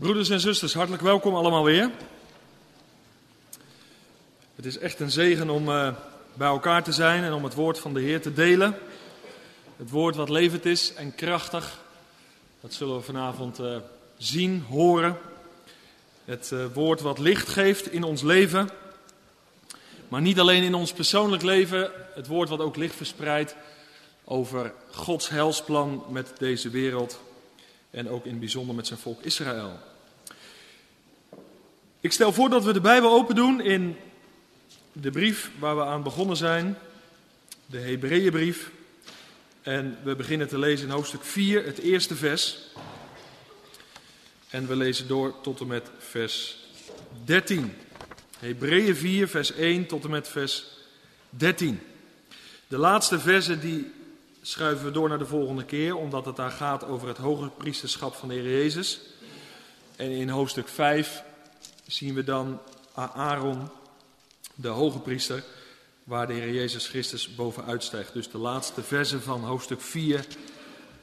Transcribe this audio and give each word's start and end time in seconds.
Broeders 0.00 0.30
en 0.30 0.40
zusters, 0.40 0.74
hartelijk 0.74 1.02
welkom 1.02 1.34
allemaal 1.34 1.64
weer. 1.64 1.90
Het 4.54 4.64
is 4.66 4.78
echt 4.78 5.00
een 5.00 5.10
zegen 5.10 5.50
om 5.50 5.68
uh, 5.68 5.94
bij 6.34 6.48
elkaar 6.48 6.82
te 6.82 6.92
zijn 6.92 7.24
en 7.24 7.32
om 7.32 7.44
het 7.44 7.54
woord 7.54 7.78
van 7.78 7.94
de 7.94 8.00
Heer 8.00 8.20
te 8.20 8.32
delen. 8.32 8.78
Het 9.76 9.90
woord 9.90 10.16
wat 10.16 10.28
levend 10.28 10.64
is 10.64 10.94
en 10.94 11.14
krachtig. 11.14 11.78
Dat 12.60 12.72
zullen 12.72 12.96
we 12.96 13.02
vanavond 13.02 13.60
uh, 13.60 13.76
zien, 14.16 14.64
horen. 14.68 15.18
Het 16.24 16.50
uh, 16.52 16.64
woord 16.74 17.00
wat 17.00 17.18
licht 17.18 17.48
geeft 17.48 17.92
in 17.92 18.02
ons 18.02 18.22
leven. 18.22 18.68
Maar 20.08 20.20
niet 20.20 20.40
alleen 20.40 20.62
in 20.62 20.74
ons 20.74 20.92
persoonlijk 20.92 21.42
leven. 21.42 21.90
Het 22.14 22.26
woord 22.26 22.48
wat 22.48 22.60
ook 22.60 22.76
licht 22.76 22.94
verspreidt 22.94 23.56
over 24.24 24.72
Gods 24.90 25.28
helsplan 25.28 26.04
met 26.08 26.32
deze 26.38 26.70
wereld. 26.70 27.20
En 27.90 28.08
ook 28.08 28.24
in 28.24 28.30
het 28.30 28.40
bijzonder 28.40 28.74
met 28.74 28.86
zijn 28.86 28.98
volk 28.98 29.22
Israël. 29.22 29.88
Ik 32.02 32.12
stel 32.12 32.32
voor 32.32 32.50
dat 32.50 32.64
we 32.64 32.72
de 32.72 32.80
Bijbel 32.80 33.12
open 33.12 33.34
doen 33.34 33.60
in 33.60 33.96
de 34.92 35.10
brief 35.10 35.50
waar 35.58 35.76
we 35.76 35.84
aan 35.84 36.02
begonnen 36.02 36.36
zijn, 36.36 36.78
de 37.66 37.78
Hebreeënbrief. 37.78 38.70
En 39.62 39.98
we 40.02 40.16
beginnen 40.16 40.48
te 40.48 40.58
lezen 40.58 40.86
in 40.86 40.92
hoofdstuk 40.92 41.24
4, 41.24 41.64
het 41.64 41.78
eerste 41.78 42.14
vers. 42.14 42.58
En 44.50 44.66
we 44.66 44.76
lezen 44.76 45.08
door 45.08 45.40
tot 45.40 45.60
en 45.60 45.66
met 45.66 45.90
vers 45.98 46.56
13. 47.24 47.76
Hebreeën 48.38 48.96
4, 48.96 49.28
vers 49.28 49.52
1 49.52 49.86
tot 49.86 50.04
en 50.04 50.10
met 50.10 50.28
vers 50.28 50.64
13. 51.30 51.80
De 52.68 52.78
laatste 52.78 53.20
versen 53.20 53.60
die 53.60 53.92
schuiven 54.42 54.84
we 54.84 54.90
door 54.90 55.08
naar 55.08 55.18
de 55.18 55.26
volgende 55.26 55.64
keer, 55.64 55.96
omdat 55.96 56.26
het 56.26 56.36
daar 56.36 56.50
gaat 56.50 56.84
over 56.84 57.08
het 57.08 57.18
hoge 57.18 57.48
priesterschap 57.48 58.14
van 58.14 58.28
de 58.28 58.34
Heer 58.34 58.50
Jezus. 58.50 59.00
En 59.96 60.10
in 60.10 60.28
hoofdstuk 60.28 60.68
5 60.68 61.28
zien 61.90 62.14
we 62.14 62.24
dan 62.24 62.60
Aaron, 62.94 63.68
de 64.54 64.68
hoge 64.68 64.98
priester, 64.98 65.44
waar 66.04 66.26
de 66.26 66.32
Heer 66.32 66.54
Jezus 66.54 66.88
Christus 66.88 67.34
bovenuit 67.34 67.84
stijgt. 67.84 68.12
Dus 68.12 68.30
de 68.30 68.38
laatste 68.38 68.82
versen 68.82 69.22
van 69.22 69.44
hoofdstuk 69.44 69.80
4, 69.80 70.26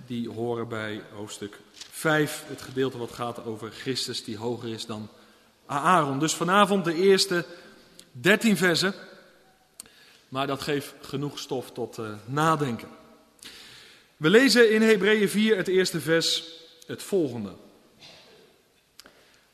die 0.05 0.29
horen 0.29 0.67
bij 0.67 1.01
hoofdstuk 1.13 1.59
5, 1.73 2.43
het 2.47 2.61
gedeelte 2.61 2.97
wat 2.97 3.11
gaat 3.11 3.45
over 3.45 3.71
Christus 3.71 4.23
die 4.23 4.37
hoger 4.37 4.69
is 4.69 4.85
dan 4.85 5.09
Aaron. 5.65 6.19
Dus 6.19 6.33
vanavond 6.33 6.85
de 6.85 6.93
eerste 6.93 7.45
13 8.11 8.57
versen, 8.57 8.93
maar 10.29 10.47
dat 10.47 10.61
geeft 10.61 10.93
genoeg 11.01 11.39
stof 11.39 11.71
tot 11.71 11.97
uh, 11.97 12.09
nadenken. 12.25 12.89
We 14.17 14.29
lezen 14.29 14.71
in 14.71 14.81
Hebreeën 14.81 15.29
4 15.29 15.57
het 15.57 15.67
eerste 15.67 16.01
vers 16.01 16.43
het 16.85 17.03
volgende. 17.03 17.53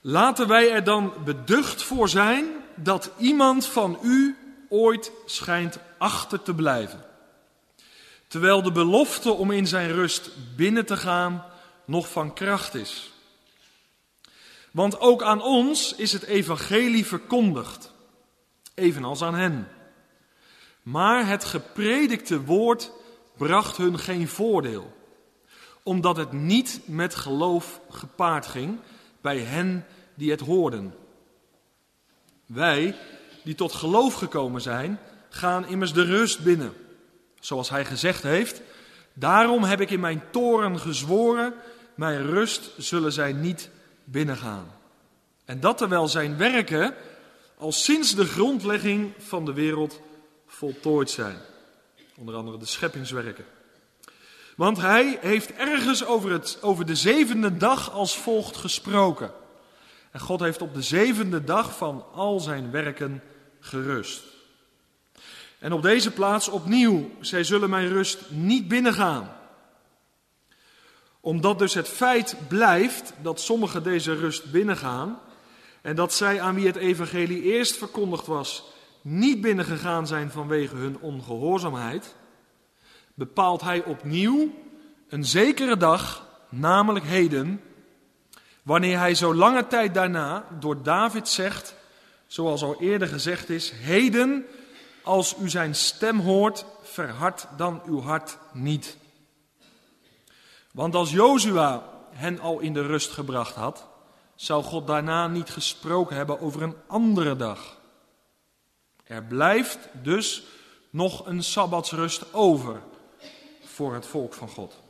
Laten 0.06 0.48
wij 0.48 0.72
er 0.72 0.84
dan 0.84 1.14
beducht 1.26 1.84
voor 1.84 2.10
zijn 2.10 2.46
dat 2.76 3.12
iemand 3.18 3.66
van 3.66 4.00
u 4.02 4.38
ooit 4.70 5.12
schijnt 5.26 5.80
achter 5.98 6.42
te 6.42 6.54
blijven. 6.54 7.06
Terwijl 8.28 8.62
de 8.62 8.72
belofte 8.72 9.32
om 9.32 9.52
in 9.52 9.68
zijn 9.68 9.92
rust 9.92 10.30
binnen 10.56 10.86
te 10.86 10.98
gaan 10.98 11.46
nog 11.86 12.10
van 12.12 12.34
kracht 12.34 12.74
is. 12.76 13.12
Want 14.72 15.00
ook 15.00 15.24
aan 15.24 15.42
ons 15.42 15.96
is 15.96 16.14
het 16.14 16.24
evangelie 16.24 17.06
verkondigd, 17.06 17.94
evenals 18.74 19.22
aan 19.22 19.36
hen. 19.36 19.68
Maar 20.82 21.28
het 21.28 21.44
gepredikte 21.44 22.44
woord 22.44 22.92
bracht 23.38 23.78
hun 23.78 24.00
geen 24.00 24.28
voordeel, 24.28 24.94
omdat 25.84 26.18
het 26.18 26.32
niet 26.32 26.82
met 26.86 27.16
geloof 27.16 27.80
gepaard 27.90 28.46
ging 28.46 28.80
bij 29.24 29.40
hen 29.40 29.86
die 30.16 30.32
het 30.32 30.40
hoorden. 30.40 30.94
Wij, 32.46 32.96
die 33.44 33.56
tot 33.56 33.74
geloof 33.74 34.14
gekomen 34.14 34.62
zijn, 34.62 35.00
gaan 35.30 35.68
immers 35.68 35.94
de 35.94 36.04
rust 36.04 36.44
binnen. 36.44 36.74
Zoals 37.40 37.70
hij 37.70 37.86
gezegd 37.86 38.24
heeft, 38.24 38.62
daarom 39.14 39.64
heb 39.64 39.82
ik 39.82 39.90
in 39.90 40.00
mijn 40.00 40.24
toren 40.32 40.80
gezworen, 40.80 41.54
mijn 41.96 42.26
rust 42.26 42.72
zullen 42.78 43.12
zij 43.12 43.34
niet 43.34 43.70
binnengaan. 44.04 44.72
En 45.46 45.60
dat 45.60 45.78
terwijl 45.78 46.08
zijn 46.08 46.38
werken 46.38 46.96
al 47.58 47.72
sinds 47.72 48.16
de 48.16 48.26
grondlegging 48.26 49.12
van 49.18 49.46
de 49.46 49.54
wereld 49.54 50.00
voltooid 50.48 51.10
zijn. 51.10 51.38
Onder 52.18 52.36
andere 52.36 52.58
de 52.58 52.66
scheppingswerken. 52.66 53.46
Want 54.56 54.78
hij 54.78 55.18
heeft 55.22 55.54
ergens 55.54 56.06
over, 56.06 56.32
het, 56.32 56.58
over 56.62 56.86
de 56.86 56.96
zevende 56.96 57.58
dag 57.58 57.92
als 57.92 58.18
volgt 58.18 58.58
gesproken. 58.58 59.32
En 60.12 60.20
God 60.20 60.40
heeft 60.40 60.62
op 60.62 60.74
de 60.74 60.82
zevende 60.82 61.44
dag 61.44 61.78
van 61.78 62.06
al 62.14 62.40
zijn 62.40 62.72
werken 62.72 63.24
gerust. 63.60 64.24
En 65.60 65.74
op 65.74 65.82
deze 65.82 66.12
plaats 66.12 66.48
opnieuw, 66.50 67.10
zij 67.20 67.44
zullen 67.44 67.70
mijn 67.70 67.88
rust 67.88 68.30
niet 68.30 68.68
binnengaan. 68.68 69.36
Omdat 71.20 71.60
dus 71.60 71.74
het 71.74 71.88
feit 71.88 72.36
blijft 72.48 73.14
dat 73.22 73.42
sommigen 73.42 73.84
deze 73.84 74.16
rust 74.16 74.52
binnengaan 74.52 75.20
en 75.82 75.96
dat 75.96 76.14
zij 76.14 76.42
aan 76.42 76.56
wie 76.56 76.68
het 76.68 76.76
evangelie 76.76 77.42
eerst 77.42 77.78
verkondigd 77.78 78.26
was, 78.26 78.64
niet 79.02 79.42
binnengegaan 79.42 80.08
zijn 80.08 80.32
vanwege 80.32 80.76
hun 80.76 81.00
ongehoorzaamheid, 81.00 82.16
bepaalt 83.14 83.62
hij 83.62 83.84
opnieuw 83.84 84.52
een 85.10 85.26
zekere 85.26 85.78
dag, 85.78 86.28
namelijk 86.50 87.06
heden, 87.06 87.62
wanneer 88.64 88.98
hij 88.98 89.16
zo 89.16 89.36
lange 89.36 89.68
tijd 89.68 89.94
daarna 89.94 90.46
door 90.60 90.84
David 90.84 91.28
zegt, 91.28 91.76
zoals 92.28 92.64
al 92.64 92.82
eerder 92.82 93.08
gezegd 93.08 93.50
is, 93.50 93.72
heden, 93.72 94.46
als 95.04 95.36
u 95.42 95.50
zijn 95.50 95.76
stem 95.76 96.20
hoort, 96.20 96.66
verhard 96.82 97.48
dan 97.58 97.82
uw 97.86 98.02
hart 98.02 98.38
niet. 98.54 98.98
Want 100.72 100.96
als 100.96 101.12
Jozua 101.12 101.84
hen 102.12 102.40
al 102.40 102.60
in 102.60 102.74
de 102.74 102.86
rust 102.86 103.12
gebracht 103.12 103.56
had, 103.56 103.88
zou 104.36 104.64
God 104.64 104.88
daarna 104.88 105.28
niet 105.28 105.50
gesproken 105.50 106.16
hebben 106.16 106.42
over 106.42 106.62
een 106.62 106.76
andere 106.88 107.36
dag. 107.36 107.78
Er 109.04 109.24
blijft 109.24 109.80
dus 110.02 110.44
nog 110.90 111.26
een 111.26 111.44
sabbatsrust 111.44 112.34
over 112.34 112.82
voor 113.74 113.94
het 113.94 114.06
volk 114.06 114.34
van 114.34 114.50
God. 114.50 114.82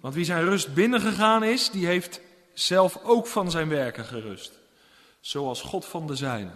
Want 0.00 0.14
wie 0.14 0.24
zijn 0.24 0.44
rust 0.44 0.74
binnengegaan 0.74 1.44
is, 1.44 1.70
die 1.70 1.86
heeft 1.86 2.20
zelf 2.52 2.98
ook 3.02 3.26
van 3.26 3.50
zijn 3.50 3.68
werken 3.68 4.04
gerust. 4.04 4.58
Zoals 5.20 5.62
God 5.62 5.84
van 5.84 6.06
de 6.06 6.16
zijne. 6.16 6.50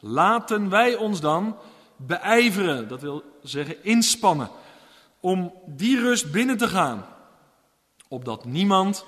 Laten 0.00 0.68
wij 0.68 0.96
ons 0.96 1.20
dan 1.20 1.56
beijveren, 1.96 2.88
dat 2.88 3.00
wil 3.00 3.22
zeggen 3.42 3.84
inspannen, 3.84 4.50
om 5.20 5.52
die 5.66 6.00
rust 6.00 6.32
binnen 6.32 6.56
te 6.56 6.68
gaan. 6.68 7.06
Opdat 8.08 8.44
niemand 8.44 9.04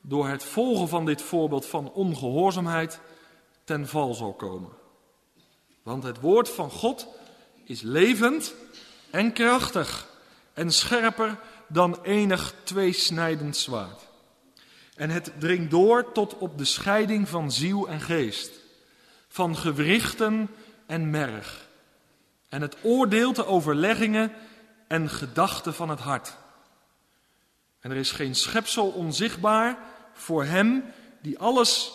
door 0.00 0.28
het 0.28 0.42
volgen 0.42 0.88
van 0.88 1.06
dit 1.06 1.22
voorbeeld 1.22 1.66
van 1.66 1.92
ongehoorzaamheid 1.92 3.00
ten 3.64 3.88
val 3.88 4.14
zal 4.14 4.32
komen. 4.32 4.70
Want 5.82 6.02
het 6.02 6.20
woord 6.20 6.48
van 6.48 6.70
God 6.70 7.06
is 7.64 7.80
levend 7.80 8.54
en 9.12 9.32
krachtig 9.32 10.08
en 10.52 10.72
scherper 10.72 11.38
dan 11.66 11.98
enig 12.02 12.54
tweesnijdend 12.62 13.56
zwaard. 13.56 14.08
En 14.96 15.10
het 15.10 15.32
dringt 15.38 15.70
door 15.70 16.12
tot 16.12 16.38
op 16.38 16.58
de 16.58 16.64
scheiding 16.64 17.28
van 17.28 17.52
ziel 17.52 17.88
en 17.88 18.00
geest, 18.00 18.50
van 19.28 19.56
gewrichten 19.56 20.50
en 20.86 21.10
merg. 21.10 21.68
En 22.48 22.60
het 22.60 22.76
oordeelt 22.82 23.36
de 23.36 23.46
overleggingen 23.46 24.32
en 24.88 25.08
gedachten 25.10 25.74
van 25.74 25.88
het 25.88 26.00
hart. 26.00 26.36
En 27.80 27.90
er 27.90 27.96
is 27.96 28.12
geen 28.12 28.34
schepsel 28.34 28.88
onzichtbaar 28.88 29.78
voor 30.12 30.44
hem 30.44 30.84
die 31.22 31.38
alles, 31.38 31.92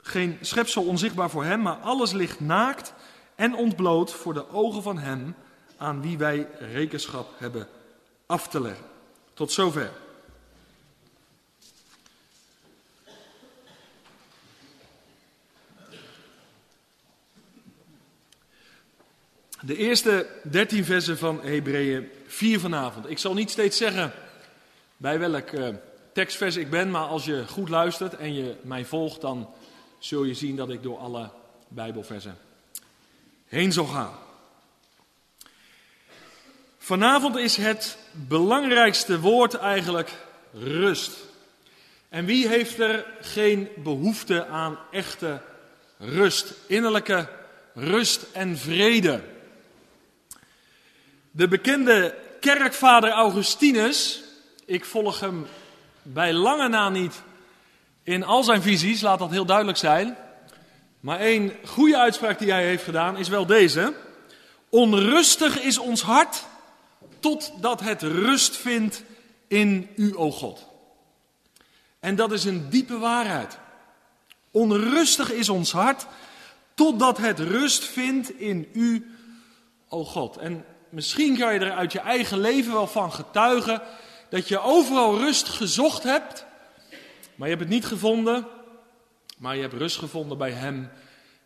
geen 0.00 0.38
schepsel 0.40 0.84
onzichtbaar 0.84 1.30
voor 1.30 1.44
hem, 1.44 1.60
maar 1.60 1.76
alles 1.76 2.12
ligt 2.12 2.40
naakt 2.40 2.94
en 3.34 3.54
ontbloot 3.54 4.12
voor 4.12 4.34
de 4.34 4.50
ogen 4.50 4.82
van 4.82 4.98
hem 4.98 5.34
aan 5.84 6.02
wie 6.02 6.18
wij 6.18 6.48
rekenschap 6.58 7.28
hebben 7.38 7.68
af 8.26 8.48
te 8.48 8.60
leggen. 8.60 8.84
Tot 9.34 9.52
zover. 9.52 9.90
De 19.60 19.76
eerste 19.76 20.26
dertien 20.42 20.84
versen 20.84 21.18
van 21.18 21.40
Hebreeën 21.42 22.08
4 22.26 22.60
vanavond. 22.60 23.10
Ik 23.10 23.18
zal 23.18 23.34
niet 23.34 23.50
steeds 23.50 23.76
zeggen 23.76 24.12
bij 24.96 25.18
welk 25.18 25.52
uh, 25.52 25.68
tekstvers 26.12 26.56
ik 26.56 26.70
ben, 26.70 26.90
maar 26.90 27.06
als 27.06 27.24
je 27.24 27.44
goed 27.48 27.68
luistert 27.68 28.16
en 28.16 28.34
je 28.34 28.56
mij 28.62 28.84
volgt, 28.84 29.20
dan 29.20 29.48
zul 29.98 30.24
je 30.24 30.34
zien 30.34 30.56
dat 30.56 30.70
ik 30.70 30.82
door 30.82 30.98
alle 30.98 31.30
Bijbelversen 31.68 32.36
heen 33.46 33.72
zal 33.72 33.86
gaan. 33.86 34.23
Vanavond 36.84 37.36
is 37.36 37.56
het 37.56 37.96
belangrijkste 38.12 39.20
woord 39.20 39.54
eigenlijk 39.54 40.10
rust. 40.52 41.10
En 42.08 42.24
wie 42.24 42.48
heeft 42.48 42.78
er 42.78 43.06
geen 43.20 43.68
behoefte 43.76 44.46
aan 44.46 44.78
echte 44.90 45.40
rust, 45.98 46.52
innerlijke 46.66 47.28
rust 47.74 48.26
en 48.32 48.58
vrede? 48.58 49.20
De 51.30 51.48
bekende 51.48 52.14
kerkvader 52.40 53.10
Augustinus, 53.10 54.22
ik 54.64 54.84
volg 54.84 55.20
hem 55.20 55.46
bij 56.02 56.32
lange 56.32 56.68
na 56.68 56.88
niet 56.88 57.22
in 58.02 58.24
al 58.24 58.42
zijn 58.42 58.62
visies, 58.62 59.00
laat 59.00 59.18
dat 59.18 59.30
heel 59.30 59.46
duidelijk 59.46 59.78
zijn. 59.78 60.16
Maar 61.00 61.20
één 61.20 61.52
goede 61.64 61.98
uitspraak 61.98 62.38
die 62.38 62.50
hij 62.50 62.64
heeft 62.64 62.84
gedaan 62.84 63.16
is 63.16 63.28
wel 63.28 63.46
deze. 63.46 63.94
Onrustig 64.68 65.60
is 65.60 65.78
ons 65.78 66.02
hart 66.02 66.44
totdat 67.24 67.80
het 67.80 68.02
rust 68.02 68.56
vindt 68.56 69.02
in 69.48 69.88
u, 69.96 70.16
o 70.16 70.30
God. 70.30 70.66
En 72.00 72.16
dat 72.16 72.32
is 72.32 72.44
een 72.44 72.70
diepe 72.70 72.98
waarheid. 72.98 73.58
Onrustig 74.50 75.32
is 75.32 75.48
ons 75.48 75.72
hart 75.72 76.06
totdat 76.74 77.18
het 77.18 77.38
rust 77.38 77.84
vindt 77.84 78.38
in 78.38 78.68
u, 78.72 79.14
o 79.88 80.04
God. 80.04 80.36
En 80.36 80.64
misschien 80.88 81.38
kan 81.38 81.54
je 81.54 81.60
er 81.60 81.72
uit 81.72 81.92
je 81.92 81.98
eigen 81.98 82.38
leven 82.38 82.72
wel 82.72 82.86
van 82.86 83.12
getuigen 83.12 83.82
dat 84.30 84.48
je 84.48 84.60
overal 84.60 85.18
rust 85.18 85.48
gezocht 85.48 86.02
hebt, 86.02 86.44
maar 87.34 87.48
je 87.48 87.54
hebt 87.54 87.66
het 87.66 87.74
niet 87.74 87.86
gevonden, 87.86 88.46
maar 89.38 89.54
je 89.54 89.62
hebt 89.62 89.74
rust 89.74 89.98
gevonden 89.98 90.38
bij 90.38 90.52
Hem 90.52 90.90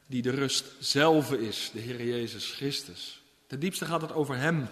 die 0.07 0.23
de 0.23 0.31
rust 0.31 0.65
zelf 0.79 1.33
is, 1.33 1.71
de 1.73 1.81
Heer 1.81 2.05
Jezus 2.05 2.51
Christus. 2.51 3.23
Ten 3.47 3.61
diepste 3.61 3.85
gaat 3.85 4.01
het 4.01 4.13
over 4.13 4.37
Hem 4.37 4.69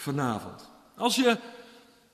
vanavond. 0.00 0.70
Als 0.96 1.16
je 1.16 1.36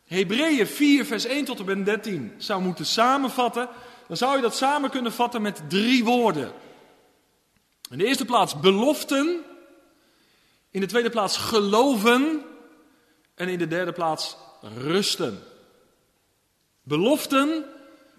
Hebreeën 0.05 0.67
4, 0.67 1.06
vers 1.06 1.25
1 1.25 1.44
tot 1.44 1.59
en 1.59 1.65
met 1.65 1.85
13 1.85 2.35
zou 2.38 2.62
moeten 2.62 2.87
samenvatten, 2.87 3.69
dan 4.09 4.17
zou 4.17 4.37
je 4.37 4.43
dat 4.43 4.56
samen 4.56 4.91
kunnen 4.91 5.12
vatten 5.12 5.43
met 5.43 5.62
drie 5.69 6.05
woorden. 6.05 6.53
In 7.91 7.99
de 7.99 8.05
eerste 8.05 8.25
plaats 8.25 8.61
beloften, 8.61 9.44
in 10.71 10.81
de 10.81 10.87
tweede 10.87 11.11
plaats 11.11 11.37
geloven 11.37 12.43
en 13.35 13.49
in 13.49 13.59
de 13.59 13.69
derde 13.69 13.93
plaats 13.93 14.37
rusten. 14.61 15.43
Beloften, 16.83 17.65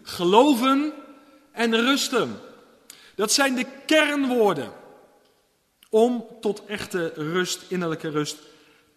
geloven 0.03 0.93
en 1.51 1.75
rusten. 1.75 2.39
Dat 3.15 3.31
zijn 3.31 3.55
de 3.55 3.65
kernwoorden 3.85 4.71
om 5.89 6.25
tot 6.41 6.65
echte 6.65 7.11
rust, 7.15 7.65
innerlijke 7.67 8.09
rust 8.09 8.37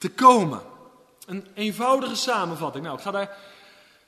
te 0.00 0.08
komen. 0.08 0.60
Een 1.26 1.46
eenvoudige 1.54 2.14
samenvatting. 2.14 2.84
Nou, 2.84 2.96
ik 2.96 3.02
ga 3.02 3.10
daar 3.10 3.36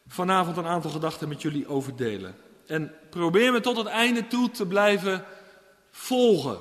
vanavond 0.08 0.56
een 0.56 0.66
aantal 0.66 0.90
gedachten 0.90 1.28
met 1.28 1.42
jullie 1.42 1.68
over 1.68 1.96
delen. 1.96 2.36
En 2.66 2.94
probeer 3.10 3.52
me 3.52 3.60
tot 3.60 3.76
het 3.76 3.86
einde 3.86 4.26
toe 4.26 4.50
te 4.50 4.66
blijven 4.66 5.24
volgen. 5.90 6.58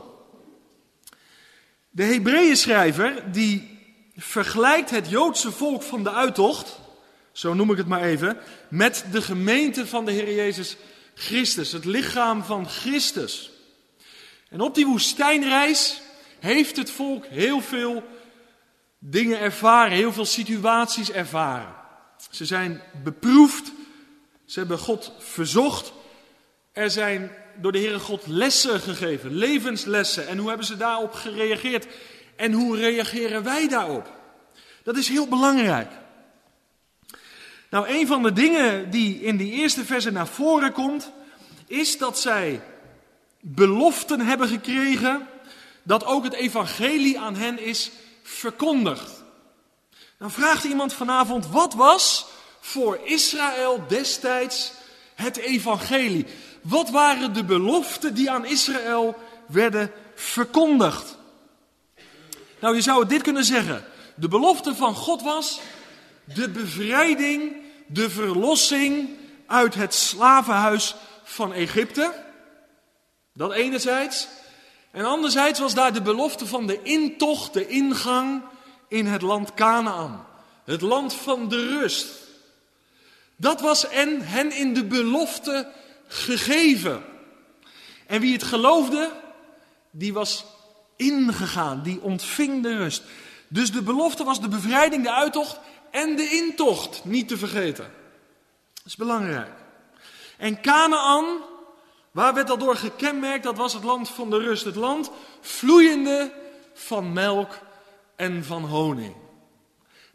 De 1.90 2.04
Hebreeën 2.04 2.58
schrijver 2.58 3.32
die 3.32 3.80
vergelijkt 4.16 4.90
het 4.90 5.10
Joodse 5.10 5.52
volk 5.52 5.84
van 5.84 6.04
de 6.04 6.12
uittocht, 6.12 6.80
zo 7.32 7.54
noem 7.54 7.72
ik 7.72 7.78
het 7.78 7.88
maar 7.88 8.04
even, 8.04 8.38
met 8.70 9.06
de 9.12 9.22
gemeente 9.22 9.88
van 9.88 10.06
de 10.06 10.12
Heer 10.12 10.34
Jezus 10.34 10.78
Christus, 11.16 11.72
het 11.72 11.86
lichaam 11.86 12.44
van 12.44 12.70
Christus. 12.70 13.52
En 14.50 14.62
op 14.62 14.76
die 14.76 14.86
woestijnreis 14.86 16.02
heeft 16.40 16.78
het 16.78 16.92
volk 16.92 17.26
heel 17.26 17.62
veel 17.62 18.04
dingen 19.04 19.40
ervaren, 19.40 19.92
heel 19.92 20.14
veel 20.14 20.26
situaties 20.26 21.12
ervaren. 21.12 21.74
Ze 22.30 22.46
zijn 22.46 22.82
beproefd, 23.04 23.72
ze 24.46 24.60
hebben 24.60 24.78
God 24.78 25.14
verzocht. 25.20 25.94
Er 26.72 26.92
zijn 26.92 27.32
door 27.56 27.72
de 27.72 27.80
Heere 27.80 28.00
God 28.00 28.28
lessen 28.28 28.80
gegeven, 28.80 29.36
levenslessen. 29.36 30.28
En 30.28 30.38
hoe 30.38 30.48
hebben 30.48 30.66
ze 30.66 30.78
daarop 30.78 31.14
gereageerd? 31.14 31.88
En 32.36 32.54
hoe 32.54 32.78
reageren 32.78 33.44
wij 33.44 33.68
daarop? 33.68 34.12
Dat 34.84 34.98
is 34.98 35.08
heel 35.08 35.28
belangrijk. 35.28 35.92
Nou, 37.70 37.90
een 37.90 38.08
van 38.08 38.24
de 38.24 38.34
dingen 38.34 38.90
die 38.90 39.22
in 39.22 39.38
die 39.38 39.52
eerste 39.52 39.86
verse 39.86 40.12
naar 40.12 40.28
voren 40.28 40.72
komt, 40.72 41.12
is 41.68 41.98
dat 41.98 42.20
zij 42.20 42.62
beloften 43.40 44.20
hebben 44.20 44.48
gekregen 44.48 45.28
dat 45.84 46.06
ook 46.06 46.24
het 46.24 46.34
evangelie 46.34 47.20
aan 47.20 47.36
hen 47.36 47.60
is 47.60 47.92
verkondigd. 48.32 49.24
Dan 50.18 50.32
vraagt 50.32 50.64
iemand 50.64 50.94
vanavond, 50.94 51.48
wat 51.48 51.74
was 51.74 52.26
voor 52.60 53.00
Israël 53.04 53.84
destijds 53.88 54.72
het 55.16 55.38
evangelie? 55.38 56.26
Wat 56.62 56.90
waren 56.90 57.34
de 57.34 57.44
beloften 57.44 58.14
die 58.14 58.32
aan 58.32 58.46
Israël 58.46 59.16
werden 59.48 59.92
verkondigd? 60.16 61.18
Nou, 62.60 62.76
je 62.76 62.82
zou 62.82 63.08
dit 63.08 63.22
kunnen 63.22 63.46
zeggen. 63.46 63.86
De 64.16 64.28
belofte 64.28 64.76
van 64.76 64.96
God 64.96 65.22
was 65.22 65.60
de 66.24 66.50
bevrijding, 66.50 67.56
de 67.88 68.10
verlossing 68.10 69.10
uit 69.48 69.74
het 69.74 69.94
slavenhuis 69.94 70.96
van 71.24 71.54
Egypte. 71.54 72.14
Dat 73.34 73.52
enerzijds. 73.52 74.28
En 74.92 75.06
anderzijds 75.06 75.60
was 75.60 75.74
daar 75.74 75.94
de 75.94 76.02
belofte 76.02 76.46
van 76.46 76.68
de 76.68 76.82
intocht, 76.84 77.54
de 77.54 77.68
ingang 77.68 78.42
in 78.88 79.06
het 79.06 79.22
land 79.22 79.54
Canaan. 79.54 80.26
Het 80.64 80.82
land 80.82 81.14
van 81.14 81.50
de 81.50 81.68
rust. 81.68 82.08
Dat 83.36 83.62
was 83.62 83.88
en 83.88 84.22
hen 84.22 84.52
in 84.52 84.74
de 84.74 84.86
belofte 84.86 85.72
gegeven. 86.08 87.04
En 88.08 88.22
wie 88.22 88.34
het 88.34 88.44
geloofde, 88.44 89.12
die 89.92 90.14
was 90.14 90.46
ingegaan, 90.96 91.82
die 91.84 92.02
ontving 92.02 92.64
de 92.64 92.78
rust. 92.78 93.04
Dus 93.48 93.72
de 93.72 93.82
belofte 93.82 94.24
was 94.24 94.42
de 94.42 94.48
bevrijding, 94.48 95.04
de 95.04 95.14
uittocht 95.14 95.60
en 95.92 96.16
de 96.16 96.30
intocht 96.30 97.06
niet 97.06 97.28
te 97.28 97.38
vergeten. 97.38 97.92
Dat 98.74 98.86
is 98.86 98.96
belangrijk. 98.96 99.52
En 100.38 100.62
Canaan, 100.62 101.26
waar 102.12 102.34
werd 102.34 102.48
dat 102.48 102.60
door 102.60 102.76
gekenmerkt? 102.76 103.44
Dat 103.44 103.58
was 103.58 103.74
het 103.74 103.84
land 103.84 104.10
van 104.10 104.30
de 104.30 104.38
rust. 104.38 104.66
Het 104.66 104.76
land 104.76 105.12
vloeiende 105.42 106.34
van 106.74 107.14
melk 107.14 107.60
en 108.16 108.44
van 108.44 108.64
honing. 108.64 109.16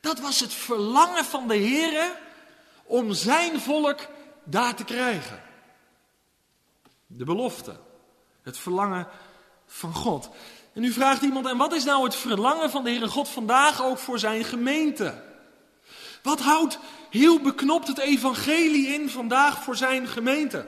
Dat 0.00 0.20
was 0.20 0.40
het 0.40 0.52
verlangen 0.52 1.24
van 1.24 1.48
de 1.48 1.56
Heer 1.56 2.10
om 2.84 3.12
zijn 3.12 3.60
volk 3.60 4.00
daar 4.44 4.74
te 4.74 4.84
krijgen. 4.84 5.42
De 7.06 7.24
belofte. 7.24 7.76
Het 8.42 8.58
verlangen 8.58 9.08
van 9.66 9.94
God. 9.94 10.30
En 10.72 10.80
nu 10.80 10.92
vraagt 10.92 11.22
iemand, 11.22 11.46
en 11.46 11.56
wat 11.56 11.72
is 11.72 11.84
nou 11.84 12.04
het 12.04 12.14
verlangen 12.14 12.70
van 12.70 12.84
de 12.84 12.90
Heere 12.90 13.08
God 13.08 13.28
vandaag 13.28 13.82
ook 13.82 13.98
voor 13.98 14.18
zijn 14.18 14.44
gemeente? 14.44 15.22
Wat 16.22 16.40
houdt 16.40 16.78
heel 17.10 17.40
beknopt 17.40 17.88
het 17.88 17.98
evangelie 17.98 18.86
in 18.86 19.10
vandaag 19.10 19.62
voor 19.62 19.76
zijn 19.76 20.06
gemeente? 20.06 20.66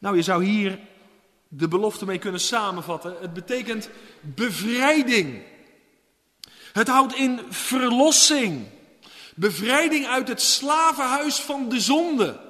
Nou, 0.00 0.16
je 0.16 0.22
zou 0.22 0.44
hier 0.44 0.78
de 1.48 1.68
belofte 1.68 2.04
mee 2.04 2.18
kunnen 2.18 2.40
samenvatten. 2.40 3.16
Het 3.20 3.32
betekent 3.32 3.88
bevrijding. 4.20 5.42
Het 6.72 6.88
houdt 6.88 7.14
in 7.14 7.40
verlossing. 7.48 8.66
Bevrijding 9.34 10.06
uit 10.06 10.28
het 10.28 10.42
slavenhuis 10.42 11.40
van 11.40 11.68
de 11.68 11.80
zonde. 11.80 12.40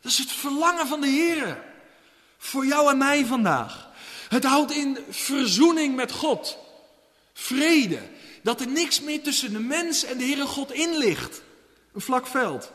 Dat 0.00 0.12
is 0.12 0.18
het 0.18 0.32
verlangen 0.32 0.86
van 0.86 1.00
de 1.00 1.06
Heer. 1.06 1.64
Voor 2.38 2.66
jou 2.66 2.90
en 2.90 2.98
mij 2.98 3.24
vandaag. 3.24 3.90
Het 4.28 4.44
houdt 4.44 4.72
in 4.72 4.98
verzoening 5.10 5.96
met 5.96 6.12
God. 6.12 6.58
Vrede. 7.32 8.00
Dat 8.42 8.60
er 8.60 8.68
niks 8.68 9.00
meer 9.00 9.22
tussen 9.22 9.52
de 9.52 9.60
mens 9.60 10.04
en 10.04 10.18
de 10.18 10.24
Heere 10.24 10.46
God 10.46 10.72
in 10.72 10.96
ligt. 10.96 11.42
Een 11.92 12.00
vlak 12.00 12.26
veld. 12.26 12.72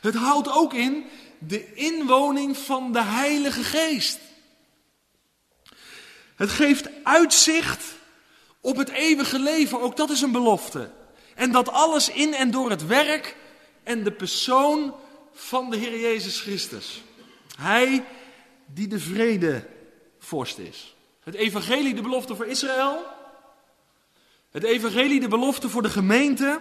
Het 0.00 0.14
houdt 0.14 0.48
ook 0.48 0.74
in 0.74 1.04
de 1.46 1.74
inwoning 1.74 2.56
van 2.56 2.92
de 2.92 3.02
Heilige 3.02 3.64
Geest. 3.64 4.18
Het 6.34 6.50
geeft 6.50 6.88
uitzicht 7.02 7.84
op 8.60 8.76
het 8.76 8.88
eeuwige 8.88 9.38
leven. 9.38 9.80
Ook 9.80 9.96
dat 9.96 10.10
is 10.10 10.20
een 10.20 10.32
belofte. 10.32 10.90
En 11.34 11.52
dat 11.52 11.68
alles 11.68 12.08
in 12.08 12.34
en 12.34 12.50
door 12.50 12.70
het 12.70 12.86
werk 12.86 13.36
en 13.82 14.04
de 14.04 14.12
persoon 14.12 14.94
van 15.32 15.70
de 15.70 15.76
Heer 15.76 16.00
Jezus 16.00 16.40
Christus. 16.40 17.02
Hij 17.58 18.04
die 18.66 18.88
de 18.88 18.98
vrede 18.98 19.66
vorst 20.18 20.58
is. 20.58 20.94
Het 21.24 21.34
evangelie 21.34 21.94
de 21.94 22.02
belofte 22.02 22.36
voor 22.36 22.46
Israël. 22.46 23.04
Het 24.50 24.62
evangelie 24.62 25.20
de 25.20 25.28
belofte 25.28 25.68
voor 25.68 25.82
de 25.82 25.90
gemeente. 25.90 26.60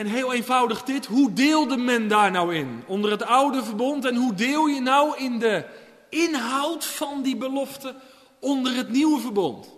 En 0.00 0.06
heel 0.06 0.32
eenvoudig 0.32 0.82
dit, 0.82 1.06
hoe 1.06 1.32
deelde 1.32 1.76
men 1.76 2.08
daar 2.08 2.30
nou 2.30 2.54
in? 2.54 2.82
Onder 2.86 3.10
het 3.10 3.22
oude 3.22 3.64
verbond 3.64 4.04
en 4.04 4.14
hoe 4.14 4.34
deel 4.34 4.66
je 4.66 4.80
nou 4.80 5.18
in 5.18 5.38
de 5.38 5.64
inhoud 6.08 6.84
van 6.84 7.22
die 7.22 7.36
belofte 7.36 7.94
onder 8.38 8.74
het 8.74 8.88
nieuwe 8.88 9.20
verbond? 9.20 9.74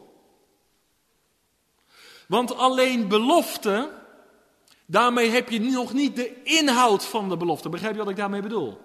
Want 2.29 2.57
alleen 2.57 3.09
beloften, 3.09 3.91
Daarmee 4.87 5.31
heb 5.31 5.49
je 5.49 5.61
nog 5.61 5.93
niet 5.93 6.17
de 6.17 6.43
inhoud 6.43 7.05
van 7.05 7.29
de 7.29 7.37
belofte. 7.37 7.69
Begrijp 7.69 7.93
je 7.93 7.99
wat 7.99 8.09
ik 8.09 8.17
daarmee 8.17 8.43
bedoel? 8.43 8.79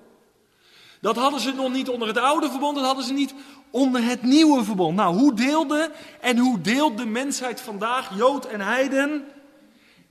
Dat 1.02 1.16
hadden 1.16 1.40
ze 1.40 1.54
nog 1.54 1.72
niet 1.72 1.90
onder 1.90 2.08
het 2.08 2.18
oude 2.18 2.50
verbond, 2.50 2.76
dat 2.76 2.86
hadden 2.86 3.06
ze 3.06 3.14
niet 3.14 3.34
onder 3.72 4.04
het 4.04 4.22
nieuwe 4.22 4.64
verbond. 4.64 4.96
Nou, 4.96 5.18
hoe 5.18 5.34
deelde 5.34 5.92
en 6.22 6.38
hoe 6.38 6.62
deelt 6.62 6.98
de 6.98 7.06
mensheid 7.06 7.62
vandaag, 7.62 8.18
Jood 8.18 8.46
en 8.46 8.62
Heiden, 8.62 9.26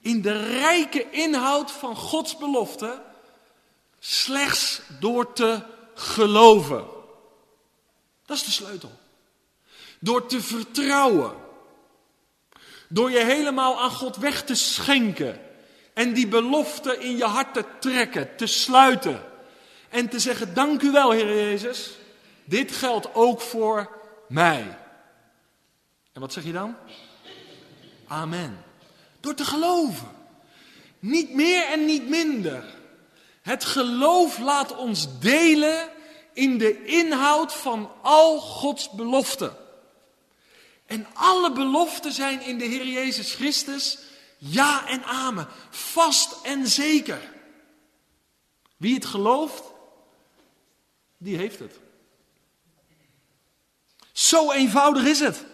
in 0.07 0.21
de 0.23 0.59
rijke 0.59 1.11
inhoud 1.11 1.71
van 1.71 1.97
Gods 1.97 2.37
belofte? 2.37 3.03
Slechts 3.99 4.81
door 5.01 5.33
te 5.33 5.61
geloven. 5.95 6.85
Dat 8.27 8.37
is 8.37 8.43
de 8.43 8.51
sleutel. 8.51 8.93
Door 9.99 10.27
te 10.27 10.41
vertrouwen. 10.41 11.35
Door 12.89 13.11
je 13.11 13.25
helemaal 13.25 13.81
aan 13.81 13.91
God 13.91 14.17
weg 14.17 14.45
te 14.45 14.55
schenken. 14.55 15.41
En 15.95 16.13
die 16.13 16.29
belofte 16.29 16.99
in 16.99 17.17
je 17.17 17.25
hart 17.25 17.55
te 17.55 17.65
trekken, 17.81 18.37
te 18.37 18.47
sluiten. 18.47 19.23
En 19.89 20.09
te 20.09 20.19
zeggen, 20.19 20.55
dank 20.55 20.83
u 20.83 20.91
wel 20.91 21.11
Heer 21.11 21.35
Jezus. 21.35 21.91
Dit 22.45 22.73
geldt 22.73 23.15
ook 23.15 23.41
voor 23.41 23.99
mij. 24.29 24.79
En 26.13 26.21
wat 26.21 26.33
zeg 26.33 26.45
je 26.45 26.53
dan? 26.53 26.77
Amen. 28.07 28.66
Door 29.27 29.35
te 29.35 29.45
geloven. 29.45 30.09
Niet 30.99 31.35
meer 31.35 31.67
en 31.67 31.85
niet 31.85 32.09
minder. 32.09 32.65
Het 33.43 33.65
geloof 33.65 34.39
laat 34.39 34.77
ons 34.77 35.19
delen 35.21 35.89
in 36.33 36.59
de 36.59 36.85
inhoud 36.85 37.53
van 37.53 37.91
al 38.03 38.41
Gods 38.41 38.91
beloften. 38.91 39.57
En 40.87 41.07
alle 41.13 41.53
beloften 41.53 42.13
zijn 42.13 42.41
in 42.41 42.59
de 42.59 42.65
Heer 42.65 42.87
Jezus 42.87 43.35
Christus 43.35 43.99
ja 44.39 44.89
en 44.89 45.05
amen, 45.05 45.49
vast 45.71 46.37
en 46.43 46.67
zeker. 46.67 47.33
Wie 48.77 48.95
het 48.95 49.07
gelooft, 49.07 49.63
die 51.19 51.37
heeft 51.37 51.59
het. 51.59 51.81
Zo 54.13 54.53
eenvoudig 54.53 55.05
is 55.05 55.21
het. 55.21 55.45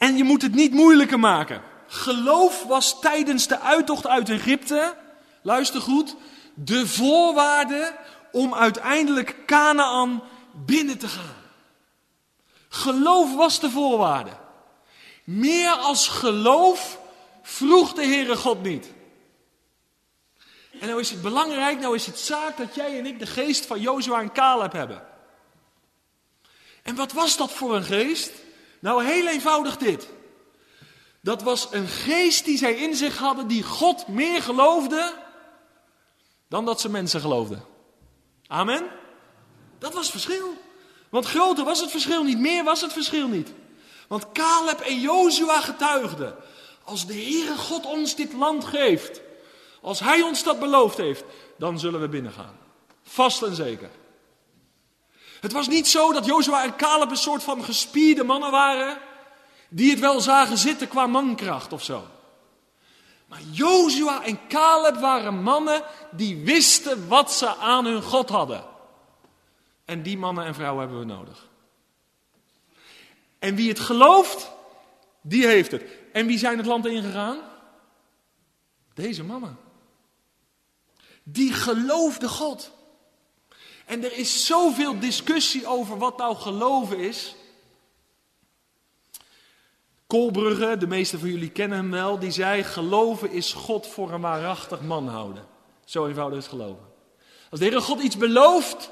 En 0.00 0.16
je 0.16 0.24
moet 0.24 0.42
het 0.42 0.54
niet 0.54 0.72
moeilijker 0.72 1.18
maken. 1.18 1.62
Geloof 1.86 2.62
was 2.62 3.00
tijdens 3.00 3.46
de 3.46 3.60
uittocht 3.60 4.06
uit 4.06 4.28
Egypte, 4.28 4.96
luister 5.42 5.80
goed, 5.80 6.16
de 6.54 6.86
voorwaarde 6.86 7.96
om 8.32 8.54
uiteindelijk 8.54 9.36
Canaan 9.46 10.22
binnen 10.52 10.98
te 10.98 11.08
gaan. 11.08 11.36
Geloof 12.68 13.34
was 13.34 13.60
de 13.60 13.70
voorwaarde. 13.70 14.30
Meer 15.24 15.70
als 15.70 16.08
geloof 16.08 16.98
vroeg 17.42 17.92
de 17.92 18.04
Heere 18.04 18.36
God 18.36 18.62
niet. 18.62 18.92
En 20.80 20.88
nou 20.88 21.00
is 21.00 21.10
het 21.10 21.22
belangrijk, 21.22 21.80
nou 21.80 21.94
is 21.94 22.06
het 22.06 22.18
zaak 22.18 22.56
dat 22.56 22.74
jij 22.74 22.98
en 22.98 23.06
ik 23.06 23.18
de 23.18 23.26
geest 23.26 23.66
van 23.66 23.80
Jozua 23.80 24.20
en 24.20 24.32
Caleb 24.32 24.72
hebben. 24.72 25.02
En 26.82 26.94
wat 26.94 27.12
was 27.12 27.36
dat 27.36 27.52
voor 27.52 27.76
een 27.76 27.84
geest? 27.84 28.32
Nou, 28.80 29.04
heel 29.04 29.26
eenvoudig 29.26 29.76
dit. 29.76 30.08
Dat 31.20 31.42
was 31.42 31.68
een 31.70 31.88
geest 31.88 32.44
die 32.44 32.58
zij 32.58 32.74
in 32.74 32.94
zich 32.94 33.18
hadden, 33.18 33.46
die 33.46 33.62
God 33.62 34.08
meer 34.08 34.42
geloofde 34.42 35.14
dan 36.48 36.64
dat 36.64 36.80
ze 36.80 36.90
mensen 36.90 37.20
geloofden. 37.20 37.64
Amen? 38.46 38.84
Dat 39.78 39.94
was 39.94 40.02
het 40.02 40.10
verschil. 40.10 40.54
Want 41.08 41.26
groter 41.26 41.64
was 41.64 41.80
het 41.80 41.90
verschil 41.90 42.24
niet, 42.24 42.38
meer 42.38 42.64
was 42.64 42.80
het 42.80 42.92
verschil 42.92 43.28
niet. 43.28 43.52
Want 44.08 44.32
Caleb 44.32 44.80
en 44.80 45.00
Jozua 45.00 45.60
getuigden. 45.60 46.36
Als 46.84 47.06
de 47.06 47.12
Heere 47.12 47.56
God 47.56 47.86
ons 47.86 48.14
dit 48.16 48.32
land 48.32 48.64
geeft, 48.64 49.20
als 49.80 50.00
Hij 50.00 50.22
ons 50.22 50.42
dat 50.42 50.58
beloofd 50.60 50.96
heeft, 50.96 51.24
dan 51.58 51.78
zullen 51.78 52.00
we 52.00 52.08
binnengaan. 52.08 52.58
Vast 53.02 53.42
en 53.42 53.54
zeker. 53.54 53.90
Het 55.40 55.52
was 55.52 55.68
niet 55.68 55.88
zo 55.88 56.12
dat 56.12 56.24
Jozua 56.24 56.64
en 56.64 56.76
Caleb 56.76 57.10
een 57.10 57.16
soort 57.16 57.42
van 57.42 57.64
gespierde 57.64 58.24
mannen 58.24 58.50
waren, 58.50 58.98
die 59.68 59.90
het 59.90 60.00
wel 60.00 60.20
zagen 60.20 60.58
zitten 60.58 60.88
qua 60.88 61.06
mankracht 61.06 61.72
of 61.72 61.84
zo. 61.84 62.06
Maar 63.26 63.40
Jozua 63.50 64.24
en 64.24 64.46
Caleb 64.48 64.96
waren 64.96 65.42
mannen 65.42 65.82
die 66.10 66.44
wisten 66.44 67.08
wat 67.08 67.32
ze 67.32 67.56
aan 67.56 67.84
hun 67.84 68.02
God 68.02 68.28
hadden. 68.28 68.64
En 69.84 70.02
die 70.02 70.18
mannen 70.18 70.44
en 70.44 70.54
vrouwen 70.54 70.80
hebben 70.80 70.98
we 70.98 71.04
nodig. 71.04 71.48
En 73.38 73.54
wie 73.54 73.68
het 73.68 73.80
gelooft, 73.80 74.50
die 75.20 75.46
heeft 75.46 75.70
het. 75.70 75.82
En 76.12 76.26
wie 76.26 76.38
zijn 76.38 76.56
het 76.56 76.66
land 76.66 76.86
ingegaan? 76.86 77.38
Deze 78.94 79.24
mannen. 79.24 79.58
Die 81.22 81.52
geloofden 81.52 82.28
God. 82.28 82.70
En 83.90 84.04
er 84.04 84.18
is 84.18 84.46
zoveel 84.46 84.98
discussie 84.98 85.66
over 85.66 85.98
wat 85.98 86.18
nou 86.18 86.36
geloven 86.36 86.98
is. 86.98 87.34
Kolbrugge, 90.06 90.76
de 90.76 90.86
meeste 90.86 91.18
van 91.18 91.28
jullie 91.28 91.50
kennen 91.50 91.78
hem 91.78 91.90
wel, 91.90 92.18
die 92.18 92.30
zei: 92.30 92.62
Geloven 92.64 93.30
is 93.30 93.52
God 93.52 93.86
voor 93.86 94.12
een 94.12 94.20
waarachtig 94.20 94.80
man 94.80 95.08
houden. 95.08 95.46
Zo 95.84 96.06
eenvoudig 96.06 96.38
is 96.38 96.46
geloven. 96.46 96.84
Als 97.50 97.60
de 97.60 97.66
Heere 97.66 97.80
God 97.80 98.02
iets 98.02 98.16
belooft, 98.16 98.90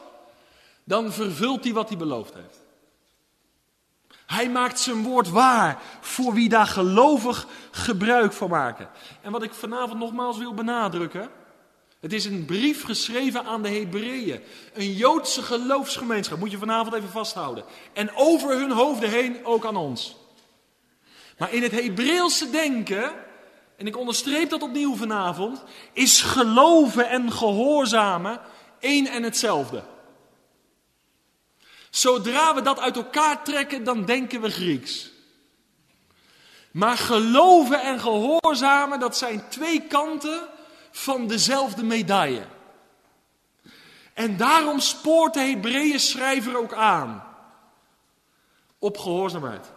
dan 0.85 1.13
vervult 1.13 1.65
hij 1.65 1.73
wat 1.73 1.89
hij 1.89 1.99
beloofd 1.99 2.35
heeft. 2.35 2.65
Hij 4.27 4.51
maakt 4.51 4.81
zijn 4.81 5.03
woord 5.03 5.29
waar 5.29 5.83
voor 6.01 6.35
wie 6.35 6.49
daar 6.49 6.67
gelovig 6.67 7.47
gebruik 7.71 8.33
van 8.33 8.51
maken. 8.51 8.89
En 9.23 9.33
wat 9.33 9.43
ik 9.43 9.55
vanavond 9.55 9.99
nogmaals 9.99 10.39
wil 10.39 10.55
benadrukken. 10.55 11.31
Het 12.01 12.13
is 12.13 12.25
een 12.25 12.45
brief 12.45 12.85
geschreven 12.85 13.45
aan 13.45 13.63
de 13.63 13.69
Hebreeën. 13.69 14.43
Een 14.73 14.93
Joodse 14.93 15.43
geloofsgemeenschap, 15.43 16.39
moet 16.39 16.51
je 16.51 16.59
vanavond 16.59 16.95
even 16.95 17.09
vasthouden. 17.09 17.65
En 17.93 18.11
over 18.15 18.59
hun 18.59 18.71
hoofden 18.71 19.11
heen 19.11 19.45
ook 19.45 19.67
aan 19.67 19.77
ons. 19.77 20.17
Maar 21.39 21.53
in 21.53 21.63
het 21.63 21.73
Hebreeuwse 21.73 22.51
denken, 22.51 23.13
en 23.77 23.87
ik 23.87 23.97
onderstreep 23.97 24.51
dat 24.51 24.63
opnieuw 24.63 24.95
vanavond, 24.97 25.65
is 25.93 26.21
geloven 26.21 27.09
en 27.09 27.33
gehoorzamen 27.33 28.41
één 28.79 29.07
en 29.07 29.23
hetzelfde. 29.23 29.83
Zodra 31.91 32.55
we 32.55 32.63
dat 32.63 32.81
uit 32.81 32.97
elkaar 32.97 33.45
trekken, 33.45 33.85
dan 33.85 34.05
denken 34.05 34.41
we 34.41 34.51
Grieks. 34.51 35.11
Maar 36.71 36.97
geloven 36.97 37.81
en 37.81 38.01
gehoorzamen, 38.01 39.01
dat 39.01 39.17
zijn 39.17 39.49
twee 39.49 39.81
kanten 39.81 40.49
van 40.99 41.27
dezelfde 41.27 41.83
medaille. 41.83 42.47
En 44.15 44.37
daarom 44.37 44.81
spoort 44.81 45.35
de 45.35 45.41
Hebreeën 45.41 46.01
schrijver 46.01 46.59
ook 46.59 46.73
aan 46.73 47.25
op 48.79 48.99
gehoorzaamheid. 48.99 49.73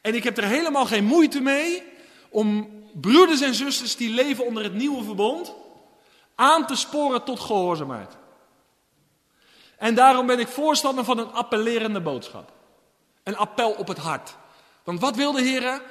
En 0.00 0.14
ik 0.14 0.24
heb 0.24 0.36
er 0.36 0.44
helemaal 0.44 0.86
geen 0.86 1.04
moeite 1.04 1.40
mee 1.40 1.82
om 2.28 2.70
broeders 2.92 3.40
en 3.40 3.54
zusters 3.54 3.96
die 3.96 4.14
leven 4.14 4.46
onder 4.46 4.62
het 4.62 4.74
nieuwe 4.74 5.04
verbond 5.04 5.54
aan 6.34 6.66
te 6.66 6.74
sporen 6.74 7.24
tot 7.24 7.40
gehoorzaamheid. 7.40 8.16
En 9.76 9.94
daarom 9.94 10.26
ben 10.26 10.38
ik 10.38 10.48
voorstander 10.48 11.04
van 11.04 11.18
een 11.18 11.32
appellerende 11.32 12.00
boodschap. 12.00 12.52
Een 13.22 13.36
appel 13.36 13.70
op 13.70 13.88
het 13.88 13.98
hart. 13.98 14.36
Want 14.84 15.00
wat 15.00 15.16
wil 15.16 15.32
de 15.32 15.42
Heer? 15.42 15.82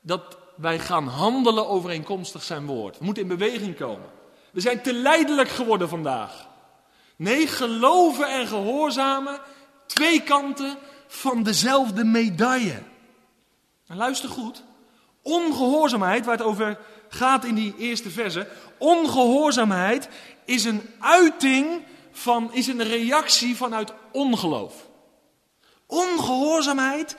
Dat 0.00 0.36
wij 0.54 0.78
gaan 0.78 1.06
handelen 1.06 1.68
overeenkomstig 1.68 2.42
zijn 2.42 2.66
woord. 2.66 2.98
We 2.98 3.04
moeten 3.04 3.22
in 3.22 3.28
beweging 3.28 3.76
komen. 3.76 4.08
We 4.52 4.60
zijn 4.60 4.82
te 4.82 4.92
leidelijk 4.92 5.48
geworden 5.48 5.88
vandaag. 5.88 6.48
Nee, 7.16 7.46
geloven 7.46 8.28
en 8.28 8.46
gehoorzamen, 8.46 9.40
twee 9.86 10.22
kanten 10.22 10.78
van 11.06 11.42
dezelfde 11.42 12.04
medaille. 12.04 12.82
En 13.86 13.96
luister 13.96 14.28
goed. 14.28 14.62
Ongehoorzaamheid, 15.22 16.24
waar 16.24 16.36
het 16.36 16.46
over 16.46 16.78
gaat 17.08 17.44
in 17.44 17.54
die 17.54 17.74
eerste 17.78 18.10
verse. 18.10 18.48
Ongehoorzaamheid 18.78 20.08
is 20.44 20.64
een 20.64 20.82
uiting 20.98 21.84
van, 22.12 22.52
is 22.52 22.66
een 22.66 22.82
reactie 22.82 23.56
vanuit 23.56 23.92
ongeloof. 24.12 24.74
Ongehoorzaamheid 25.86 27.16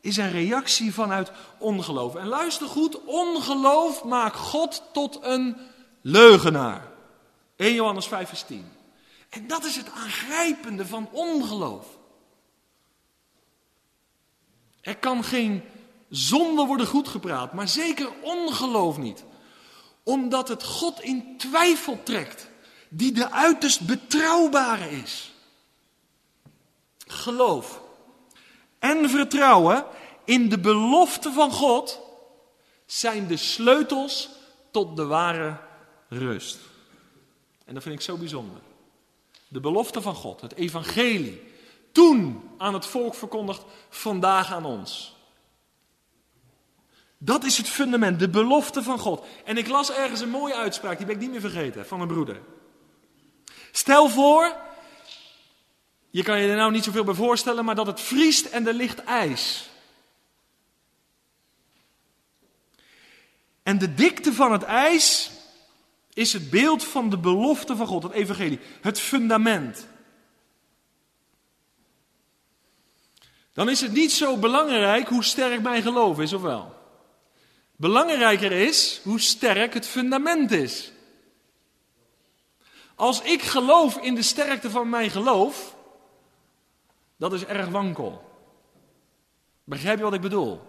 is 0.00 0.16
een 0.16 0.30
reactie 0.30 0.94
vanuit 0.94 1.30
ongeloof. 1.58 2.14
En 2.14 2.26
luister 2.26 2.66
goed, 2.66 3.04
ongeloof 3.04 4.04
maakt 4.04 4.36
God 4.36 4.82
tot 4.92 5.18
een 5.22 5.56
leugenaar. 6.00 6.88
1 7.56 7.74
Johannes 7.74 8.06
5 8.06 8.28
vers 8.28 8.42
10. 8.42 8.72
En 9.28 9.46
dat 9.46 9.64
is 9.64 9.76
het 9.76 9.90
aangrijpende 9.90 10.86
van 10.86 11.08
ongeloof. 11.12 11.86
Er 14.80 14.96
kan 14.96 15.24
geen 15.24 15.62
zonde 16.08 16.64
worden 16.64 16.86
goedgepraat, 16.86 17.52
maar 17.52 17.68
zeker 17.68 18.12
ongeloof 18.22 18.98
niet. 18.98 19.24
Omdat 20.02 20.48
het 20.48 20.64
God 20.64 21.00
in 21.00 21.38
twijfel 21.38 22.02
trekt 22.02 22.48
die 22.88 23.12
de 23.12 23.30
uiterst 23.30 23.86
betrouwbare 23.86 24.90
is. 24.90 25.32
Geloof 27.06 27.80
en 28.80 29.10
vertrouwen 29.10 29.84
in 30.24 30.48
de 30.48 30.58
belofte 30.58 31.32
van 31.32 31.50
God 31.50 32.00
zijn 32.86 33.26
de 33.26 33.36
sleutels 33.36 34.28
tot 34.70 34.96
de 34.96 35.04
ware 35.04 35.56
rust. 36.08 36.58
En 37.64 37.74
dat 37.74 37.82
vind 37.82 37.94
ik 37.94 38.00
zo 38.00 38.16
bijzonder. 38.16 38.60
De 39.48 39.60
belofte 39.60 40.02
van 40.02 40.14
God, 40.14 40.40
het 40.40 40.54
evangelie. 40.54 41.42
Toen 41.92 42.50
aan 42.58 42.74
het 42.74 42.86
volk 42.86 43.14
verkondigd, 43.14 43.64
vandaag 43.88 44.52
aan 44.52 44.64
ons. 44.64 45.16
Dat 47.18 47.44
is 47.44 47.56
het 47.56 47.68
fundament, 47.68 48.18
de 48.18 48.28
belofte 48.28 48.82
van 48.82 48.98
God. 48.98 49.24
En 49.44 49.56
ik 49.56 49.68
las 49.68 49.92
ergens 49.92 50.20
een 50.20 50.30
mooie 50.30 50.54
uitspraak, 50.54 50.96
die 50.96 51.06
ben 51.06 51.14
ik 51.14 51.20
niet 51.20 51.30
meer 51.30 51.40
vergeten, 51.40 51.86
van 51.86 52.00
een 52.00 52.08
broeder. 52.08 52.40
Stel 53.70 54.08
voor, 54.08 54.56
je 56.10 56.22
kan 56.22 56.40
je 56.40 56.48
er 56.48 56.56
nou 56.56 56.72
niet 56.72 56.84
zoveel 56.84 57.04
bij 57.04 57.14
voorstellen, 57.14 57.64
maar 57.64 57.74
dat 57.74 57.86
het 57.86 58.00
vriest 58.00 58.46
en 58.46 58.66
er 58.66 58.74
ligt 58.74 59.04
ijs. 59.04 59.70
En 63.62 63.78
de 63.78 63.94
dikte 63.94 64.32
van 64.32 64.52
het 64.52 64.62
ijs 64.62 65.30
is 66.12 66.32
het 66.32 66.50
beeld 66.50 66.84
van 66.84 67.10
de 67.10 67.18
belofte 67.18 67.76
van 67.76 67.86
God, 67.86 68.02
het 68.02 68.12
evangelie, 68.12 68.60
het 68.80 69.00
fundament. 69.00 69.86
Dan 73.52 73.68
is 73.68 73.80
het 73.80 73.92
niet 73.92 74.12
zo 74.12 74.36
belangrijk 74.36 75.08
hoe 75.08 75.24
sterk 75.24 75.62
mijn 75.62 75.82
geloof 75.82 76.20
is, 76.20 76.32
of 76.32 76.42
wel? 76.42 76.74
Belangrijker 77.76 78.52
is 78.52 79.00
hoe 79.02 79.20
sterk 79.20 79.74
het 79.74 79.86
fundament 79.86 80.50
is. 80.50 80.92
Als 82.94 83.22
ik 83.22 83.42
geloof 83.42 83.96
in 83.96 84.14
de 84.14 84.22
sterkte 84.22 84.70
van 84.70 84.88
mijn 84.88 85.10
geloof, 85.10 85.74
dat 87.20 87.32
is 87.32 87.44
erg 87.44 87.68
wankel. 87.68 88.22
Begrijp 89.64 89.98
je 89.98 90.04
wat 90.04 90.14
ik 90.14 90.20
bedoel? 90.20 90.60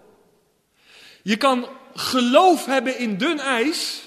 Je 1.23 1.37
kan 1.37 1.67
geloof 1.93 2.65
hebben 2.65 2.97
in 2.97 3.17
dun 3.17 3.39
ijs, 3.39 4.03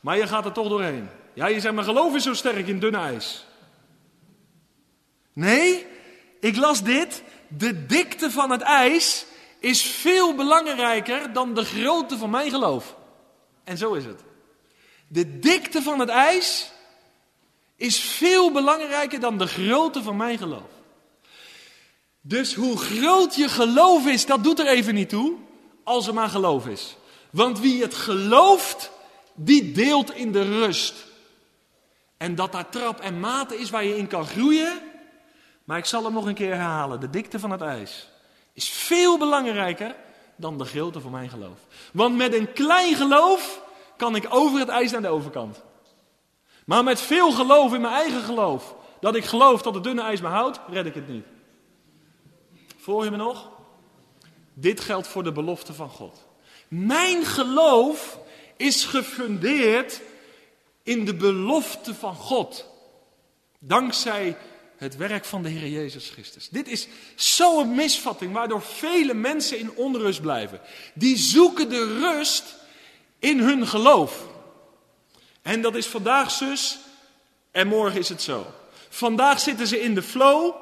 maar 0.00 0.16
je 0.16 0.26
gaat 0.26 0.44
er 0.44 0.52
toch 0.52 0.68
doorheen. 0.68 1.08
Ja, 1.34 1.46
je 1.46 1.60
zegt, 1.60 1.74
mijn 1.74 1.86
geloof 1.86 2.14
is 2.14 2.22
zo 2.22 2.34
sterk 2.34 2.66
in 2.66 2.78
dun 2.78 2.94
ijs. 2.94 3.46
Nee, 5.32 5.86
ik 6.40 6.56
las 6.56 6.82
dit. 6.82 7.22
De 7.48 7.86
dikte 7.86 8.30
van 8.30 8.50
het 8.50 8.60
ijs 8.60 9.26
is 9.58 9.82
veel 9.82 10.34
belangrijker 10.34 11.32
dan 11.32 11.54
de 11.54 11.64
grootte 11.64 12.18
van 12.18 12.30
mijn 12.30 12.50
geloof. 12.50 12.96
En 13.64 13.78
zo 13.78 13.92
is 13.92 14.04
het. 14.04 14.22
De 15.06 15.38
dikte 15.38 15.82
van 15.82 15.98
het 15.98 16.08
ijs 16.08 16.72
is 17.76 18.00
veel 18.00 18.52
belangrijker 18.52 19.20
dan 19.20 19.38
de 19.38 19.46
grootte 19.46 20.02
van 20.02 20.16
mijn 20.16 20.38
geloof. 20.38 20.79
Dus 22.20 22.54
hoe 22.54 22.78
groot 22.78 23.34
je 23.34 23.48
geloof 23.48 24.06
is, 24.06 24.26
dat 24.26 24.44
doet 24.44 24.58
er 24.58 24.66
even 24.66 24.94
niet 24.94 25.08
toe, 25.08 25.34
als 25.84 26.06
er 26.06 26.14
maar 26.14 26.28
geloof 26.28 26.66
is. 26.66 26.96
Want 27.30 27.60
wie 27.60 27.82
het 27.82 27.94
gelooft, 27.94 28.90
die 29.34 29.72
deelt 29.72 30.14
in 30.14 30.32
de 30.32 30.42
rust. 30.42 30.94
En 32.16 32.34
dat 32.34 32.52
daar 32.52 32.68
trap 32.68 33.00
en 33.00 33.20
mate 33.20 33.58
is 33.58 33.70
waar 33.70 33.84
je 33.84 33.96
in 33.96 34.06
kan 34.06 34.26
groeien. 34.26 34.78
Maar 35.64 35.78
ik 35.78 35.84
zal 35.84 36.04
hem 36.04 36.12
nog 36.12 36.26
een 36.26 36.34
keer 36.34 36.54
herhalen. 36.54 37.00
De 37.00 37.10
dikte 37.10 37.38
van 37.38 37.50
het 37.50 37.60
ijs 37.60 38.08
is 38.52 38.68
veel 38.68 39.18
belangrijker 39.18 39.94
dan 40.36 40.58
de 40.58 40.64
grootte 40.64 41.00
van 41.00 41.10
mijn 41.10 41.28
geloof. 41.28 41.58
Want 41.92 42.16
met 42.16 42.34
een 42.34 42.52
klein 42.52 42.94
geloof 42.94 43.62
kan 43.96 44.16
ik 44.16 44.26
over 44.28 44.58
het 44.58 44.68
ijs 44.68 44.90
naar 44.90 45.02
de 45.02 45.08
overkant. 45.08 45.62
Maar 46.64 46.84
met 46.84 47.00
veel 47.00 47.32
geloof 47.32 47.74
in 47.74 47.80
mijn 47.80 47.94
eigen 47.94 48.22
geloof, 48.22 48.74
dat 49.00 49.14
ik 49.14 49.24
geloof 49.24 49.62
dat 49.62 49.74
het 49.74 49.84
dunne 49.84 50.02
ijs 50.02 50.20
me 50.20 50.28
houdt, 50.28 50.60
red 50.68 50.86
ik 50.86 50.94
het 50.94 51.08
niet. 51.08 51.24
Volg 52.80 53.04
je 53.04 53.10
me 53.10 53.16
nog? 53.16 53.50
Dit 54.54 54.80
geldt 54.80 55.06
voor 55.06 55.22
de 55.22 55.32
belofte 55.32 55.74
van 55.74 55.88
God. 55.88 56.26
Mijn 56.68 57.24
geloof 57.24 58.18
is 58.56 58.84
gefundeerd 58.84 60.00
in 60.82 61.04
de 61.04 61.14
belofte 61.14 61.94
van 61.94 62.14
God. 62.14 62.66
Dankzij 63.58 64.36
het 64.76 64.96
werk 64.96 65.24
van 65.24 65.42
de 65.42 65.48
Heer 65.48 65.68
Jezus 65.68 66.08
Christus. 66.08 66.48
Dit 66.48 66.68
is 66.68 66.88
zo'n 67.14 67.74
misvatting 67.74 68.32
waardoor 68.32 68.62
vele 68.62 69.14
mensen 69.14 69.58
in 69.58 69.76
onrust 69.76 70.20
blijven. 70.20 70.60
Die 70.94 71.16
zoeken 71.16 71.68
de 71.68 71.98
rust 71.98 72.54
in 73.18 73.38
hun 73.38 73.66
geloof. 73.66 74.26
En 75.42 75.62
dat 75.62 75.74
is 75.74 75.86
vandaag 75.86 76.30
zus 76.30 76.78
en 77.50 77.66
morgen 77.66 77.98
is 77.98 78.08
het 78.08 78.22
zo. 78.22 78.46
Vandaag 78.88 79.40
zitten 79.40 79.66
ze 79.66 79.80
in 79.80 79.94
de 79.94 80.02
flow, 80.02 80.54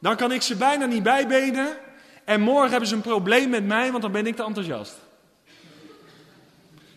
dan 0.00 0.16
kan 0.16 0.32
ik 0.32 0.42
ze 0.42 0.56
bijna 0.56 0.86
niet 0.86 1.02
bijbenen. 1.02 1.78
En 2.24 2.40
morgen 2.40 2.70
hebben 2.70 2.88
ze 2.88 2.94
een 2.94 3.00
probleem 3.00 3.50
met 3.50 3.66
mij, 3.66 3.90
want 3.90 4.02
dan 4.02 4.12
ben 4.12 4.26
ik 4.26 4.36
te 4.36 4.42
enthousiast. 4.42 4.94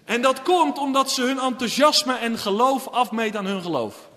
En 0.05 0.21
dat 0.21 0.41
komt 0.41 0.77
omdat 0.77 1.11
ze 1.11 1.21
hun 1.21 1.39
enthousiasme 1.39 2.17
en 2.17 2.37
geloof 2.37 2.87
afmeten 2.87 3.39
aan 3.39 3.45
hun 3.45 3.61
geloof. 3.61 4.09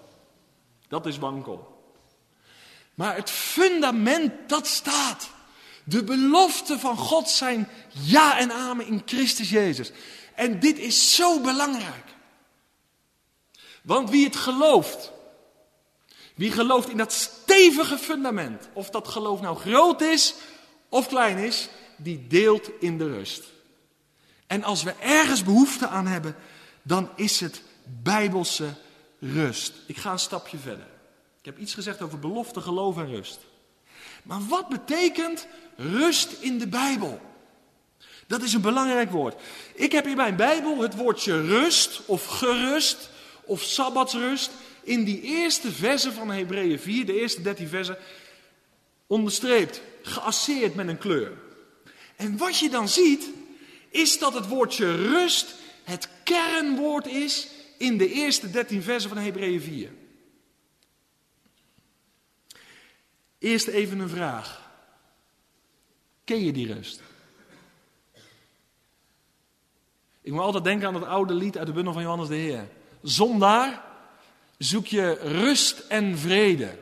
Dat 0.89 1.07
is 1.07 1.19
wankel. 1.19 1.75
Maar 2.95 3.17
het 3.17 3.31
fundament, 3.31 4.33
dat 4.47 4.67
staat. 4.67 5.31
De 5.85 6.05
beloften 6.05 6.81
van 6.81 6.97
God 6.97 7.29
zijn 7.31 7.69
ja 7.91 8.39
en 8.39 8.53
amen 8.53 8.87
in 8.87 9.03
Christus 9.05 9.51
Jezus. 9.51 9.93
En 10.35 10.61
dit 10.61 10.79
is 10.79 11.15
zo 11.15 11.41
belangrijk. 11.41 12.05
Want 13.83 14.11
wie 14.11 14.25
het 14.25 14.37
gelooft, 14.37 15.13
wie 16.37 16.53
gelooft 16.53 16.89
in 16.89 16.97
dat 16.97 17.13
stevige 17.13 17.99
fundament, 17.99 18.69
of 18.73 18.91
dat 18.91 19.09
geloof 19.09 19.41
nou 19.41 19.57
groot 19.57 20.01
is 20.01 20.35
of 20.89 21.09
klein 21.09 21.39
is, 21.39 21.69
die 21.97 22.27
deelt 22.27 22.71
in 22.81 22.99
de 22.99 23.07
rust. 23.07 23.43
En 24.47 24.63
als 24.63 24.83
we 24.83 24.95
ergens 25.01 25.43
behoefte 25.43 25.89
aan 25.89 26.07
hebben, 26.07 26.37
dan 26.83 27.11
is 27.15 27.41
het 27.41 27.63
bijbelse 28.03 28.75
rust. 29.21 29.73
Ik 29.87 29.97
ga 29.97 30.13
een 30.13 30.19
stapje 30.19 30.59
verder. 30.59 30.87
Ik 31.39 31.45
heb 31.45 31.59
iets 31.59 31.75
gezegd 31.75 32.03
over 32.03 32.19
belofte, 32.19 32.61
geloof 32.61 32.97
en 32.97 33.09
rust. 33.09 33.39
Maar 34.23 34.41
wat 34.49 34.69
betekent 34.69 35.47
rust 35.77 36.33
in 36.41 36.59
de 36.59 36.69
Bijbel? 36.69 37.21
Dat 38.27 38.43
is 38.43 38.53
een 38.53 38.61
belangrijk 38.61 39.11
woord. 39.11 39.43
Ik 39.75 39.93
heb 39.93 40.07
in 40.07 40.17
mijn 40.17 40.37
Bijbel 40.37 40.79
het 40.79 40.97
woordje 40.97 41.41
rust 41.41 42.03
of 42.07 42.27
gerust 42.27 43.11
of 43.45 43.63
sabbatsrust 43.63 44.51
in 44.87 45.05
die 45.05 45.21
eerste 45.21 45.73
versen 45.73 46.13
van 46.13 46.31
Hebreeën 46.31 46.79
4, 46.79 47.07
de 47.07 47.21
eerste 47.21 47.43
13 47.43 47.69
versen, 47.69 47.99
onderstreept, 49.07 49.81
geasseerd 50.03 50.75
met 50.75 50.89
een 50.89 50.99
kleur. 50.99 51.33
En 52.17 52.37
wat 52.37 52.59
je 52.59 52.71
dan 52.71 52.89
ziet, 52.89 53.31
is 53.89 54.19
dat 54.19 54.35
het 54.35 54.49
woordje 54.49 54.95
rust 54.95 55.55
het 55.85 56.09
kernwoord 56.25 57.07
is 57.07 57.49
in 57.79 57.99
de 57.99 58.13
eerste 58.13 58.51
13 58.51 58.83
versen 58.83 59.09
van 59.09 59.19
Hebreeën 59.19 59.61
4. 59.61 59.91
Eerst 63.39 63.67
even 63.67 63.99
een 63.99 64.09
vraag. 64.09 64.71
Ken 66.25 66.45
je 66.45 66.53
die 66.53 66.73
rust? 66.73 67.03
Ik 70.21 70.33
moet 70.33 70.41
altijd 70.41 70.65
denken 70.65 70.89
aan 70.89 70.95
het 70.95 71.05
oude 71.05 71.35
lied 71.35 71.59
uit 71.59 71.67
de 71.67 71.73
bundel 71.73 71.93
van 71.93 72.03
Johannes 72.03 72.29
de 72.29 72.35
Heer. 72.35 72.69
Zondaar, 73.03 73.85
zoek 74.59 74.87
je 74.87 75.13
rust 75.13 75.79
en 75.89 76.19
vrede. 76.19 76.79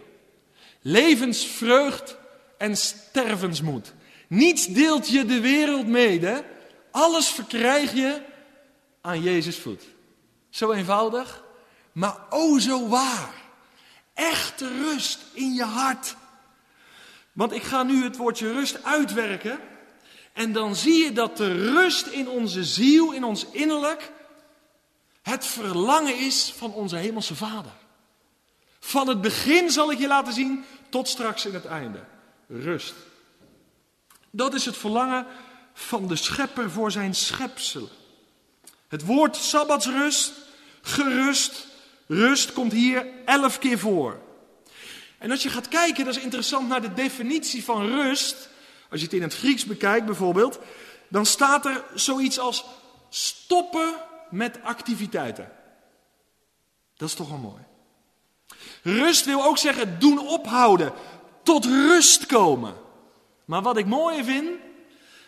Levensvreugd 0.81 2.17
en 2.59 2.77
stervensmoed. 2.77 3.93
Niets 4.29 4.67
deelt 4.67 5.09
je 5.09 5.25
de 5.25 5.41
wereld 5.41 5.87
mede. 5.87 6.45
Alles 6.91 7.29
verkrijg 7.29 7.93
je 7.95 8.23
aan 9.01 9.23
Jezus 9.23 9.59
voet. 9.59 9.83
Zo 10.51 10.73
eenvoudig, 10.73 11.45
maar 11.93 12.17
o 12.31 12.59
zo 12.59 12.89
waar. 12.89 13.35
Echte 14.15 14.69
rust 14.69 15.19
in 15.33 15.55
je 15.55 15.65
hart. 15.65 16.17
Want 17.33 17.53
ik 17.53 17.63
ga 17.63 17.83
nu 17.83 18.03
het 18.03 18.17
woordje 18.17 18.53
rust 18.53 18.85
uitwerken. 18.85 19.61
En 20.33 20.53
dan 20.53 20.77
zie 20.77 21.05
je 21.05 21.13
dat 21.13 21.37
de 21.37 21.71
rust 21.71 22.07
in 22.07 22.29
onze 22.29 22.65
ziel, 22.65 23.13
in 23.13 23.25
ons 23.25 23.47
innerlijk, 23.51 24.13
het 25.25 25.47
verlangen 25.47 26.19
is 26.19 26.53
van 26.57 26.73
onze 26.73 26.97
hemelse 26.97 27.35
Vader. 27.35 27.73
Van 28.81 29.09
het 29.09 29.21
begin 29.21 29.71
zal 29.71 29.93
ik 29.93 29.99
je 29.99 30.07
laten 30.07 30.33
zien 30.33 30.65
tot 30.89 31.09
straks 31.09 31.47
in 31.47 31.55
het 31.55 31.65
einde. 31.65 32.05
Rust. 32.49 32.95
Dat 34.31 34.55
is 34.55 34.65
het 34.65 34.77
verlangen 34.77 35.27
van 35.75 36.09
de 36.09 36.17
schepper 36.17 36.71
voor 36.71 36.91
zijn 36.91 37.15
schepsel. 37.15 37.89
Het 38.89 39.05
woord 39.05 39.37
sabbatsrust, 39.37 40.33
gerust, 40.83 41.67
rust 42.07 42.53
komt 42.53 42.73
hier 42.73 43.07
elf 43.25 43.59
keer 43.59 43.79
voor. 43.79 44.21
En 45.19 45.31
als 45.31 45.43
je 45.43 45.49
gaat 45.49 45.69
kijken, 45.69 46.05
dat 46.05 46.17
is 46.17 46.23
interessant, 46.23 46.69
naar 46.69 46.83
de 46.83 46.95
definitie 46.95 47.65
van 47.65 47.87
rust. 47.87 48.49
Als 48.91 49.01
je 49.01 49.07
het 49.07 49.15
in 49.15 49.23
het 49.23 49.35
Grieks 49.35 49.65
bekijkt 49.65 50.07
bijvoorbeeld, 50.07 50.59
dan 51.09 51.27
staat 51.27 51.67
er 51.67 51.85
zoiets 51.95 52.39
als 52.39 52.65
stoppen 53.09 53.95
met 54.35 54.63
activiteiten. 54.63 55.53
Dat 56.97 57.09
is 57.09 57.15
toch 57.15 57.29
wel 57.29 57.39
mooi. 57.39 57.63
Rust 58.83 59.25
wil 59.25 59.45
ook 59.45 59.59
zeggen 59.59 59.99
doen 59.99 60.19
ophouden, 60.19 60.93
tot 61.43 61.65
rust 61.65 62.27
komen. 62.27 62.75
Maar 63.45 63.63
wat 63.63 63.77
ik 63.77 63.87
mooi 63.87 64.25
vind, 64.25 64.49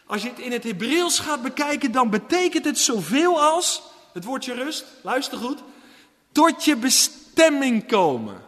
Als 0.09 0.23
je 0.23 0.29
het 0.29 0.39
in 0.39 0.53
het 0.53 0.65
Hebreeuws 0.65 1.19
gaat 1.19 1.43
bekijken, 1.43 1.93
dan 1.93 2.11
betekent 2.11 2.65
het 2.65 2.79
zoveel 2.79 3.41
als, 3.41 3.83
het 4.13 4.25
woordje 4.25 4.55
rust, 4.55 4.85
luister 5.03 5.39
goed, 5.39 5.63
tot 6.33 6.65
je 6.65 6.77
bestemming 6.77 7.87
komen. 7.87 8.45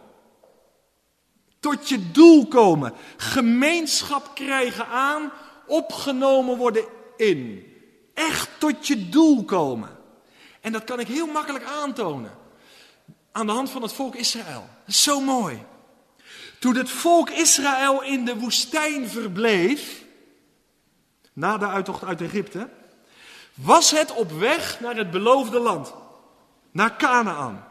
Tot 1.59 1.89
je 1.89 2.11
doel 2.11 2.47
komen. 2.47 2.93
Gemeenschap 3.17 4.31
krijgen 4.35 4.87
aan, 4.87 5.31
opgenomen 5.67 6.57
worden 6.57 6.85
in. 7.17 7.65
Echt 8.13 8.49
tot 8.57 8.87
je 8.87 9.09
doel 9.09 9.43
komen. 9.43 9.98
En 10.61 10.71
dat 10.71 10.83
kan 10.83 10.99
ik 10.99 11.07
heel 11.07 11.27
makkelijk 11.27 11.63
aantonen. 11.63 12.31
Aan 13.31 13.45
de 13.45 13.51
hand 13.51 13.69
van 13.69 13.81
het 13.81 13.93
volk 13.93 14.15
Israël. 14.15 14.69
Is 14.85 15.03
zo 15.03 15.19
mooi. 15.19 15.65
Toen 16.59 16.75
het 16.75 16.89
volk 16.89 17.29
Israël 17.29 18.03
in 18.03 18.25
de 18.25 18.35
woestijn 18.35 19.09
verbleef, 19.09 20.03
na 21.33 21.57
de 21.57 21.67
uittocht 21.67 22.03
uit 22.03 22.21
Egypte, 22.21 22.69
was 23.53 23.91
het 23.91 24.11
op 24.11 24.31
weg 24.31 24.79
naar 24.79 24.95
het 24.95 25.11
beloofde 25.11 25.59
land, 25.59 25.93
naar 26.71 26.97
Canaan. 26.97 27.67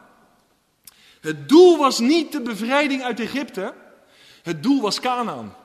Het 1.21 1.49
doel 1.49 1.77
was 1.77 1.99
niet 1.99 2.31
de 2.31 2.41
bevrijding 2.41 3.03
uit 3.03 3.19
Egypte, 3.19 3.73
het 4.41 4.63
doel 4.63 4.81
was 4.81 4.99
Canaan. 4.99 5.55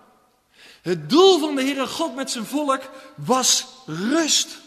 Het 0.82 1.10
doel 1.10 1.38
van 1.38 1.54
de 1.54 1.62
Heere 1.62 1.87
God 1.87 2.14
met 2.14 2.30
zijn 2.30 2.44
volk 2.44 2.80
was 3.16 3.66
rust. 3.87 4.58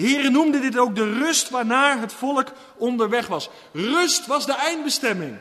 De 0.00 0.30
noemde 0.30 0.60
dit 0.60 0.78
ook 0.78 0.94
de 0.94 1.12
rust 1.12 1.50
waarnaar 1.50 2.00
het 2.00 2.12
volk 2.12 2.52
onderweg 2.76 3.26
was. 3.26 3.48
Rust 3.72 4.26
was 4.26 4.46
de 4.46 4.54
eindbestemming. 4.54 5.38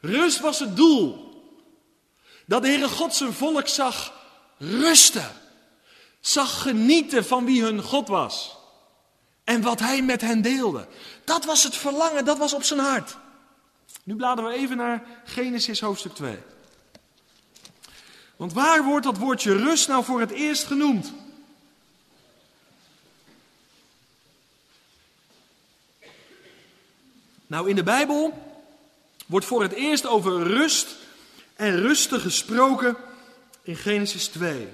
Rust 0.00 0.40
was 0.40 0.58
het 0.58 0.76
doel. 0.76 1.26
Dat 2.46 2.62
de 2.62 2.68
Heere 2.68 2.88
God 2.88 3.14
zijn 3.14 3.32
volk 3.32 3.68
zag 3.68 4.12
rusten. 4.58 5.30
Zag 6.20 6.62
genieten 6.62 7.24
van 7.24 7.44
wie 7.44 7.62
hun 7.62 7.82
God 7.82 8.08
was. 8.08 8.56
En 9.44 9.62
wat 9.62 9.80
hij 9.80 10.02
met 10.02 10.20
hen 10.20 10.42
deelde. 10.42 10.86
Dat 11.24 11.44
was 11.44 11.62
het 11.62 11.76
verlangen, 11.76 12.24
dat 12.24 12.38
was 12.38 12.54
op 12.54 12.62
zijn 12.62 12.80
hart. 12.80 13.16
Nu 14.02 14.16
bladeren 14.16 14.50
we 14.50 14.56
even 14.56 14.76
naar 14.76 15.04
Genesis 15.24 15.80
hoofdstuk 15.80 16.14
2. 16.14 16.38
Want 18.36 18.52
waar 18.52 18.84
wordt 18.84 19.04
dat 19.04 19.18
woordje 19.18 19.56
rust 19.56 19.88
nou 19.88 20.04
voor 20.04 20.20
het 20.20 20.30
eerst 20.30 20.64
genoemd? 20.64 21.12
Nou, 27.48 27.68
in 27.68 27.76
de 27.76 27.82
Bijbel 27.82 28.46
wordt 29.26 29.46
voor 29.46 29.62
het 29.62 29.72
eerst 29.72 30.06
over 30.06 30.42
rust 30.42 30.96
en 31.56 31.80
rusten 31.80 32.20
gesproken 32.20 32.96
in 33.62 33.76
Genesis 33.76 34.26
2. 34.26 34.68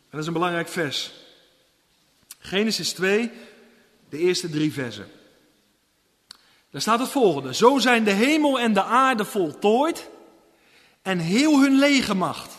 En 0.00 0.10
dat 0.10 0.20
is 0.20 0.26
een 0.26 0.32
belangrijk 0.32 0.68
vers. 0.68 1.12
Genesis 2.38 2.92
2, 2.92 3.30
de 4.08 4.18
eerste 4.18 4.50
drie 4.50 4.72
versen. 4.72 5.10
Daar 6.70 6.80
staat 6.80 6.98
het 6.98 7.08
volgende. 7.08 7.54
Zo 7.54 7.78
zijn 7.78 8.04
de 8.04 8.10
hemel 8.10 8.60
en 8.60 8.72
de 8.72 8.82
aarde 8.82 9.24
voltooid 9.24 10.08
en 11.02 11.18
heel 11.18 11.60
hun 11.60 11.78
legermacht. 11.78 12.54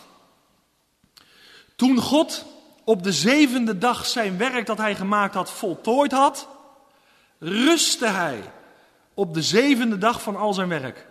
Toen 1.76 1.96
God 1.96 2.44
op 2.84 3.02
de 3.02 3.12
zevende 3.12 3.78
dag 3.78 4.06
zijn 4.06 4.38
werk 4.38 4.66
dat 4.66 4.78
hij 4.78 4.94
gemaakt 4.94 5.34
had 5.34 5.50
voltooid 5.50 6.12
had, 6.12 6.48
rustte 7.38 8.06
hij 8.06 8.52
op 9.14 9.34
de 9.34 9.42
zevende 9.42 9.98
dag 9.98 10.22
van 10.22 10.36
al 10.36 10.54
zijn 10.54 10.68
werk 10.68 11.06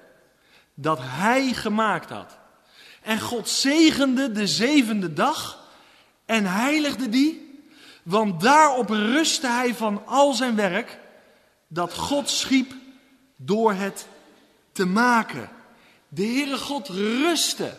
dat 0.74 1.00
hij 1.02 1.54
gemaakt 1.54 2.10
had. 2.10 2.38
En 3.02 3.20
God 3.20 3.50
zegende 3.50 4.32
de 4.32 4.48
zevende 4.48 5.14
dag 5.14 5.68
en 6.26 6.46
heiligde 6.46 7.10
die, 7.10 7.62
want 8.04 8.42
daarop 8.42 8.90
rustte 8.90 9.48
hij 9.48 9.76
van 9.76 10.06
al 10.06 10.34
zijn 10.34 10.56
werk 10.56 11.00
dat 11.68 11.94
God 11.94 12.30
schiep 12.30 12.74
door 13.36 13.74
het 13.74 14.08
te 14.72 14.86
maken. 14.86 15.50
De 16.10 16.24
Heere 16.24 16.58
God 16.58 16.88
rustte. 16.88 17.78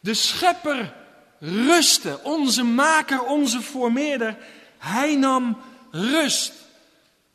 De 0.00 0.14
schepper 0.14 0.94
rustte. 1.38 2.20
Onze 2.22 2.62
maker, 2.62 3.22
onze 3.22 3.60
formeerder. 3.60 4.36
Hij 4.78 5.16
nam 5.16 5.58
rust. 5.92 6.52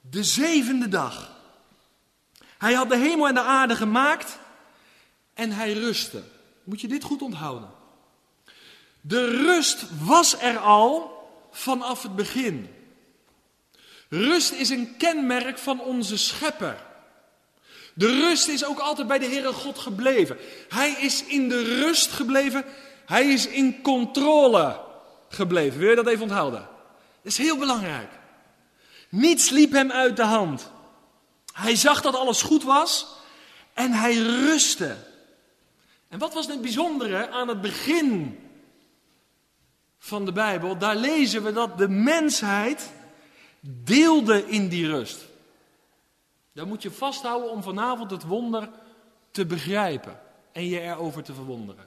De 0.02 0.24
zevende 0.24 0.88
dag. 0.88 1.32
Hij 2.58 2.74
had 2.74 2.90
de 2.90 2.98
hemel 2.98 3.28
en 3.28 3.34
de 3.34 3.42
aarde 3.42 3.76
gemaakt 3.76 4.38
en 5.34 5.52
hij 5.52 5.74
rustte. 5.74 6.24
Moet 6.64 6.82
je 6.82 6.88
dit 6.88 7.04
goed 7.04 7.22
onthouden. 7.22 7.70
De 9.02 9.26
rust 9.26 9.86
was 10.04 10.42
er 10.42 10.58
al 10.58 11.18
vanaf 11.52 12.04
het 12.04 12.16
begin. 12.16 12.70
Rust 14.10 14.52
is 14.52 14.70
een 14.70 14.98
kenmerk 14.98 15.58
van 15.58 15.82
onze 15.82 16.18
schepper. 16.18 16.86
De 17.94 18.08
rust 18.08 18.48
is 18.48 18.66
ook 18.66 18.80
altijd 18.80 19.08
bij 19.08 19.20
de 19.20 19.26
Heere 19.26 19.54
God 19.54 19.80
gebleven. 19.80 20.38
Hij 20.70 20.92
is 20.92 21.24
in 21.26 21.50
de 21.50 21.64
rust 21.64 22.12
gebleven. 22.12 22.66
Hij 23.06 23.28
is 23.28 23.48
in 23.48 23.82
controle 23.82 24.80
gebleven. 25.30 25.80
Wil 25.80 25.90
je 25.90 25.96
dat 25.96 26.08
even 26.08 26.24
onthouden? 26.24 26.60
Dat 27.22 27.32
is 27.32 27.38
heel 27.38 27.58
belangrijk. 27.58 28.10
Niets 29.18 29.50
liep 29.50 29.72
hem 29.72 29.92
uit 29.92 30.16
de 30.16 30.24
hand. 30.24 30.72
Hij 31.54 31.76
zag 31.76 32.02
dat 32.02 32.16
alles 32.16 32.42
goed 32.42 32.64
was 32.64 33.08
en 33.74 33.92
hij 33.92 34.16
rustte. 34.16 34.96
En 36.08 36.20
wat 36.20 36.34
was 36.34 36.48
het 36.48 36.62
bijzondere 36.62 37.30
aan 37.30 37.48
het 37.48 37.62
begin 37.62 38.40
van 40.00 40.26
de 40.26 40.32
Bijbel? 40.32 40.78
Daar 40.78 40.96
lezen 40.96 41.44
we 41.44 41.54
dat 41.54 41.78
de 41.78 41.90
mensheid 41.90 42.92
deelde 43.60 44.50
in 44.50 44.70
die 44.70 44.88
rust. 44.88 45.26
Daar 46.54 46.68
moet 46.68 46.82
je 46.82 46.92
vasthouden 46.92 47.52
om 47.52 47.64
vanavond 47.64 48.12
het 48.12 48.24
wonder 48.24 48.70
te 49.32 49.46
begrijpen 49.46 50.20
en 50.52 50.66
je 50.66 50.82
erover 50.82 51.24
te 51.24 51.34
verwonderen. 51.34 51.86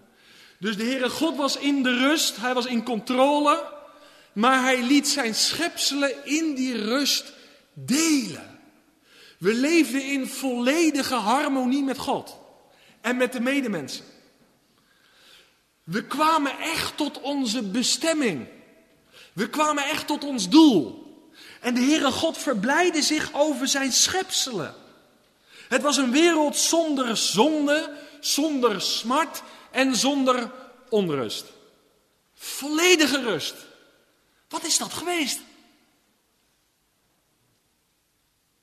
Dus 0.58 0.76
de 0.76 0.84
Heere 0.84 1.10
God 1.10 1.36
was 1.36 1.56
in 1.56 1.82
de 1.82 1.98
rust, 1.98 2.36
hij 2.36 2.54
was 2.54 2.66
in 2.66 2.84
controle, 2.84 3.79
maar 4.40 4.62
hij 4.62 4.82
liet 4.82 5.08
zijn 5.08 5.34
schepselen 5.34 6.26
in 6.26 6.54
die 6.54 6.84
rust 6.84 7.32
delen. 7.72 8.60
We 9.38 9.54
leefden 9.54 10.04
in 10.04 10.26
volledige 10.26 11.14
harmonie 11.14 11.82
met 11.82 11.98
God 11.98 12.36
en 13.00 13.16
met 13.16 13.32
de 13.32 13.40
medemensen. 13.40 14.04
We 15.84 16.04
kwamen 16.04 16.58
echt 16.58 16.96
tot 16.96 17.20
onze 17.20 17.62
bestemming. 17.62 18.46
We 19.32 19.48
kwamen 19.48 19.84
echt 19.84 20.06
tot 20.06 20.24
ons 20.24 20.48
doel. 20.48 21.08
En 21.60 21.74
de 21.74 21.80
Heere 21.80 22.12
God 22.12 22.38
verblijde 22.38 23.02
zich 23.02 23.30
over 23.32 23.68
zijn 23.68 23.92
schepselen. 23.92 24.74
Het 25.68 25.82
was 25.82 25.96
een 25.96 26.10
wereld 26.10 26.56
zonder 26.56 27.16
zonde, 27.16 27.96
zonder 28.20 28.80
smart 28.80 29.42
en 29.70 29.96
zonder 29.96 30.50
onrust. 30.88 31.44
Volledige 32.34 33.20
rust. 33.22 33.68
Wat 34.50 34.64
is 34.64 34.78
dat 34.78 34.92
geweest? 34.92 35.40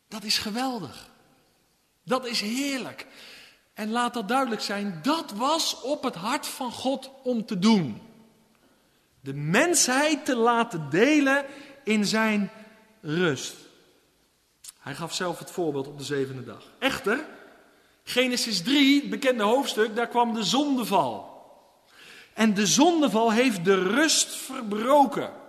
Dat 0.08 0.24
is 0.24 0.38
geweldig. 0.38 1.10
Dat 2.04 2.26
is 2.26 2.42
heerlijk. 2.42 3.08
En 3.74 3.90
laat 3.90 4.14
dat 4.14 4.28
duidelijk 4.28 4.62
zijn, 4.62 5.00
dat 5.04 5.32
was 5.32 5.82
op 5.82 6.04
het 6.04 6.16
hart 6.16 6.48
van 6.48 6.72
God 6.72 7.12
om 7.24 7.46
te 7.46 7.60
doen. 7.60 8.02
De 9.22 9.34
mensheid 9.34 10.26
te 10.26 10.36
laten 10.36 10.90
delen 10.90 11.46
in 11.84 12.06
zijn 12.06 12.52
rust. 13.02 13.56
Hij 14.80 14.96
gaf 14.96 15.14
zelf 15.14 15.40
het 15.40 15.52
voorbeeld 15.52 15.88
op 15.88 15.98
de 15.98 16.04
zevende 16.04 16.44
dag. 16.44 16.64
Echter, 16.80 17.26
Genesis 18.04 18.62
3, 18.62 19.02
het 19.02 19.10
bekende 19.10 19.44
hoofdstuk, 19.44 19.96
daar 19.96 20.08
kwam 20.08 20.34
de 20.34 20.44
zondeval. 20.44 21.36
En 22.34 22.54
de 22.54 22.66
zondeval 22.66 23.32
heeft 23.32 23.66
de 23.66 23.84
rust 23.84 24.36
verbroken. 24.36 25.46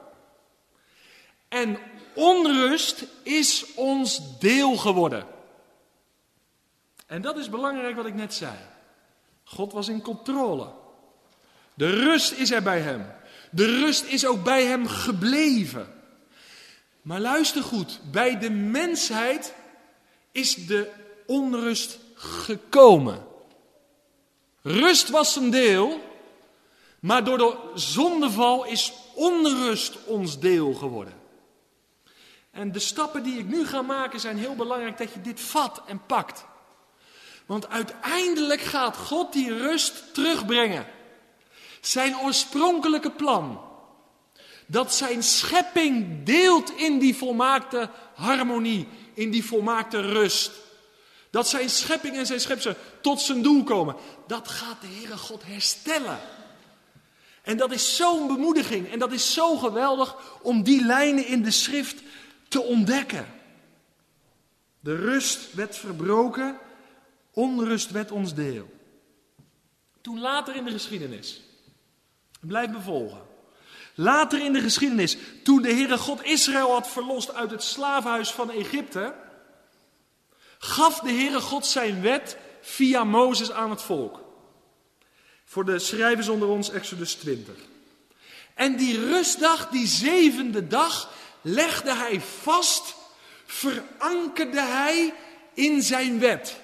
En 1.49 1.79
onrust 2.15 3.05
is 3.23 3.75
ons 3.75 4.39
deel 4.39 4.77
geworden. 4.77 5.27
En 7.07 7.23
dat 7.23 7.37
is 7.37 7.49
belangrijk 7.49 7.97
wat 7.97 8.07
ik 8.07 8.15
net 8.15 8.35
zei. 8.35 8.57
God 9.45 9.73
was 9.73 9.89
in 9.89 10.03
controle. 10.03 10.73
De 11.75 11.91
rust 11.91 12.33
is 12.33 12.51
er 12.51 12.63
bij 12.63 12.81
hem. 12.81 13.07
De 13.51 13.67
rust 13.81 14.05
is 14.05 14.27
ook 14.27 14.45
bij 14.45 14.65
hem 14.65 14.87
gebleven. 14.87 15.95
Maar 17.03 17.21
luister 17.21 17.63
goed, 17.63 18.01
bij 18.11 18.39
de 18.39 18.51
mensheid 18.51 19.55
is 20.33 20.55
de 20.55 20.91
onrust 21.27 21.99
gekomen. 22.15 23.27
Rust 24.63 25.09
was 25.09 25.37
een 25.37 25.51
deel, 25.51 26.01
maar 27.01 27.25
door 27.25 27.39
de 27.39 27.57
zondeval 27.75 28.65
is 28.65 28.93
onrust 29.15 29.97
ons 30.05 30.39
deel 30.39 30.75
geworden. 30.75 31.18
En 32.59 32.73
de 32.73 32.79
stappen 32.79 33.23
die 33.23 33.39
ik 33.39 33.47
nu 33.47 33.67
ga 33.67 33.83
maken 33.83 34.21
zijn 34.21 34.39
heel 34.39 34.55
belangrijk 34.55 34.99
dat 34.99 35.13
je 35.13 35.21
dit 35.21 35.41
vat 35.41 35.83
en 35.87 36.01
pakt. 36.07 36.45
Want 37.47 37.69
uiteindelijk 37.69 38.61
gaat 38.61 38.97
God 38.97 39.33
die 39.33 39.59
rust 39.59 40.15
terugbrengen. 40.15 40.87
Zijn 41.81 42.19
oorspronkelijke 42.19 43.11
plan. 43.11 43.61
Dat 44.67 44.95
zijn 44.95 45.23
schepping 45.23 46.25
deelt 46.25 46.71
in 46.71 46.99
die 46.99 47.17
volmaakte 47.17 47.91
harmonie, 48.15 48.89
in 49.15 49.31
die 49.31 49.45
volmaakte 49.45 50.01
rust. 50.01 50.51
Dat 51.31 51.49
zijn 51.49 51.71
schepping 51.71 52.17
en 52.17 52.27
zijn 52.27 52.41
schepsel 52.41 52.75
tot 53.01 53.21
zijn 53.21 53.43
doel 53.43 53.65
komen. 53.65 53.97
Dat 54.27 54.49
gaat 54.49 54.81
de 54.81 54.87
Heere 54.87 55.17
God 55.17 55.43
herstellen. 55.45 56.19
En 57.43 57.57
dat 57.57 57.73
is 57.73 57.97
zo'n 57.97 58.27
bemoediging 58.27 58.93
en 58.93 58.99
dat 58.99 59.13
is 59.13 59.35
zo 59.35 59.57
geweldig 59.57 60.17
om 60.43 60.63
die 60.63 60.85
lijnen 60.85 61.27
in 61.27 61.43
de 61.43 61.51
schrift 61.51 62.03
te 62.49 62.63
ontdekken. 62.63 63.27
De 64.81 64.97
rust 64.97 65.55
werd 65.55 65.77
verbroken, 65.77 66.59
onrust 67.31 67.91
werd 67.91 68.11
ons 68.11 68.35
deel. 68.35 68.71
Toen 70.01 70.21
later 70.21 70.57
in 70.57 70.65
de 70.65 70.71
geschiedenis, 70.71 71.43
blijf 72.41 72.71
me 72.71 72.81
volgen. 72.81 73.27
Later 73.95 74.45
in 74.45 74.53
de 74.53 74.61
geschiedenis, 74.61 75.17
toen 75.43 75.63
de 75.63 75.73
Heere 75.73 75.99
God 75.99 76.25
Israël 76.25 76.73
had 76.73 76.89
verlost 76.89 77.35
uit 77.35 77.51
het 77.51 77.63
slavenhuis 77.63 78.31
van 78.31 78.51
Egypte, 78.51 79.15
gaf 80.59 81.01
de 81.01 81.13
Heere 81.13 81.41
God 81.41 81.67
zijn 81.67 82.01
wet 82.01 82.37
via 82.61 83.05
Mozes 83.05 83.51
aan 83.51 83.71
het 83.71 83.83
volk. 83.83 84.25
Voor 85.45 85.65
de 85.65 85.79
schrijvers 85.79 86.29
onder 86.29 86.49
ons, 86.49 86.71
Exodus 86.71 87.15
20. 87.15 87.55
En 88.55 88.77
die 88.77 88.99
rustdag, 88.99 89.69
die 89.69 89.87
zevende 89.87 90.67
dag, 90.67 91.13
legde 91.49 91.95
hij 91.95 92.21
vast, 92.21 92.95
verankerde 93.47 94.61
hij 94.61 95.15
in 95.55 95.83
zijn 95.83 96.19
wet. 96.19 96.57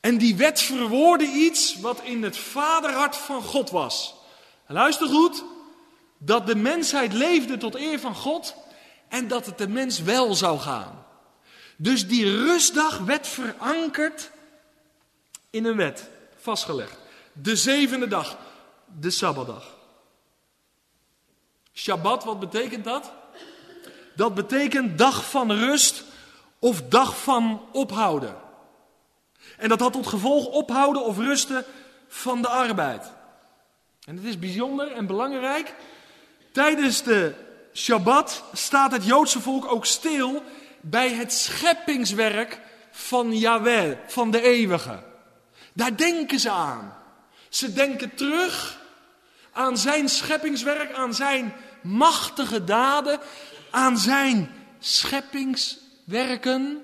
En 0.00 0.18
die 0.18 0.36
wet 0.36 0.60
verwoordde 0.60 1.26
iets 1.26 1.80
wat 1.80 2.00
in 2.02 2.22
het 2.22 2.36
vaderhart 2.36 3.16
van 3.16 3.42
God 3.42 3.70
was. 3.70 4.14
luister 4.66 5.08
goed, 5.08 5.44
dat 6.18 6.46
de 6.46 6.56
mensheid 6.56 7.12
leefde 7.12 7.56
tot 7.56 7.74
eer 7.74 8.00
van 8.00 8.14
God 8.14 8.54
en 9.08 9.28
dat 9.28 9.46
het 9.46 9.58
de 9.58 9.68
mens 9.68 10.00
wel 10.00 10.34
zou 10.34 10.58
gaan. 10.58 11.06
Dus 11.76 12.08
die 12.08 12.24
rustdag 12.24 12.98
werd 12.98 13.26
verankerd 13.26 14.30
in 15.50 15.64
een 15.64 15.76
wet, 15.76 16.08
vastgelegd. 16.40 16.96
De 17.32 17.56
zevende 17.56 18.08
dag, 18.08 18.38
de 19.00 19.10
Sabbatdag. 19.10 19.80
Shabbat, 21.74 22.24
wat 22.24 22.40
betekent 22.40 22.84
dat? 22.84 23.12
Dat 24.14 24.34
betekent 24.34 24.98
dag 24.98 25.30
van 25.30 25.52
rust 25.52 26.04
of 26.58 26.82
dag 26.82 27.18
van 27.18 27.62
ophouden. 27.72 28.36
En 29.56 29.68
dat 29.68 29.80
had 29.80 29.92
tot 29.92 30.06
gevolg 30.06 30.46
ophouden 30.46 31.04
of 31.04 31.18
rusten 31.18 31.64
van 32.08 32.42
de 32.42 32.48
arbeid. 32.48 33.12
En 34.04 34.16
het 34.16 34.24
is 34.24 34.38
bijzonder 34.38 34.92
en 34.92 35.06
belangrijk. 35.06 35.74
Tijdens 36.52 37.02
de 37.02 37.34
Shabbat 37.74 38.44
staat 38.52 38.92
het 38.92 39.04
Joodse 39.04 39.40
volk 39.40 39.72
ook 39.72 39.86
stil 39.86 40.42
bij 40.80 41.12
het 41.12 41.32
scheppingswerk 41.32 42.60
van 42.90 43.38
Yahweh, 43.38 43.96
van 44.06 44.30
de 44.30 44.40
eeuwige. 44.40 45.02
Daar 45.72 45.96
denken 45.96 46.40
ze 46.40 46.50
aan. 46.50 46.96
Ze 47.48 47.72
denken 47.72 48.14
terug 48.14 48.80
aan 49.52 49.78
zijn 49.78 50.08
scheppingswerk, 50.08 50.92
aan 50.92 51.14
zijn 51.14 51.54
machtige 51.82 52.64
daden, 52.64 53.20
aan 53.70 53.98
zijn 53.98 54.50
scheppingswerken. 54.78 56.80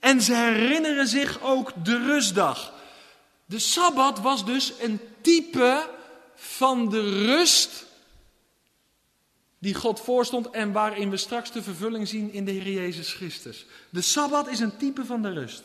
En 0.00 0.22
ze 0.22 0.34
herinneren 0.34 1.08
zich 1.08 1.40
ook 1.40 1.72
de 1.84 1.96
rustdag. 1.96 2.72
De 3.44 3.58
Sabbat 3.58 4.20
was 4.20 4.44
dus 4.44 4.72
een 4.80 5.00
type 5.20 5.88
van 6.34 6.88
de 6.88 7.26
rust 7.26 7.84
die 9.58 9.74
God 9.74 10.00
voorstond 10.00 10.50
en 10.50 10.72
waarin 10.72 11.10
we 11.10 11.16
straks 11.16 11.52
de 11.52 11.62
vervulling 11.62 12.08
zien 12.08 12.32
in 12.32 12.44
de 12.44 12.50
Heer 12.50 12.72
Jezus 12.72 13.12
Christus. 13.12 13.66
De 13.90 14.00
Sabbat 14.00 14.48
is 14.48 14.60
een 14.60 14.76
type 14.76 15.04
van 15.04 15.22
de 15.22 15.32
rust. 15.32 15.62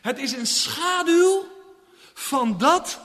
Het 0.00 0.18
is 0.18 0.32
een 0.32 0.46
schaduw 0.46 1.44
van 2.14 2.58
dat 2.58 3.00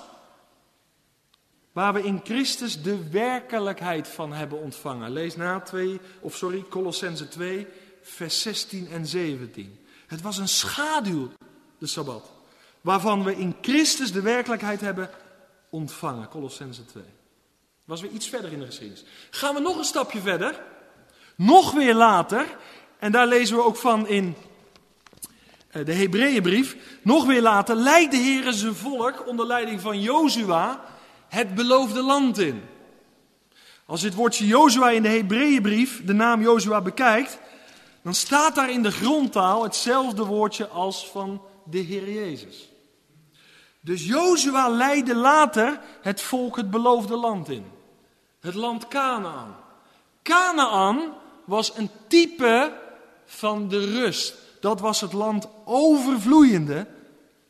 waar 1.75 1.93
we 1.93 2.03
in 2.03 2.21
Christus 2.23 2.81
de 2.81 3.09
werkelijkheid 3.09 4.07
van 4.07 4.33
hebben 4.33 4.59
ontvangen. 4.59 5.11
Lees 5.11 5.35
na 5.35 5.59
2, 5.59 5.99
of 6.19 6.35
sorry, 6.35 6.65
Colossense 6.69 7.27
2, 7.27 7.67
vers 8.01 8.41
16 8.41 8.87
en 8.91 9.07
17. 9.07 9.79
Het 10.07 10.21
was 10.21 10.37
een 10.37 10.47
schaduw, 10.47 11.31
de 11.77 11.87
Sabbat, 11.87 12.31
waarvan 12.81 13.23
we 13.23 13.35
in 13.35 13.55
Christus 13.61 14.11
de 14.11 14.21
werkelijkheid 14.21 14.81
hebben 14.81 15.09
ontvangen. 15.69 16.27
Colossense 16.27 16.85
2. 16.85 17.03
Was 17.85 18.01
weer 18.01 18.11
iets 18.11 18.27
verder 18.27 18.51
in 18.51 18.59
de 18.59 18.65
geschiedenis. 18.65 19.05
Gaan 19.29 19.53
we 19.53 19.59
nog 19.59 19.77
een 19.77 19.83
stapje 19.83 20.21
verder. 20.21 20.61
Nog 21.35 21.71
weer 21.71 21.95
later. 21.95 22.57
En 22.99 23.11
daar 23.11 23.27
lezen 23.27 23.55
we 23.55 23.63
ook 23.63 23.77
van 23.77 24.07
in 24.07 24.35
eh, 25.67 25.85
de 25.85 25.93
Hebreeënbrief. 25.93 26.77
Nog 27.01 27.25
weer 27.25 27.41
later 27.41 27.75
leidt 27.75 28.11
de 28.11 28.17
Heer 28.17 28.53
zijn 28.53 28.75
volk 28.75 29.27
onder 29.27 29.45
leiding 29.45 29.81
van 29.81 30.01
Jozua 30.01 30.93
het 31.35 31.55
beloofde 31.55 32.01
land 32.01 32.37
in. 32.37 32.63
Als 33.85 34.01
je 34.01 34.07
het 34.07 34.15
woordje 34.15 34.45
Jozua 34.45 34.89
in 34.89 35.01
de 35.01 35.09
Hebreeënbrief, 35.09 36.05
de 36.05 36.13
naam 36.13 36.41
Jozua 36.41 36.81
bekijkt, 36.81 37.39
dan 38.01 38.13
staat 38.13 38.55
daar 38.55 38.69
in 38.69 38.81
de 38.81 38.91
grondtaal 38.91 39.63
hetzelfde 39.63 40.25
woordje 40.25 40.67
als 40.67 41.09
van 41.09 41.41
de 41.63 41.77
Heer 41.77 42.11
Jezus. 42.11 42.69
Dus 43.81 44.05
Jozua 44.05 44.69
leidde 44.69 45.15
later 45.15 45.79
het 46.01 46.21
volk 46.21 46.55
het 46.55 46.69
beloofde 46.69 47.15
land 47.15 47.49
in. 47.49 47.65
Het 48.39 48.53
land 48.53 48.87
Canaan. 48.87 49.55
Canaan 50.23 51.13
was 51.45 51.77
een 51.77 51.89
type 52.07 52.73
van 53.25 53.67
de 53.67 53.85
rust. 53.85 54.35
Dat 54.59 54.79
was 54.79 55.01
het 55.01 55.13
land 55.13 55.47
overvloeiende 55.65 56.87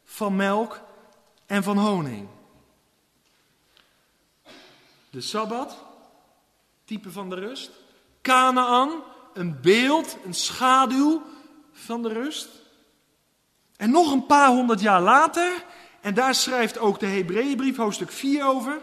van 0.03 0.35
melk 0.35 0.81
en 1.45 1.63
van 1.63 1.77
honing. 1.77 2.27
De 5.15 5.21
Sabbat, 5.21 5.77
type 6.85 7.11
van 7.11 7.29
de 7.29 7.35
rust. 7.35 7.71
Canaan, 8.21 9.03
een 9.33 9.61
beeld, 9.61 10.17
een 10.25 10.33
schaduw 10.33 11.21
van 11.71 12.01
de 12.01 12.09
rust. 12.09 12.49
En 13.75 13.91
nog 13.91 14.11
een 14.11 14.25
paar 14.25 14.47
honderd 14.47 14.81
jaar 14.81 15.01
later, 15.01 15.65
en 16.01 16.13
daar 16.13 16.35
schrijft 16.35 16.77
ook 16.77 16.99
de 16.99 17.05
Hebreeënbrief 17.05 17.77
hoofdstuk 17.77 18.11
4 18.11 18.45
over. 18.45 18.81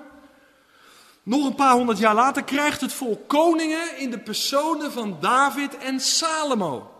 Nog 1.22 1.46
een 1.46 1.54
paar 1.54 1.74
honderd 1.74 1.98
jaar 1.98 2.14
later 2.14 2.44
krijgt 2.44 2.80
het 2.80 2.92
volk 2.92 3.28
koningen 3.28 3.98
in 3.98 4.10
de 4.10 4.18
personen 4.18 4.92
van 4.92 5.16
David 5.20 5.76
en 5.76 6.00
Salomo. 6.00 6.90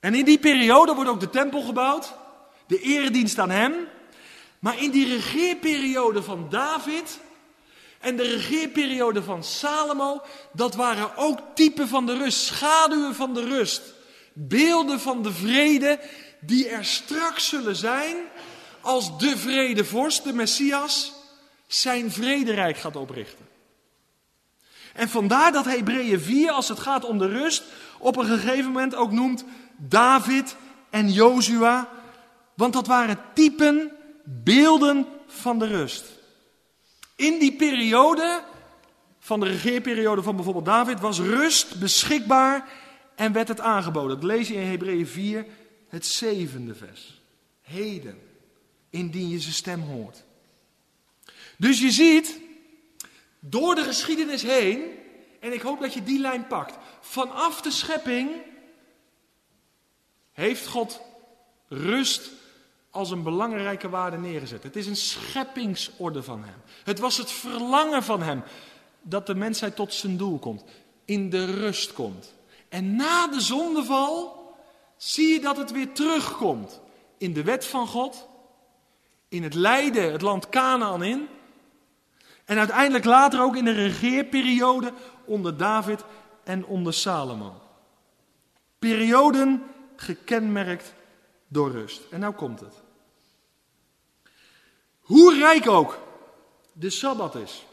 En 0.00 0.14
in 0.14 0.24
die 0.24 0.38
periode 0.38 0.94
wordt 0.94 1.10
ook 1.10 1.20
de 1.20 1.30
tempel 1.30 1.62
gebouwd, 1.62 2.14
de 2.66 2.80
eredienst 2.80 3.38
aan 3.38 3.50
hem. 3.50 3.74
Maar 4.62 4.82
in 4.82 4.90
die 4.90 5.06
regeerperiode 5.06 6.22
van 6.22 6.46
David 6.50 7.18
en 7.98 8.16
de 8.16 8.22
regeerperiode 8.22 9.22
van 9.22 9.44
Salomo, 9.44 10.22
dat 10.52 10.74
waren 10.74 11.16
ook 11.16 11.38
typen 11.54 11.88
van 11.88 12.06
de 12.06 12.16
rust, 12.16 12.44
schaduwen 12.44 13.14
van 13.14 13.34
de 13.34 13.44
rust. 13.44 13.82
Beelden 14.32 15.00
van 15.00 15.22
de 15.22 15.32
vrede 15.32 16.00
die 16.40 16.68
er 16.68 16.84
straks 16.84 17.48
zullen 17.48 17.76
zijn 17.76 18.16
als 18.80 19.18
de 19.18 19.36
vredevorst, 19.36 20.24
de 20.24 20.32
Messias, 20.32 21.12
zijn 21.66 22.12
vrederijk 22.12 22.76
gaat 22.76 22.96
oprichten. 22.96 23.48
En 24.92 25.08
vandaar 25.08 25.52
dat 25.52 25.64
Hebreeën 25.64 26.20
4, 26.20 26.50
als 26.50 26.68
het 26.68 26.78
gaat 26.78 27.04
om 27.04 27.18
de 27.18 27.28
rust, 27.28 27.62
op 27.98 28.16
een 28.16 28.26
gegeven 28.26 28.64
moment 28.64 28.94
ook 28.94 29.12
noemt 29.12 29.44
David 29.76 30.56
en 30.90 31.10
Jozua. 31.10 31.88
Want 32.54 32.72
dat 32.72 32.86
waren 32.86 33.20
typen, 33.34 33.92
beelden 34.24 35.06
van 35.26 35.58
de 35.58 35.66
rust. 35.66 36.04
In 37.16 37.38
die 37.38 37.52
periode, 37.52 38.44
van 39.18 39.40
de 39.40 39.46
regeerperiode 39.46 40.22
van 40.22 40.34
bijvoorbeeld 40.34 40.64
David, 40.64 41.00
was 41.00 41.18
rust 41.18 41.80
beschikbaar 41.80 42.68
en 43.14 43.32
werd 43.32 43.48
het 43.48 43.60
aangeboden. 43.60 44.20
Dat 44.20 44.30
lees 44.30 44.48
je 44.48 44.54
in 44.54 44.70
Hebreeën 44.70 45.06
4, 45.06 45.46
het 45.88 46.06
zevende 46.06 46.74
vers. 46.74 47.20
Heden, 47.62 48.18
indien 48.90 49.28
je 49.28 49.40
zijn 49.40 49.54
stem 49.54 49.80
hoort. 49.80 50.24
Dus 51.58 51.80
je 51.80 51.90
ziet, 51.90 52.40
door 53.38 53.74
de 53.74 53.82
geschiedenis 53.82 54.42
heen, 54.42 54.80
en 55.40 55.52
ik 55.52 55.60
hoop 55.60 55.80
dat 55.80 55.94
je 55.94 56.02
die 56.02 56.20
lijn 56.20 56.46
pakt, 56.46 56.76
vanaf 57.00 57.60
de 57.60 57.70
schepping 57.70 58.30
heeft 60.32 60.66
God 60.66 61.00
rust 61.68 62.30
als 62.92 63.10
een 63.10 63.22
belangrijke 63.22 63.88
waarde 63.88 64.18
neergezet. 64.18 64.62
Het 64.62 64.76
is 64.76 64.86
een 64.86 64.96
scheppingsorde 64.96 66.22
van 66.22 66.44
Hem. 66.44 66.62
Het 66.84 66.98
was 66.98 67.16
het 67.16 67.30
verlangen 67.30 68.02
van 68.02 68.22
Hem 68.22 68.42
dat 69.00 69.26
de 69.26 69.34
mensheid 69.34 69.76
tot 69.76 69.94
zijn 69.94 70.16
doel 70.16 70.38
komt, 70.38 70.64
in 71.04 71.30
de 71.30 71.44
rust 71.44 71.92
komt. 71.92 72.34
En 72.68 72.96
na 72.96 73.26
de 73.26 73.40
zondeval 73.40 74.40
zie 74.96 75.28
je 75.28 75.40
dat 75.40 75.56
het 75.56 75.70
weer 75.70 75.92
terugkomt 75.92 76.80
in 77.18 77.32
de 77.32 77.42
wet 77.42 77.66
van 77.66 77.86
God 77.86 78.28
in 79.28 79.42
het 79.42 79.54
lijden 79.54 80.12
het 80.12 80.22
land 80.22 80.48
Canaan 80.48 81.02
in. 81.02 81.28
En 82.44 82.58
uiteindelijk 82.58 83.04
later 83.04 83.42
ook 83.42 83.56
in 83.56 83.64
de 83.64 83.72
regeerperiode 83.72 84.92
onder 85.24 85.56
David 85.56 86.04
en 86.44 86.64
onder 86.64 86.94
Salomo. 86.94 87.62
Perioden 88.78 89.62
gekenmerkt 89.96 90.94
door 91.52 91.70
rust. 91.70 92.00
En 92.10 92.20
nou 92.20 92.34
komt 92.34 92.60
het. 92.60 92.74
Hoe 95.00 95.38
rijk 95.38 95.68
ook 95.68 95.98
de 96.72 96.90
Sabbat 96.90 97.34
is. 97.34 97.64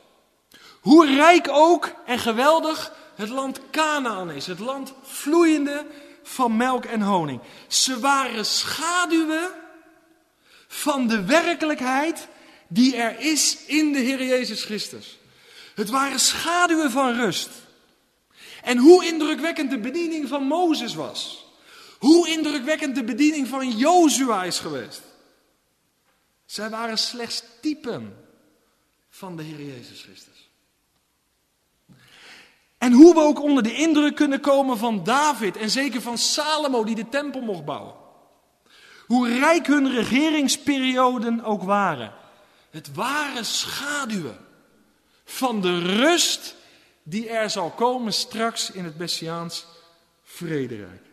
Hoe 0.80 1.06
rijk 1.06 1.48
ook 1.50 1.96
en 2.06 2.20
geweldig 2.20 2.94
het 3.15 3.30
land 3.30 3.60
Canaan 3.72 4.32
is. 4.32 4.48
Het 4.48 4.60
land 4.60 4.94
vloeiende 5.02 5.86
van 6.24 6.58
melk 6.58 6.86
en 6.86 7.02
honing. 7.02 7.42
Ze 7.68 8.00
waren 8.00 8.46
schaduwen 8.46 9.52
van 10.68 11.08
de 11.08 11.24
werkelijkheid 11.26 12.28
die 12.68 12.96
er 12.96 13.20
is 13.20 13.65
in 13.65 13.94
de 13.94 14.00
Heer 14.00 14.24
Jezus 14.24 14.63
Christus. 14.63 15.20
Het 15.76 15.89
waren 15.89 16.20
schaduwen 16.20 16.92
van 16.92 17.13
rust. 17.13 17.50
En 18.63 18.78
hoe 18.78 19.06
indrukwekkend 19.06 19.70
de 19.70 19.80
bediening 19.80 20.28
van 20.28 20.44
Mozes 20.44 20.96
was. 20.96 21.49
Hoe 22.00 22.30
indrukwekkend 22.30 22.96
de 22.96 23.04
bediening 23.04 23.48
van 23.48 23.78
Jozua 23.78 24.44
is 24.44 24.60
geweest. 24.60 25.02
Zij 26.46 26.70
waren 26.70 26.98
slechts 26.98 27.44
typen 27.62 28.18
van 29.10 29.38
de 29.38 29.44
Heer 29.44 29.66
Jezus 29.66 30.02
Christus. 30.02 30.50
En 32.78 32.92
hoe 32.92 33.14
we 33.14 33.20
ook 33.20 33.42
onder 33.42 33.64
de 33.64 33.74
indruk 33.74 34.16
kunnen 34.16 34.40
komen 34.40 34.78
van 34.78 35.04
David 35.04 35.58
en 35.58 35.70
zeker 35.70 36.02
van 36.02 36.18
Salomo 36.18 36.84
die 36.84 36.96
de 36.96 37.10
tempel 37.10 37.42
mocht 37.42 37.66
bouwen. 37.66 37.96
Hoe 39.08 39.40
rijk 39.40 39.68
hun 39.68 39.92
regeringsperioden 39.92 41.44
ook 41.44 41.64
waren. 41.64 42.14
Het 42.70 42.94
waren 42.94 43.46
schaduwen 43.46 44.38
van 45.26 45.62
de 45.62 45.80
rust 45.80 46.56
die 47.04 47.30
er 47.30 47.50
zal 47.50 47.70
komen 47.70 48.14
straks 48.14 48.72
in 48.72 48.84
het 48.84 48.98
Messiaans 48.98 49.66
vrederijk. 50.24 51.09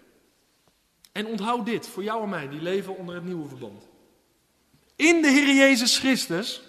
En 1.16 1.26
onthoud 1.26 1.66
dit 1.66 1.86
voor 1.86 2.02
jou 2.02 2.22
en 2.22 2.28
mij, 2.28 2.48
die 2.48 2.62
leven 2.62 2.96
onder 2.96 3.14
het 3.14 3.24
nieuwe 3.24 3.48
verband. 3.48 3.82
In 4.96 5.22
de 5.22 5.28
Heer 5.28 5.54
Jezus 5.54 5.98
Christus, 5.98 6.62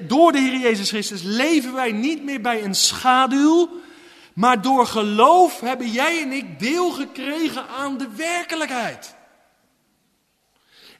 door 0.00 0.32
de 0.32 0.38
Heer 0.38 0.60
Jezus 0.60 0.88
Christus, 0.88 1.22
leven 1.22 1.72
wij 1.72 1.92
niet 1.92 2.22
meer 2.22 2.40
bij 2.40 2.64
een 2.64 2.74
schaduw, 2.74 3.70
maar 4.34 4.62
door 4.62 4.86
geloof 4.86 5.60
hebben 5.60 5.90
jij 5.90 6.22
en 6.22 6.32
ik 6.32 6.58
deel 6.58 6.90
gekregen 6.90 7.68
aan 7.68 7.98
de 7.98 8.08
werkelijkheid. 8.16 9.14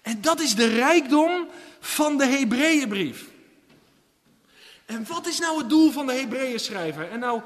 En 0.02 0.20
dat 0.20 0.40
is 0.40 0.54
de 0.54 0.66
rijkdom 0.66 1.48
van 1.80 2.18
de 2.18 2.26
Hebreeënbrief. 2.26 3.24
En 4.86 5.06
wat 5.08 5.26
is 5.26 5.38
nou 5.38 5.58
het 5.58 5.68
doel 5.68 5.90
van 5.90 6.06
de 6.06 6.12
Hebreeën 6.12 6.60
schrijver? 6.60 7.10
En 7.10 7.18
nou 7.18 7.40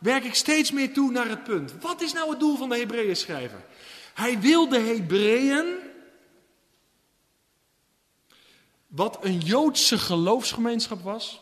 werk 0.00 0.24
ik 0.24 0.34
steeds 0.34 0.70
meer 0.70 0.92
toe 0.92 1.10
naar 1.10 1.28
het 1.28 1.44
punt. 1.44 1.72
Wat 1.80 2.00
is 2.00 2.12
nou 2.12 2.30
het 2.30 2.40
doel 2.40 2.56
van 2.56 2.68
de 2.68 2.78
Hebreeën 2.78 3.16
schrijver? 3.16 3.64
Hij 4.14 4.40
wil 4.40 4.68
de 4.68 4.78
Hebreeën, 4.78 5.74
wat 8.86 9.24
een 9.24 9.38
Joodse 9.38 9.98
geloofsgemeenschap 9.98 11.02
was, 11.02 11.40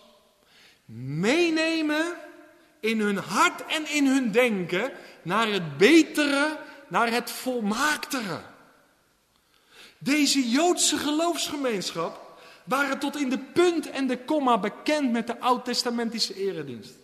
meenemen 0.94 2.14
in 2.80 3.00
hun 3.00 3.16
hart 3.16 3.66
en 3.66 3.94
in 3.94 4.06
hun 4.06 4.30
denken 4.30 4.92
naar 5.22 5.48
het 5.48 5.76
betere, 5.76 6.58
naar 6.88 7.10
het 7.10 7.30
volmaaktere. 7.30 8.40
Deze 9.98 10.48
Joodse 10.50 10.96
geloofsgemeenschap 10.96 12.40
waren 12.64 12.98
tot 12.98 13.16
in 13.16 13.30
de 13.30 13.38
punt 13.38 13.90
en 13.90 14.06
de 14.06 14.24
komma 14.24 14.58
bekend 14.58 15.12
met 15.12 15.26
de 15.26 15.40
oud-testamentische 15.40 16.34
eredienst. 16.34 16.94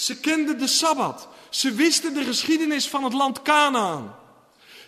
Ze 0.00 0.20
kenden 0.20 0.58
de 0.58 0.66
Sabbat. 0.66 1.28
Ze 1.50 1.72
wisten 1.72 2.14
de 2.14 2.24
geschiedenis 2.24 2.88
van 2.88 3.04
het 3.04 3.12
land 3.12 3.42
Canaan. 3.42 4.16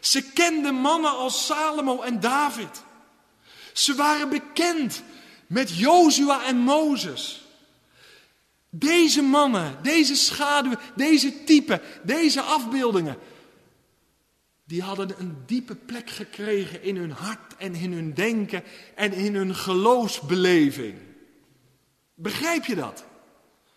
Ze 0.00 0.22
kenden 0.22 0.74
mannen 0.74 1.16
als 1.16 1.46
Salomo 1.46 2.02
en 2.02 2.20
David. 2.20 2.82
Ze 3.72 3.94
waren 3.94 4.28
bekend 4.28 5.02
met 5.46 5.76
Jozua 5.76 6.44
en 6.44 6.56
Mozes. 6.56 7.44
Deze 8.70 9.22
mannen, 9.22 9.78
deze 9.82 10.16
schaduwen, 10.16 10.78
deze 10.96 11.44
typen, 11.44 11.80
deze 12.02 12.40
afbeeldingen, 12.40 13.18
die 14.64 14.82
hadden 14.82 15.14
een 15.18 15.42
diepe 15.46 15.74
plek 15.74 16.10
gekregen 16.10 16.82
in 16.82 16.96
hun 16.96 17.10
hart 17.10 17.56
en 17.56 17.74
in 17.74 17.92
hun 17.92 18.14
denken 18.14 18.64
en 18.94 19.12
in 19.12 19.34
hun 19.34 19.54
geloofsbeleving. 19.54 20.98
Begrijp 22.14 22.64
je 22.64 22.74
dat? 22.74 22.96
Dat 22.96 23.04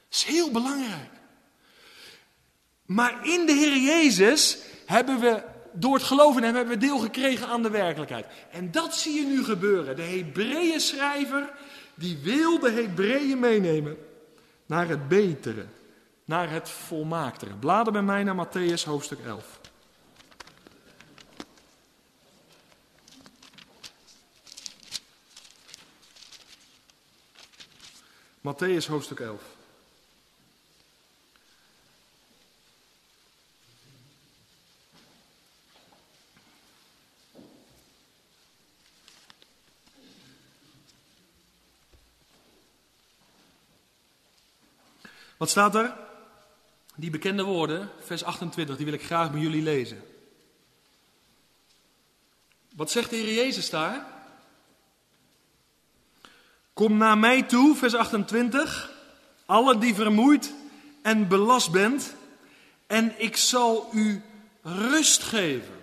is 0.10 0.24
heel 0.24 0.52
belangrijk. 0.52 1.15
Maar 2.86 3.28
in 3.28 3.46
de 3.46 3.52
Heer 3.52 3.78
Jezus 3.78 4.58
hebben 4.86 5.20
we, 5.20 5.44
door 5.72 5.94
het 5.94 6.04
geloven 6.04 6.38
in 6.38 6.44
hem, 6.44 6.56
hebben 6.56 6.74
we 6.74 6.86
deel 6.86 6.98
gekregen 6.98 7.48
aan 7.48 7.64
de 7.64 7.70
werkelijkheid. 7.70 8.26
En 8.52 8.72
dat 8.72 8.96
zie 8.96 9.14
je 9.14 9.26
nu 9.26 9.44
gebeuren. 9.44 9.96
De 9.96 10.02
Hebreeën 10.02 10.80
schrijver, 10.80 11.50
die 11.96 12.18
wil 12.24 12.60
de 12.60 12.72
Hebreeën 12.72 13.40
meenemen 13.40 13.98
naar 14.66 14.88
het 14.88 15.08
betere, 15.08 15.66
naar 16.26 16.50
het 16.50 16.70
volmaaktere. 16.70 17.54
Blader 17.54 17.94
bij 17.94 18.02
mij 18.02 18.24
naar 18.24 18.48
Matthäus 18.48 18.84
hoofdstuk 18.84 19.20
11. 19.26 19.60
Matthäus 28.42 28.88
hoofdstuk 28.88 29.20
11. 29.20 29.55
Wat 45.38 45.50
staat 45.50 45.76
er? 45.76 45.96
Die 46.96 47.10
bekende 47.10 47.44
woorden, 47.44 47.90
vers 48.00 48.24
28, 48.24 48.76
die 48.76 48.86
wil 48.86 48.94
ik 48.94 49.04
graag 49.04 49.32
met 49.32 49.42
jullie 49.42 49.64
lezen. 49.64 50.04
Wat 52.76 52.92
zegt 52.92 53.10
de 53.10 53.16
Heer 53.16 53.34
Jezus 53.34 53.70
daar? 53.70 54.06
Kom 56.74 56.98
naar 56.98 57.18
mij 57.18 57.44
toe, 57.44 57.76
vers 57.76 57.96
28, 57.96 58.92
alle 59.46 59.78
die 59.78 59.96
vermoeid 59.96 60.54
en 61.02 61.28
belast 61.28 61.72
bent, 61.72 62.16
en 62.88 63.14
ik 63.18 63.38
zal 63.38 63.90
u 63.94 64.24
rust 64.62 65.24
geven. 65.24 65.74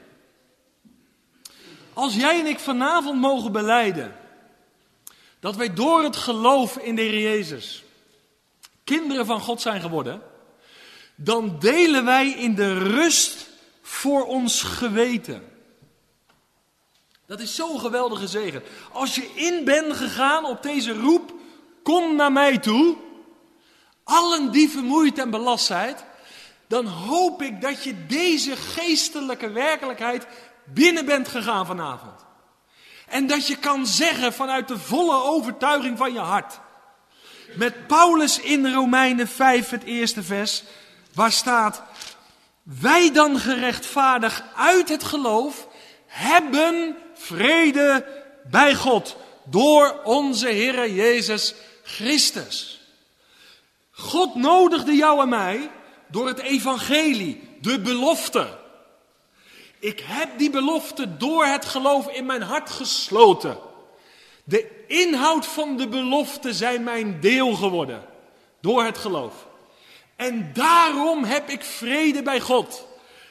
Als 1.92 2.14
jij 2.14 2.40
en 2.40 2.46
ik 2.46 2.58
vanavond 2.58 3.20
mogen 3.20 3.52
beleiden 3.52 4.16
dat 5.40 5.56
wij 5.56 5.74
door 5.74 6.02
het 6.02 6.16
geloof 6.16 6.76
in 6.76 6.96
de 6.96 7.02
Heer 7.02 7.20
Jezus 7.20 7.84
kinderen 8.84 9.26
van 9.26 9.40
God 9.40 9.60
zijn 9.60 9.80
geworden, 9.80 10.22
dan 11.14 11.58
delen 11.58 12.04
wij 12.04 12.28
in 12.28 12.54
de 12.54 12.78
rust 12.78 13.48
voor 13.82 14.26
ons 14.26 14.62
geweten. 14.62 15.42
Dat 17.26 17.40
is 17.40 17.54
zo'n 17.54 17.80
geweldige 17.80 18.26
zegen. 18.26 18.62
Als 18.92 19.14
je 19.14 19.32
in 19.34 19.64
bent 19.64 19.96
gegaan 19.96 20.44
op 20.44 20.62
deze 20.62 20.92
roep, 20.92 21.34
kom 21.82 22.16
naar 22.16 22.32
mij 22.32 22.58
toe. 22.58 22.96
Allen 24.04 24.50
die 24.50 24.68
vermoeid 24.68 25.18
en 25.18 25.30
belast 25.30 25.66
zijn, 25.66 25.96
dan 26.66 26.86
hoop 26.86 27.42
ik 27.42 27.60
dat 27.60 27.84
je 27.84 28.06
deze 28.06 28.56
geestelijke 28.56 29.50
werkelijkheid 29.50 30.26
binnen 30.64 31.04
bent 31.04 31.28
gegaan 31.28 31.66
vanavond. 31.66 32.24
En 33.06 33.26
dat 33.26 33.46
je 33.46 33.56
kan 33.56 33.86
zeggen 33.86 34.32
vanuit 34.32 34.68
de 34.68 34.78
volle 34.78 35.22
overtuiging 35.22 35.98
van 35.98 36.12
je 36.12 36.18
hart. 36.18 36.60
Met 37.54 37.86
Paulus 37.86 38.40
in 38.40 38.72
Romeinen 38.72 39.28
5, 39.28 39.70
het 39.70 39.84
eerste 39.84 40.22
vers, 40.22 40.62
waar 41.14 41.32
staat: 41.32 41.82
Wij 42.62 43.12
dan 43.12 43.38
gerechtvaardigd 43.38 44.42
uit 44.56 44.88
het 44.88 45.04
geloof 45.04 45.68
hebben 46.06 46.96
vrede 47.14 48.06
bij 48.50 48.74
God 48.74 49.16
door 49.44 50.00
onze 50.04 50.48
Heer 50.48 50.90
Jezus 50.90 51.54
Christus. 51.82 52.80
God 53.90 54.34
nodigde 54.34 54.94
jou 54.94 55.22
en 55.22 55.28
mij 55.28 55.70
door 56.08 56.26
het 56.26 56.38
evangelie, 56.38 57.48
de 57.60 57.80
belofte. 57.80 58.58
Ik 59.78 60.00
heb 60.06 60.38
die 60.38 60.50
belofte 60.50 61.16
door 61.16 61.44
het 61.44 61.64
geloof 61.64 62.08
in 62.08 62.26
mijn 62.26 62.42
hart 62.42 62.70
gesloten. 62.70 63.58
De 64.44 64.84
inhoud 64.86 65.46
van 65.46 65.76
de 65.76 65.88
belofte 65.88 66.52
zijn 66.52 66.84
mijn 66.84 67.20
deel 67.20 67.54
geworden 67.54 68.04
door 68.60 68.84
het 68.84 68.98
geloof. 68.98 69.46
En 70.16 70.50
daarom 70.52 71.24
heb 71.24 71.48
ik 71.48 71.62
vrede 71.62 72.22
bij 72.22 72.40
God. 72.40 72.86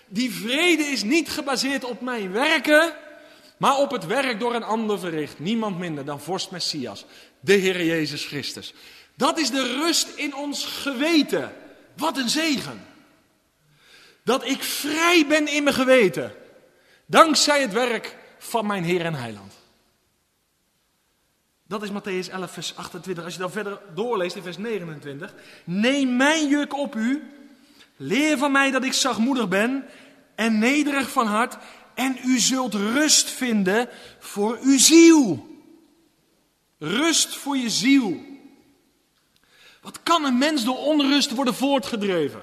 Die 0.07 0.33
vrede 0.33 0.83
is 0.83 1.03
niet 1.03 1.29
gebaseerd 1.29 1.83
op 1.83 2.01
mijn 2.01 2.31
werken, 2.31 2.93
maar 3.57 3.77
op 3.77 3.91
het 3.91 4.05
werk 4.05 4.39
door 4.39 4.55
een 4.55 4.63
ander 4.63 4.99
verricht. 4.99 5.39
Niemand 5.39 5.79
minder 5.79 6.05
dan 6.05 6.21
vorst 6.21 6.51
Messias, 6.51 7.05
de 7.39 7.53
Heer 7.53 7.85
Jezus 7.85 8.25
Christus. 8.25 8.73
Dat 9.15 9.37
is 9.37 9.49
de 9.49 9.77
rust 9.77 10.07
in 10.15 10.35
ons 10.35 10.65
geweten. 10.65 11.53
Wat 11.97 12.17
een 12.17 12.29
zegen. 12.29 12.85
Dat 14.23 14.45
ik 14.45 14.63
vrij 14.63 15.25
ben 15.27 15.47
in 15.47 15.63
mijn 15.63 15.75
geweten. 15.75 16.33
Dankzij 17.05 17.61
het 17.61 17.73
werk 17.73 18.17
van 18.37 18.65
mijn 18.65 18.83
Heer 18.83 19.05
en 19.05 19.13
Heiland. 19.13 19.60
Dat 21.71 21.83
is 21.83 21.89
Matthäus 21.89 22.29
11, 22.29 22.51
vers 22.51 22.75
28. 22.75 23.23
Als 23.23 23.33
je 23.33 23.39
dan 23.39 23.51
verder 23.51 23.79
doorleest 23.95 24.35
in 24.35 24.43
vers 24.43 24.57
29. 24.57 25.33
Neem 25.63 26.15
mijn 26.15 26.47
juk 26.47 26.77
op 26.77 26.95
u. 26.95 27.23
Leer 27.97 28.37
van 28.37 28.51
mij 28.51 28.71
dat 28.71 28.83
ik 28.83 28.93
zachtmoedig 28.93 29.47
ben 29.47 29.85
en 30.35 30.59
nederig 30.59 31.11
van 31.11 31.27
hart. 31.27 31.57
En 31.93 32.17
u 32.25 32.39
zult 32.39 32.73
rust 32.73 33.29
vinden 33.29 33.89
voor 34.19 34.57
uw 34.61 34.77
ziel. 34.77 35.47
Rust 36.77 37.35
voor 37.35 37.57
je 37.57 37.69
ziel. 37.69 38.21
Wat 39.81 40.03
kan 40.03 40.25
een 40.25 40.37
mens 40.37 40.63
door 40.63 40.77
onrust 40.77 41.31
worden 41.31 41.55
voortgedreven? 41.55 42.41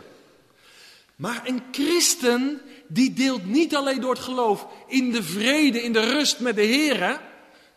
Maar 1.16 1.42
een 1.44 1.62
christen 1.70 2.60
die 2.86 3.12
deelt 3.12 3.46
niet 3.46 3.76
alleen 3.76 4.00
door 4.00 4.14
het 4.14 4.22
geloof 4.22 4.66
in 4.86 5.12
de 5.12 5.22
vrede, 5.22 5.82
in 5.82 5.92
de 5.92 6.10
rust 6.12 6.40
met 6.40 6.56
de 6.56 6.62
Heer, 6.62 7.20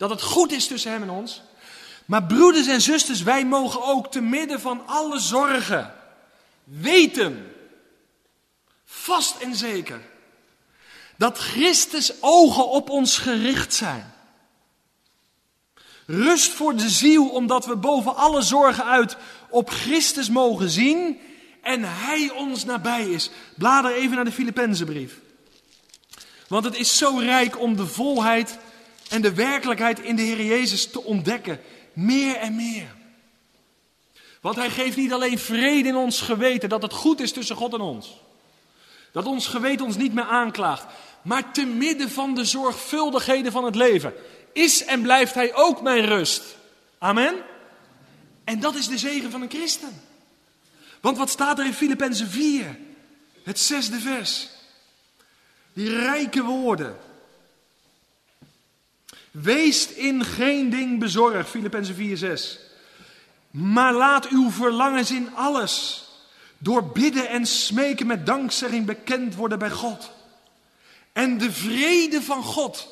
dat 0.01 0.09
het 0.09 0.21
goed 0.21 0.51
is 0.51 0.67
tussen 0.67 0.91
hem 0.91 1.01
en 1.01 1.09
ons. 1.09 1.41
Maar 2.05 2.23
broeders 2.23 2.67
en 2.67 2.81
zusters, 2.81 3.23
wij 3.23 3.45
mogen 3.45 3.83
ook 3.83 4.11
te 4.11 4.21
midden 4.21 4.59
van 4.59 4.87
alle 4.87 5.19
zorgen 5.19 5.93
weten, 6.63 7.51
vast 8.85 9.39
en 9.39 9.55
zeker, 9.55 10.01
dat 11.17 11.37
Christus 11.37 12.13
ogen 12.19 12.67
op 12.69 12.89
ons 12.89 13.17
gericht 13.17 13.73
zijn. 13.73 14.13
Rust 16.05 16.51
voor 16.51 16.75
de 16.75 16.89
ziel, 16.89 17.29
omdat 17.29 17.65
we 17.65 17.75
boven 17.75 18.15
alle 18.15 18.41
zorgen 18.41 18.85
uit 18.85 19.17
op 19.49 19.69
Christus 19.69 20.29
mogen 20.29 20.69
zien 20.69 21.19
en 21.61 21.83
Hij 21.83 22.31
ons 22.35 22.65
nabij 22.65 23.09
is. 23.09 23.29
Blader 23.55 23.93
even 23.93 24.15
naar 24.15 24.25
de 24.25 24.31
Filippenzenbrief. 24.31 25.19
Want 26.47 26.63
het 26.63 26.75
is 26.75 26.97
zo 26.97 27.17
rijk 27.17 27.59
om 27.59 27.75
de 27.75 27.87
volheid 27.87 28.57
en 29.11 29.21
de 29.21 29.33
werkelijkheid 29.33 29.99
in 29.99 30.15
de 30.15 30.21
Heer 30.21 30.45
Jezus 30.45 30.85
te 30.85 31.03
ontdekken. 31.03 31.59
Meer 31.93 32.35
en 32.35 32.55
meer. 32.55 32.95
Want 34.41 34.55
Hij 34.55 34.69
geeft 34.69 34.97
niet 34.97 35.13
alleen 35.13 35.39
vrede 35.39 35.87
in 35.87 35.95
ons 35.95 36.21
geweten, 36.21 36.69
dat 36.69 36.81
het 36.81 36.93
goed 36.93 37.19
is 37.19 37.31
tussen 37.31 37.55
God 37.55 37.73
en 37.73 37.81
ons. 37.81 38.21
Dat 39.11 39.25
ons 39.25 39.47
geweten 39.47 39.85
ons 39.85 39.97
niet 39.97 40.13
meer 40.13 40.23
aanklaagt. 40.23 40.85
Maar 41.21 41.51
te 41.53 41.65
midden 41.65 42.09
van 42.09 42.35
de 42.35 42.45
zorgvuldigheden 42.45 43.51
van 43.51 43.63
het 43.63 43.75
leven 43.75 44.13
is 44.53 44.85
en 44.85 45.01
blijft 45.01 45.33
Hij 45.33 45.55
ook 45.55 45.81
mijn 45.81 46.05
rust. 46.05 46.43
Amen. 46.97 47.35
En 48.43 48.59
dat 48.59 48.75
is 48.75 48.87
de 48.87 48.97
zegen 48.97 49.31
van 49.31 49.41
een 49.41 49.49
christen. 49.49 50.01
Want 51.01 51.17
wat 51.17 51.29
staat 51.29 51.59
er 51.59 51.65
in 51.65 51.73
Filippenzen 51.73 52.27
4? 52.27 52.79
Het 53.43 53.59
zesde 53.59 53.99
vers. 53.99 54.49
Die 55.73 55.95
rijke 55.99 56.43
woorden. 56.43 56.97
Wees 59.31 59.87
in 59.87 60.25
geen 60.25 60.69
ding 60.69 60.99
bezorgd, 60.99 61.49
Filippenzen 61.49 61.95
4, 61.95 62.17
6. 62.17 62.59
Maar 63.51 63.93
laat 63.93 64.27
uw 64.27 64.49
verlangens 64.49 65.11
in 65.11 65.35
alles, 65.35 66.05
door 66.57 66.85
bidden 66.85 67.29
en 67.29 67.45
smeken 67.45 68.07
met 68.07 68.25
dankzegging 68.25 68.85
bekend 68.85 69.35
worden 69.35 69.59
bij 69.59 69.71
God. 69.71 70.11
En 71.13 71.37
de 71.37 71.51
vrede 71.51 72.21
van 72.21 72.43
God, 72.43 72.87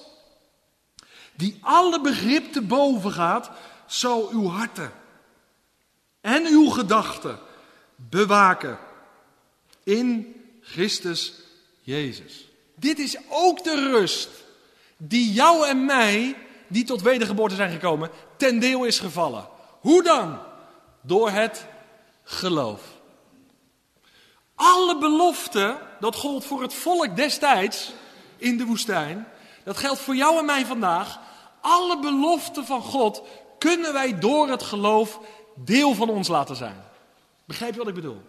die 1.35 1.57
alle 1.61 2.01
begrip 2.01 2.51
te 2.51 2.61
boven 2.61 3.11
gaat, 3.11 3.51
zal 3.85 4.29
uw 4.31 4.47
harten 4.47 4.91
en 6.21 6.45
uw 6.45 6.69
gedachten 6.69 7.39
bewaken 7.95 8.79
in 9.83 10.35
Christus 10.61 11.33
Jezus. 11.81 12.47
Dit 12.75 12.99
is 12.99 13.17
ook 13.29 13.63
de 13.63 13.89
rust 13.91 14.29
die 15.01 15.31
jou 15.33 15.67
en 15.67 15.85
mij, 15.85 16.35
die 16.67 16.83
tot 16.83 17.01
wedergeboorte 17.01 17.55
zijn 17.55 17.71
gekomen, 17.71 18.09
ten 18.37 18.59
deel 18.59 18.83
is 18.83 18.99
gevallen. 18.99 19.47
Hoe 19.79 20.03
dan? 20.03 20.39
Door 21.01 21.29
het 21.29 21.65
geloof. 22.23 22.81
Alle 24.55 24.97
beloften, 24.97 25.77
dat 25.99 26.15
gold 26.15 26.45
voor 26.45 26.61
het 26.61 26.73
volk 26.73 27.15
destijds 27.15 27.91
in 28.37 28.57
de 28.57 28.65
woestijn, 28.65 29.27
dat 29.63 29.77
geldt 29.77 29.99
voor 29.99 30.15
jou 30.15 30.37
en 30.37 30.45
mij 30.45 30.65
vandaag. 30.65 31.19
Alle 31.61 31.99
beloften 31.99 32.65
van 32.65 32.81
God 32.81 33.21
kunnen 33.57 33.93
wij 33.93 34.19
door 34.19 34.49
het 34.49 34.63
geloof 34.63 35.19
deel 35.55 35.93
van 35.93 36.09
ons 36.09 36.27
laten 36.27 36.55
zijn. 36.55 36.83
Begrijp 37.45 37.71
je 37.71 37.79
wat 37.79 37.87
ik 37.87 37.93
bedoel? 37.93 38.21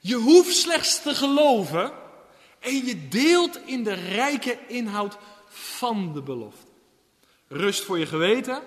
Je 0.00 0.14
hoeft 0.14 0.56
slechts 0.56 1.02
te 1.02 1.14
geloven 1.14 1.92
en 2.58 2.86
je 2.86 3.08
deelt 3.08 3.58
in 3.66 3.84
de 3.84 3.92
rijke 3.92 4.58
inhoud 4.66 5.16
van 5.50 6.12
de 6.12 6.22
belofte. 6.22 6.66
Rust 7.48 7.84
voor 7.84 7.98
je 7.98 8.06
geweten. 8.06 8.62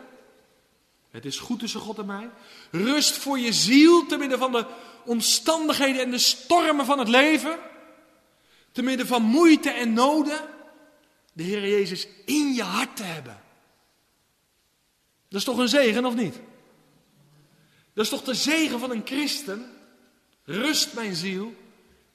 Het 1.10 1.26
is 1.26 1.40
goed 1.40 1.60
tussen 1.60 1.80
God 1.80 1.98
en 1.98 2.06
mij. 2.06 2.30
Rust 2.72 3.18
voor 3.18 3.40
je 3.40 3.54
ziel 3.54 4.06
te 4.06 4.18
midden 4.18 4.40
van 4.40 4.52
de 4.52 4.66
omstandigheden 5.06 6.02
en 6.02 6.12
de 6.12 6.18
stormen 6.18 6.86
van 6.86 7.00
het 7.00 7.08
leven. 7.08 7.60
Te 8.72 8.82
midden 8.82 9.08
van 9.08 9.22
moeite 9.22 9.70
en 9.70 9.94
noden. 9.94 10.42
De 11.34 11.44
Heer 11.44 11.68
Jezus 11.68 12.08
in 12.26 12.54
je 12.54 12.64
hart 12.64 12.96
te 12.96 13.04
hebben. 13.04 13.42
Dat 15.28 15.40
is 15.40 15.44
toch 15.44 15.58
een 15.58 15.70
zegen 15.70 16.06
of 16.06 16.16
niet? 16.16 16.40
Dat 17.94 18.04
is 18.04 18.10
toch 18.10 18.24
de 18.24 18.34
zegen 18.34 18.80
van 18.80 18.92
een 18.92 19.06
christen? 19.06 19.72
Rust 20.44 20.94
mijn 20.94 21.16
ziel, 21.16 21.54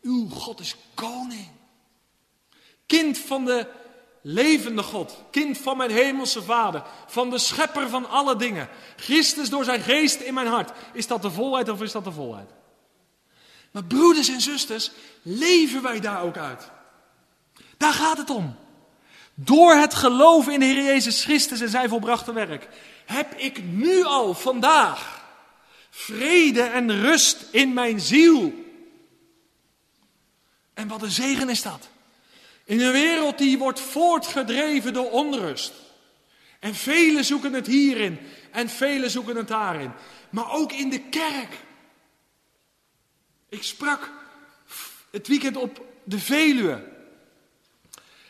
uw 0.03 0.29
God 0.29 0.61
is 0.61 0.77
koning. 0.95 1.49
Kind 2.87 3.19
van 3.19 3.45
de 3.45 3.67
levende 4.23 4.83
God, 4.83 5.23
kind 5.31 5.59
van 5.59 5.77
mijn 5.77 5.91
hemelse 5.91 6.43
Vader, 6.43 6.83
van 7.07 7.31
de 7.31 7.39
schepper 7.39 7.89
van 7.89 8.09
alle 8.09 8.37
dingen. 8.37 8.69
Christus 8.97 9.51
door 9.51 9.65
zijn 9.65 9.81
geest 9.81 10.21
in 10.21 10.35
mijn 10.35 10.47
hart. 10.47 10.73
Is 10.93 11.07
dat 11.07 11.23
de 11.23 11.31
volheid 11.31 11.69
of 11.69 11.83
is 11.83 11.93
dat 11.93 12.05
de 12.05 12.13
volheid? 12.13 12.51
Maar 13.71 13.85
broeders 13.85 14.29
en 14.29 14.41
zusters, 14.41 14.91
leven 15.23 15.83
wij 15.83 16.01
daar 16.01 16.23
ook 16.23 16.37
uit? 16.37 16.71
Daar 17.77 17.93
gaat 17.93 18.19
het 18.19 18.31
om. 18.31 18.57
Door 19.35 19.75
het 19.75 19.95
geloven 19.95 20.53
in 20.53 20.61
de 20.61 20.67
Heer 20.67 20.85
Jezus 20.85 21.25
Christus 21.25 21.61
en 21.61 21.69
zijn 21.69 21.89
volbrachte 21.89 22.33
werk 22.33 22.69
heb 23.07 23.35
ik 23.35 23.63
nu 23.65 24.05
al 24.05 24.35
vandaag 24.35 25.25
vrede 25.91 26.63
en 26.63 27.01
rust 27.01 27.47
in 27.51 27.73
mijn 27.73 28.01
ziel. 28.01 28.53
En 30.75 30.89
wat 30.89 31.03
een 31.03 31.11
zegen 31.11 31.49
is 31.49 31.63
dat. 31.63 31.89
In 32.69 32.81
een 32.81 32.93
wereld 32.93 33.39
die 33.39 33.59
wordt 33.59 33.81
voortgedreven 33.81 34.93
door 34.93 35.11
onrust. 35.11 35.73
En 36.59 36.75
velen 36.75 37.25
zoeken 37.25 37.53
het 37.53 37.67
hierin 37.67 38.19
en 38.51 38.69
velen 38.69 39.11
zoeken 39.11 39.37
het 39.37 39.49
daarin. 39.49 39.93
Maar 40.31 40.53
ook 40.53 40.73
in 40.73 40.91
de 40.91 41.01
kerk. 41.01 41.65
Ik 43.49 43.63
sprak 43.63 44.13
het 45.11 45.29
weekend 45.29 45.57
op 45.57 45.85
de 46.05 46.19
Veluwe. 46.19 46.85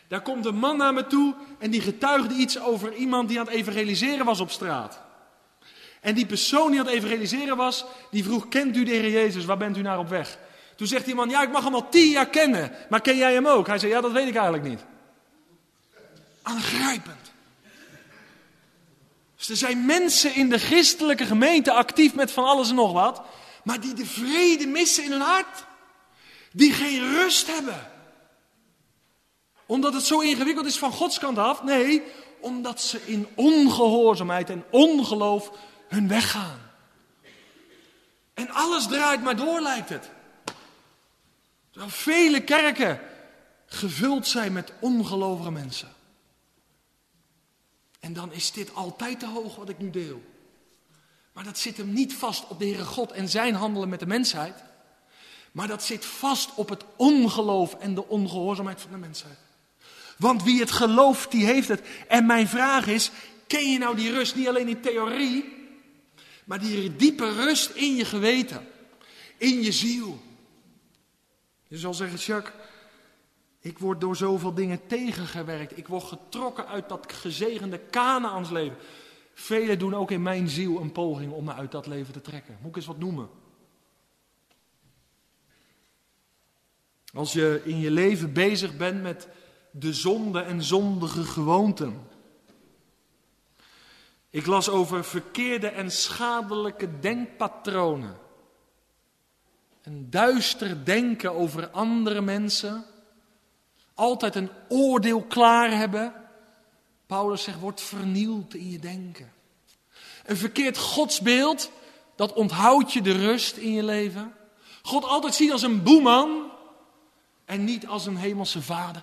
Daar 0.09 0.23
komt 0.23 0.47
een 0.47 0.59
man 0.59 0.77
naar 0.77 0.95
me 0.95 1.07
toe 1.07 1.35
en 1.59 1.71
die 1.71 1.81
getuigde 1.81 2.35
iets 2.35 2.61
over 2.61 2.95
iemand 2.95 3.29
die 3.29 3.41
aan 3.41 3.47
het 3.47 3.55
evangeliseren 3.55 4.25
was 4.25 4.41
op 4.41 4.51
straat. 4.51 5.01
En 6.01 6.15
die 6.15 6.27
persoon 6.27 6.71
die 6.71 6.81
aan 6.81 6.87
het 6.87 6.95
evangeliseren 6.95 7.57
was, 7.57 7.85
die 8.11 8.25
vroeg, 8.25 8.49
kent 8.49 8.77
u 8.77 8.85
de 8.85 8.91
Heer 8.91 9.11
Jezus, 9.11 9.45
waar 9.45 9.59
bent 9.59 9.77
u 9.77 9.83
naar 9.83 9.99
op 9.99 10.09
weg? 10.09 10.39
Toen 10.79 10.87
zegt 10.87 11.05
die 11.05 11.15
man, 11.15 11.29
ja 11.29 11.43
ik 11.43 11.53
mag 11.53 11.65
hem 11.65 11.75
al 11.75 11.89
tien 11.89 12.11
jaar 12.11 12.29
kennen, 12.29 12.73
maar 12.89 13.01
ken 13.01 13.17
jij 13.17 13.33
hem 13.33 13.47
ook? 13.47 13.67
Hij 13.67 13.79
zei, 13.79 13.93
ja 13.93 14.01
dat 14.01 14.13
weet 14.13 14.29
ik 14.29 14.35
eigenlijk 14.35 14.65
niet. 14.65 14.81
Aangrijpend. 16.43 17.33
Dus 19.37 19.49
er 19.49 19.57
zijn 19.57 19.87
mensen 19.87 20.35
in 20.35 20.49
de 20.49 20.59
christelijke 20.59 21.25
gemeente 21.25 21.73
actief 21.73 22.15
met 22.15 22.33
van 22.33 22.45
alles 22.45 22.69
en 22.69 22.75
nog 22.75 22.93
wat, 22.93 23.23
maar 23.65 23.81
die 23.81 23.95
de 23.95 24.07
vrede 24.07 24.67
missen 24.67 25.05
in 25.05 25.11
hun 25.11 25.21
hart. 25.21 25.65
Die 26.53 26.73
geen 26.73 27.01
rust 27.01 27.47
hebben. 27.47 27.91
Omdat 29.67 29.95
het 29.95 30.05
zo 30.05 30.21
ingewikkeld 30.21 30.67
is 30.67 30.79
van 30.79 30.93
Gods 30.93 31.19
kant 31.19 31.39
af? 31.39 31.63
Nee, 31.63 32.03
omdat 32.41 32.81
ze 32.81 33.01
in 33.05 33.29
ongehoorzaamheid 33.35 34.51
en 34.51 34.65
ongeloof 34.71 35.51
hun 35.89 36.09
weg 36.09 36.31
gaan. 36.31 36.61
En 38.35 38.51
alles 38.51 38.87
draait 38.87 39.23
maar 39.23 39.37
door, 39.37 39.61
lijkt 39.61 39.89
het. 39.89 40.11
Terwijl 41.79 41.99
vele 41.99 42.41
kerken 42.41 43.01
gevuld 43.67 44.27
zijn 44.27 44.53
met 44.53 44.73
ongelovige 44.81 45.51
mensen. 45.51 45.89
En 48.01 48.13
dan 48.13 48.33
is 48.33 48.53
dit 48.53 48.75
altijd 48.75 49.21
te 49.21 49.27
hoog 49.27 49.57
wat 49.57 49.69
ik 49.69 49.79
nu 49.79 49.91
deel. 49.91 50.23
Maar 51.33 51.45
dat 51.45 51.59
zit 51.59 51.77
hem 51.77 51.93
niet 51.93 52.15
vast 52.15 52.49
op 52.49 52.59
de 52.59 52.65
Heere 52.65 52.85
God 52.85 53.13
en 53.13 53.29
zijn 53.29 53.55
handelen 53.55 53.89
met 53.89 54.01
de 54.01 54.07
mensheid. 54.07 54.55
Maar 55.53 55.69
dat 55.69 55.85
zit 55.85 56.05
vast 56.05 56.55
op 56.55 56.69
het 56.69 56.85
ongeloof 56.97 57.75
en 57.75 57.95
de 57.95 58.09
ongehoorzaamheid 58.09 58.81
van 58.81 58.91
de 58.91 58.97
mensheid. 58.97 59.39
Want 60.17 60.43
wie 60.43 60.61
het 60.61 60.71
gelooft, 60.71 61.31
die 61.31 61.45
heeft 61.45 61.69
het. 61.69 61.83
En 62.09 62.27
mijn 62.27 62.49
vraag 62.49 62.87
is, 62.87 63.11
ken 63.47 63.71
je 63.71 63.79
nou 63.79 63.97
die 63.97 64.11
rust 64.11 64.35
niet 64.37 64.49
alleen 64.49 64.69
in 64.69 64.81
theorie, 64.81 65.45
maar 66.45 66.61
die 66.61 66.97
diepe 66.97 67.33
rust 67.33 67.71
in 67.71 67.95
je 67.95 68.05
geweten, 68.05 68.69
in 69.37 69.63
je 69.63 69.73
ziel? 69.73 70.27
Je 71.69 71.79
zal 71.79 71.95
zeggen, 71.95 72.19
Jacques, 72.19 72.55
ik 73.61 73.79
word 73.79 74.01
door 74.01 74.17
zoveel 74.17 74.55
dingen 74.55 74.87
tegengewerkt. 74.87 75.79
Ik 75.79 75.89
word 75.89 76.05
getrokken 76.05 76.67
uit 76.67 76.89
dat 76.89 77.13
gezegende 77.13 77.79
Kanaans-leven. 77.79 78.77
Velen 79.35 79.79
doen 79.79 79.95
ook 79.95 80.11
in 80.11 80.23
mijn 80.23 80.49
ziel 80.49 80.81
een 80.81 80.93
poging 80.93 81.33
om 81.33 81.45
me 81.45 81.53
uit 81.53 81.73
dat 81.73 81.87
leven 81.87 82.13
te 82.13 82.21
trekken. 82.21 82.59
Moet 82.61 82.71
ik 82.71 82.77
eens 82.77 82.87
wat 82.87 82.99
noemen? 82.99 83.29
Als 87.13 87.33
je 87.33 87.61
in 87.65 87.79
je 87.79 87.91
leven 87.91 88.33
bezig 88.33 88.77
bent 88.77 89.03
met 89.03 89.29
de 89.71 89.93
zonde 89.93 90.41
en 90.41 90.63
zondige 90.63 91.25
gewoonten. 91.25 92.07
Ik 94.31 94.47
las 94.47 94.69
over 94.69 95.05
verkeerde 95.05 95.69
en 95.69 95.91
schadelijke 95.91 96.99
denkpatronen. 96.99 98.17
Een 99.89 100.11
duister 100.11 100.85
denken 100.85 101.35
over 101.35 101.69
andere 101.71 102.21
mensen. 102.21 102.85
Altijd 103.95 104.35
een 104.35 104.51
oordeel 104.69 105.23
klaar 105.23 105.71
hebben. 105.71 106.13
Paulus 107.07 107.43
zegt, 107.43 107.61
wordt 107.61 107.81
vernield 107.81 108.55
in 108.55 108.71
je 108.71 108.79
denken. 108.79 109.33
Een 110.25 110.37
verkeerd 110.37 110.79
godsbeeld, 110.79 111.71
dat 112.17 112.33
onthoudt 112.33 112.93
je 112.93 113.03
de 113.03 113.13
rust 113.13 113.57
in 113.57 113.73
je 113.73 113.83
leven. 113.83 114.35
God 114.83 115.05
altijd 115.05 115.35
zien 115.35 115.53
als 115.53 115.63
een 115.63 115.83
boeman 115.83 116.51
en 117.45 117.65
niet 117.65 117.87
als 117.87 118.07
een 118.07 118.17
hemelse 118.17 118.63
vader. 118.63 119.03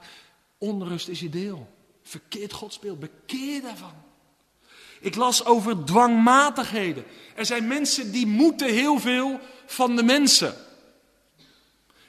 Onrust 0.58 1.08
is 1.08 1.20
je 1.20 1.30
deel. 1.30 1.68
Verkeerd 2.04 2.54
godsbeeld, 2.54 3.00
bekeer 3.00 3.62
daarvan. 3.62 3.94
Ik 5.00 5.16
las 5.16 5.46
over 5.46 5.84
dwangmatigheden. 5.84 7.06
Er 7.36 7.46
zijn 7.46 7.68
mensen 7.68 8.12
die 8.12 8.28
moeten 8.28 8.74
heel 8.74 9.00
veel 9.00 9.40
van 9.66 9.96
de 9.96 10.04
mensen. 10.04 10.65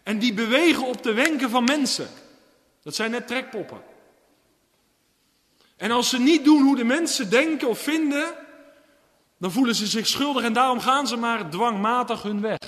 En 0.06 0.18
die 0.18 0.34
bewegen 0.34 0.86
op 0.86 1.02
de 1.02 1.12
wenken 1.12 1.50
van 1.50 1.64
mensen. 1.64 2.08
Dat 2.82 2.94
zijn 2.94 3.10
net 3.10 3.26
trekpoppen. 3.26 3.82
En 5.76 5.90
als 5.90 6.08
ze 6.08 6.18
niet 6.18 6.44
doen 6.44 6.62
hoe 6.62 6.76
de 6.76 6.84
mensen 6.84 7.30
denken 7.30 7.68
of 7.68 7.78
vinden, 7.78 8.34
dan 9.38 9.52
voelen 9.52 9.74
ze 9.74 9.86
zich 9.86 10.06
schuldig 10.06 10.44
en 10.44 10.52
daarom 10.52 10.80
gaan 10.80 11.06
ze 11.06 11.16
maar 11.16 11.50
dwangmatig 11.50 12.22
hun 12.22 12.40
weg. 12.40 12.58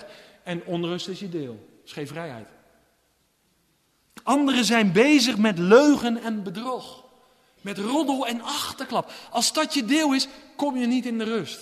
En 0.42 0.64
onrust 0.64 1.08
is 1.08 1.20
je 1.20 1.28
deel. 1.28 1.80
Is 1.84 1.92
geen 1.92 2.06
vrijheid. 2.06 2.48
Anderen 4.22 4.64
zijn 4.64 4.92
bezig 4.92 5.36
met 5.36 5.58
leugen 5.58 6.22
en 6.22 6.42
bedrog. 6.42 7.04
Met 7.60 7.78
roddel 7.78 8.26
en 8.26 8.40
achterklap. 8.40 9.12
Als 9.30 9.52
dat 9.52 9.74
je 9.74 9.84
deel 9.84 10.14
is, 10.14 10.28
kom 10.56 10.76
je 10.76 10.86
niet 10.86 11.06
in 11.06 11.18
de 11.18 11.24
rust. 11.24 11.60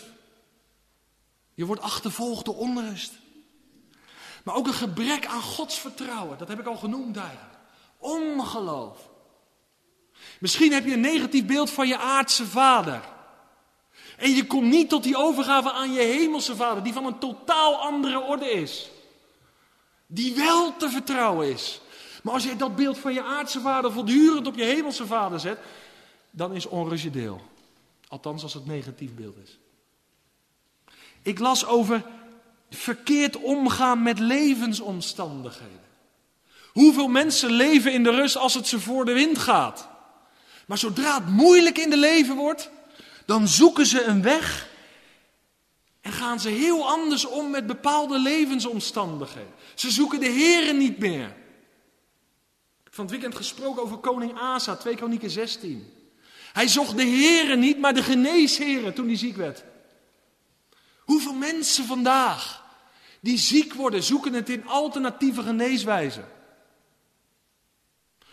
Je 1.54 1.64
wordt 1.64 1.82
achtervolgd 1.82 2.44
door 2.44 2.56
onrust. 2.56 3.12
Maar 4.46 4.54
ook 4.54 4.66
een 4.66 4.74
gebrek 4.74 5.26
aan 5.26 5.42
godsvertrouwen. 5.42 6.38
Dat 6.38 6.48
heb 6.48 6.60
ik 6.60 6.66
al 6.66 6.76
genoemd 6.76 7.16
eigenlijk. 7.16 7.54
Ongeloof. 7.98 9.08
Misschien 10.40 10.72
heb 10.72 10.84
je 10.84 10.92
een 10.92 11.00
negatief 11.00 11.46
beeld 11.46 11.70
van 11.70 11.88
je 11.88 11.98
aardse 11.98 12.46
vader. 12.46 13.00
En 14.16 14.30
je 14.30 14.46
komt 14.46 14.66
niet 14.70 14.88
tot 14.88 15.02
die 15.02 15.16
overgave 15.16 15.72
aan 15.72 15.92
je 15.92 16.00
hemelse 16.00 16.56
vader, 16.56 16.82
die 16.82 16.92
van 16.92 17.06
een 17.06 17.18
totaal 17.18 17.76
andere 17.76 18.20
orde 18.20 18.50
is. 18.50 18.90
Die 20.06 20.34
wel 20.34 20.76
te 20.76 20.90
vertrouwen 20.90 21.48
is. 21.48 21.80
Maar 22.22 22.34
als 22.34 22.44
je 22.44 22.56
dat 22.56 22.76
beeld 22.76 22.98
van 22.98 23.14
je 23.14 23.22
aardse 23.22 23.60
vader 23.60 23.92
voortdurend 23.92 24.46
op 24.46 24.56
je 24.56 24.64
hemelse 24.64 25.06
vader 25.06 25.40
zet, 25.40 25.58
dan 26.30 26.54
is 26.54 26.66
onrust 26.66 27.04
je 27.04 27.10
deel. 27.10 27.40
Althans 28.08 28.42
als 28.42 28.54
het 28.54 28.66
negatief 28.66 29.14
beeld 29.14 29.36
is. 29.36 29.58
Ik 31.22 31.38
las 31.38 31.66
over 31.66 32.04
verkeerd 32.70 33.36
omgaan 33.36 34.02
met 34.02 34.18
levensomstandigheden. 34.18 35.84
Hoeveel 36.72 37.08
mensen 37.08 37.50
leven 37.50 37.92
in 37.92 38.02
de 38.02 38.10
rust 38.10 38.36
als 38.36 38.54
het 38.54 38.66
ze 38.66 38.80
voor 38.80 39.04
de 39.04 39.12
wind 39.12 39.38
gaat. 39.38 39.88
Maar 40.66 40.78
zodra 40.78 41.14
het 41.14 41.28
moeilijk 41.28 41.78
in 41.78 41.90
de 41.90 41.96
leven 41.96 42.36
wordt, 42.36 42.70
dan 43.26 43.48
zoeken 43.48 43.86
ze 43.86 44.02
een 44.02 44.22
weg 44.22 44.68
en 46.00 46.12
gaan 46.12 46.40
ze 46.40 46.48
heel 46.48 46.88
anders 46.88 47.24
om 47.24 47.50
met 47.50 47.66
bepaalde 47.66 48.18
levensomstandigheden. 48.18 49.52
Ze 49.74 49.90
zoeken 49.90 50.20
de 50.20 50.28
Heren 50.28 50.78
niet 50.78 50.98
meer. 50.98 51.34
Ik 52.84 52.92
van 52.92 53.04
het 53.04 53.10
weekend 53.10 53.34
gesproken 53.34 53.82
over 53.82 53.96
koning 53.96 54.38
Asa, 54.38 54.76
2 54.76 54.94
Kronieken 54.94 55.30
16. 55.30 55.92
Hij 56.52 56.68
zocht 56.68 56.96
de 56.96 57.04
Heren 57.04 57.58
niet, 57.58 57.78
maar 57.78 57.94
de 57.94 58.02
geneesheren 58.02 58.94
toen 58.94 59.06
hij 59.06 59.16
ziek 59.16 59.36
werd. 59.36 59.64
Hoeveel 61.06 61.32
mensen 61.32 61.84
vandaag 61.84 62.64
die 63.20 63.38
ziek 63.38 63.74
worden, 63.74 64.02
zoeken 64.02 64.32
het 64.32 64.48
in 64.48 64.66
alternatieve 64.66 65.42
geneeswijzen. 65.42 66.28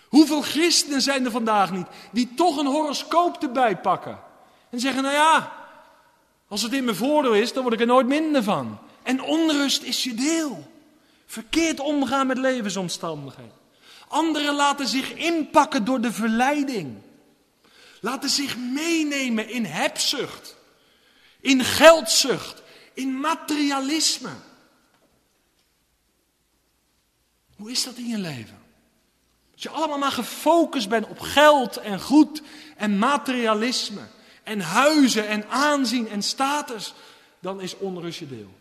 Hoeveel 0.07 0.41
christenen 0.41 1.01
zijn 1.01 1.26
er 1.26 1.32
vandaag 1.32 1.71
niet 1.71 1.88
die 2.11 2.34
toch 2.36 2.57
een 2.57 2.65
horoscoop 2.65 3.43
erbij 3.43 3.78
pakken 3.78 4.19
en 4.69 4.80
zeggen, 4.80 5.03
nou 5.03 5.15
ja, 5.15 5.53
als 6.47 6.61
het 6.61 6.74
in 6.74 6.84
mijn 6.84 6.95
voordeel 6.95 7.34
is, 7.34 7.53
dan 7.53 7.61
word 7.61 7.74
ik 7.74 7.80
er 7.80 7.86
nooit 7.86 8.07
minder 8.07 8.43
van. 8.43 8.80
En 9.03 9.21
onrust 9.21 9.82
is 9.82 10.03
je 10.03 10.13
deel. 10.13 10.71
Verkeerd 11.26 11.80
omgaan 11.80 12.28
met 12.28 12.38
levensomstandigheden. 12.38 13.61
Anderen 14.07 14.55
laten 14.55 14.88
zich 14.88 15.13
inpakken 15.13 15.86
door 15.86 16.01
de 16.01 16.11
verleiding. 16.11 16.97
Laten 18.01 18.30
zich 18.30 18.57
meenemen 18.57 19.49
in 19.49 19.65
hebzucht, 19.65 20.55
in 21.39 21.63
geldzucht, 21.63 22.62
in 22.93 23.19
materialisme. 23.19 24.33
Hoe 27.55 27.71
is 27.71 27.83
dat 27.83 27.95
in 27.95 28.07
je 28.07 28.17
leven? 28.17 28.61
Als 29.53 29.63
je 29.63 29.69
allemaal 29.69 29.97
maar 29.97 30.11
gefocust 30.11 30.89
bent 30.89 31.07
op 31.07 31.19
geld 31.19 31.77
en 31.77 32.01
goed 32.01 32.41
en 32.77 32.97
materialisme 32.97 34.07
en 34.43 34.59
huizen 34.59 35.27
en 35.27 35.49
aanzien 35.49 36.07
en 36.07 36.21
status, 36.21 36.93
dan 37.39 37.61
is 37.61 37.77
onrust 37.77 38.19
je 38.19 38.27
deel. 38.27 38.53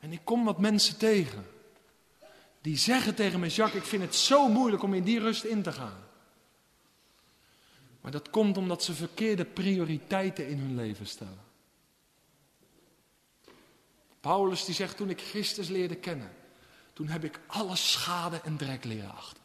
En 0.00 0.12
ik 0.12 0.20
kom 0.24 0.44
wat 0.44 0.58
mensen 0.58 0.96
tegen 0.96 1.46
die 2.60 2.76
zeggen 2.76 3.14
tegen 3.14 3.40
me, 3.40 3.48
Jacques, 3.48 3.82
ik 3.82 3.88
vind 3.88 4.02
het 4.02 4.14
zo 4.14 4.48
moeilijk 4.48 4.82
om 4.82 4.94
in 4.94 5.02
die 5.02 5.20
rust 5.20 5.44
in 5.44 5.62
te 5.62 5.72
gaan. 5.72 6.07
Maar 8.08 8.20
dat 8.20 8.30
komt 8.30 8.56
omdat 8.56 8.82
ze 8.82 8.94
verkeerde 8.94 9.44
prioriteiten 9.44 10.48
in 10.48 10.58
hun 10.58 10.74
leven 10.74 11.06
stellen. 11.06 11.42
Paulus 14.20 14.64
die 14.64 14.74
zegt, 14.74 14.96
toen 14.96 15.10
ik 15.10 15.20
Christus 15.20 15.68
leerde 15.68 15.94
kennen, 15.94 16.30
toen 16.92 17.08
heb 17.08 17.24
ik 17.24 17.40
alle 17.46 17.76
schade 17.76 18.40
en 18.44 18.56
drek 18.56 18.84
leren 18.84 19.14
achten. 19.14 19.42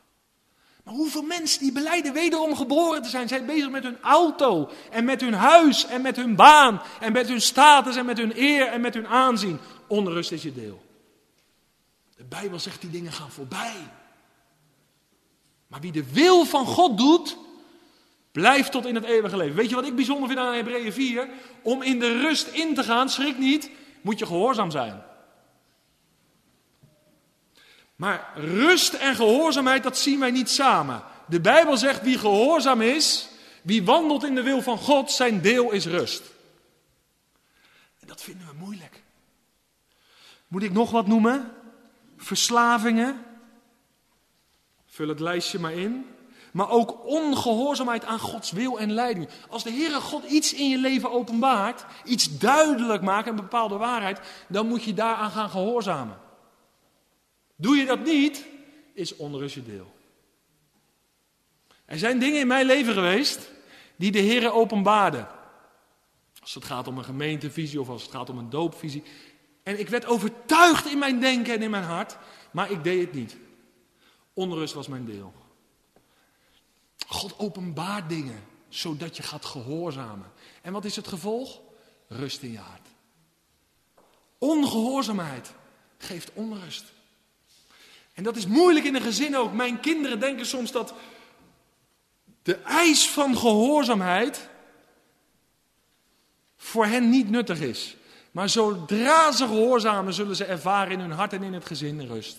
Maar 0.83 0.93
hoeveel 0.93 1.21
mensen 1.21 1.59
die 1.59 1.71
beleiden 1.71 2.13
wederom 2.13 2.55
geboren 2.55 3.01
te 3.01 3.09
zijn, 3.09 3.27
zijn 3.27 3.45
bezig 3.45 3.69
met 3.69 3.83
hun 3.83 4.01
auto 4.01 4.71
en 4.91 5.05
met 5.05 5.21
hun 5.21 5.33
huis 5.33 5.85
en 5.85 6.01
met 6.01 6.15
hun 6.15 6.35
baan 6.35 6.81
en 6.99 7.11
met 7.11 7.27
hun 7.27 7.41
status 7.41 7.95
en 7.95 8.05
met 8.05 8.17
hun 8.17 8.39
eer 8.39 8.67
en 8.67 8.81
met 8.81 8.93
hun 8.93 9.07
aanzien. 9.07 9.59
Onrust 9.87 10.31
is 10.31 10.43
je 10.43 10.53
deel. 10.53 10.83
De 12.15 12.23
Bijbel 12.23 12.59
zegt 12.59 12.81
die 12.81 12.89
dingen 12.89 13.11
gaan 13.11 13.31
voorbij. 13.31 13.91
Maar 15.67 15.81
wie 15.81 15.91
de 15.91 16.11
wil 16.11 16.45
van 16.45 16.65
God 16.65 16.97
doet, 16.97 17.37
blijft 18.33 18.71
tot 18.71 18.85
in 18.85 18.95
het 18.95 19.03
eeuwige 19.03 19.37
leven. 19.37 19.55
Weet 19.55 19.69
je 19.69 19.75
wat 19.75 19.87
ik 19.87 19.95
bijzonder 19.95 20.27
vind 20.27 20.39
aan 20.39 20.53
Hebreeën 20.53 20.93
4? 20.93 21.29
Om 21.61 21.81
in 21.81 21.99
de 21.99 22.21
rust 22.21 22.47
in 22.47 22.75
te 22.75 22.83
gaan, 22.83 23.09
schrik 23.09 23.37
niet, 23.37 23.69
moet 24.01 24.19
je 24.19 24.25
gehoorzaam 24.25 24.71
zijn. 24.71 25.03
Maar 27.95 28.31
rust 28.35 28.93
en 28.93 29.15
gehoorzaamheid, 29.15 29.83
dat 29.83 29.97
zien 29.97 30.19
wij 30.19 30.31
niet 30.31 30.49
samen. 30.49 31.03
De 31.25 31.41
Bijbel 31.41 31.77
zegt, 31.77 32.01
wie 32.01 32.17
gehoorzaam 32.17 32.81
is, 32.81 33.29
wie 33.61 33.83
wandelt 33.83 34.23
in 34.23 34.35
de 34.35 34.43
wil 34.43 34.61
van 34.61 34.77
God, 34.77 35.11
zijn 35.11 35.41
deel 35.41 35.71
is 35.71 35.85
rust. 35.85 36.23
En 37.99 38.07
dat 38.07 38.21
vinden 38.21 38.47
we 38.47 38.53
moeilijk. 38.53 39.03
Moet 40.47 40.63
ik 40.63 40.73
nog 40.73 40.91
wat 40.91 41.07
noemen? 41.07 41.51
Verslavingen. 42.17 43.25
Vul 44.85 45.07
het 45.07 45.19
lijstje 45.19 45.59
maar 45.59 45.73
in. 45.73 46.12
Maar 46.53 46.69
ook 46.69 47.05
ongehoorzaamheid 47.05 48.05
aan 48.05 48.19
Gods 48.19 48.51
wil 48.51 48.79
en 48.79 48.91
leiding. 48.91 49.29
Als 49.49 49.63
de 49.63 49.71
Heere 49.71 50.01
God 50.01 50.23
iets 50.23 50.53
in 50.53 50.69
je 50.69 50.77
leven 50.77 51.11
openbaart, 51.11 51.85
iets 52.05 52.37
duidelijk 52.37 53.01
maakt, 53.01 53.27
een 53.27 53.35
bepaalde 53.35 53.77
waarheid, 53.77 54.19
dan 54.47 54.67
moet 54.67 54.83
je 54.83 54.93
daaraan 54.93 55.31
gaan 55.31 55.49
gehoorzamen. 55.49 56.17
Doe 57.55 57.75
je 57.75 57.85
dat 57.85 58.03
niet, 58.03 58.45
is 58.93 59.15
onrust 59.15 59.55
je 59.55 59.63
deel. 59.63 59.93
Er 61.85 61.99
zijn 61.99 62.19
dingen 62.19 62.39
in 62.39 62.47
mijn 62.47 62.65
leven 62.65 62.93
geweest 62.93 63.51
die 63.95 64.11
de 64.11 64.19
Heer 64.19 64.51
openbaarde. 64.51 65.27
Als 66.41 66.53
het 66.53 66.65
gaat 66.65 66.87
om 66.87 66.97
een 66.97 67.03
gemeentevisie 67.03 67.81
of 67.81 67.89
als 67.89 68.01
het 68.01 68.11
gaat 68.11 68.29
om 68.29 68.37
een 68.37 68.49
doopvisie. 68.49 69.03
En 69.63 69.79
ik 69.79 69.89
werd 69.89 70.05
overtuigd 70.05 70.85
in 70.85 70.99
mijn 70.99 71.19
denken 71.19 71.53
en 71.53 71.61
in 71.61 71.71
mijn 71.71 71.83
hart, 71.83 72.17
maar 72.51 72.71
ik 72.71 72.83
deed 72.83 73.01
het 73.01 73.13
niet. 73.13 73.37
Onrust 74.33 74.73
was 74.73 74.87
mijn 74.87 75.05
deel. 75.05 75.42
God 77.07 77.39
openbaart 77.39 78.09
dingen 78.09 78.43
zodat 78.69 79.17
je 79.17 79.23
gaat 79.23 79.45
gehoorzamen. 79.45 80.31
En 80.61 80.73
wat 80.73 80.85
is 80.85 80.95
het 80.95 81.07
gevolg? 81.07 81.59
Rust 82.07 82.41
in 82.41 82.51
je 82.51 82.57
hart. 82.57 82.87
Ongehoorzaamheid 84.37 85.51
geeft 85.97 86.31
onrust. 86.33 86.93
En 88.13 88.23
dat 88.23 88.35
is 88.35 88.45
moeilijk 88.45 88.85
in 88.85 88.95
een 88.95 89.01
gezin 89.01 89.37
ook. 89.37 89.53
Mijn 89.53 89.79
kinderen 89.79 90.19
denken 90.19 90.45
soms 90.45 90.71
dat 90.71 90.93
de 92.41 92.55
eis 92.55 93.09
van 93.09 93.37
gehoorzaamheid 93.37 94.49
voor 96.57 96.85
hen 96.85 97.09
niet 97.09 97.29
nuttig 97.29 97.59
is. 97.59 97.95
Maar 98.31 98.49
zodra 98.49 99.31
ze 99.31 99.47
gehoorzamen, 99.47 100.13
zullen 100.13 100.35
ze 100.35 100.45
ervaren 100.45 100.91
in 100.91 100.99
hun 100.99 101.11
hart 101.11 101.33
en 101.33 101.43
in 101.43 101.53
het 101.53 101.65
gezin 101.65 102.07
rust. 102.07 102.37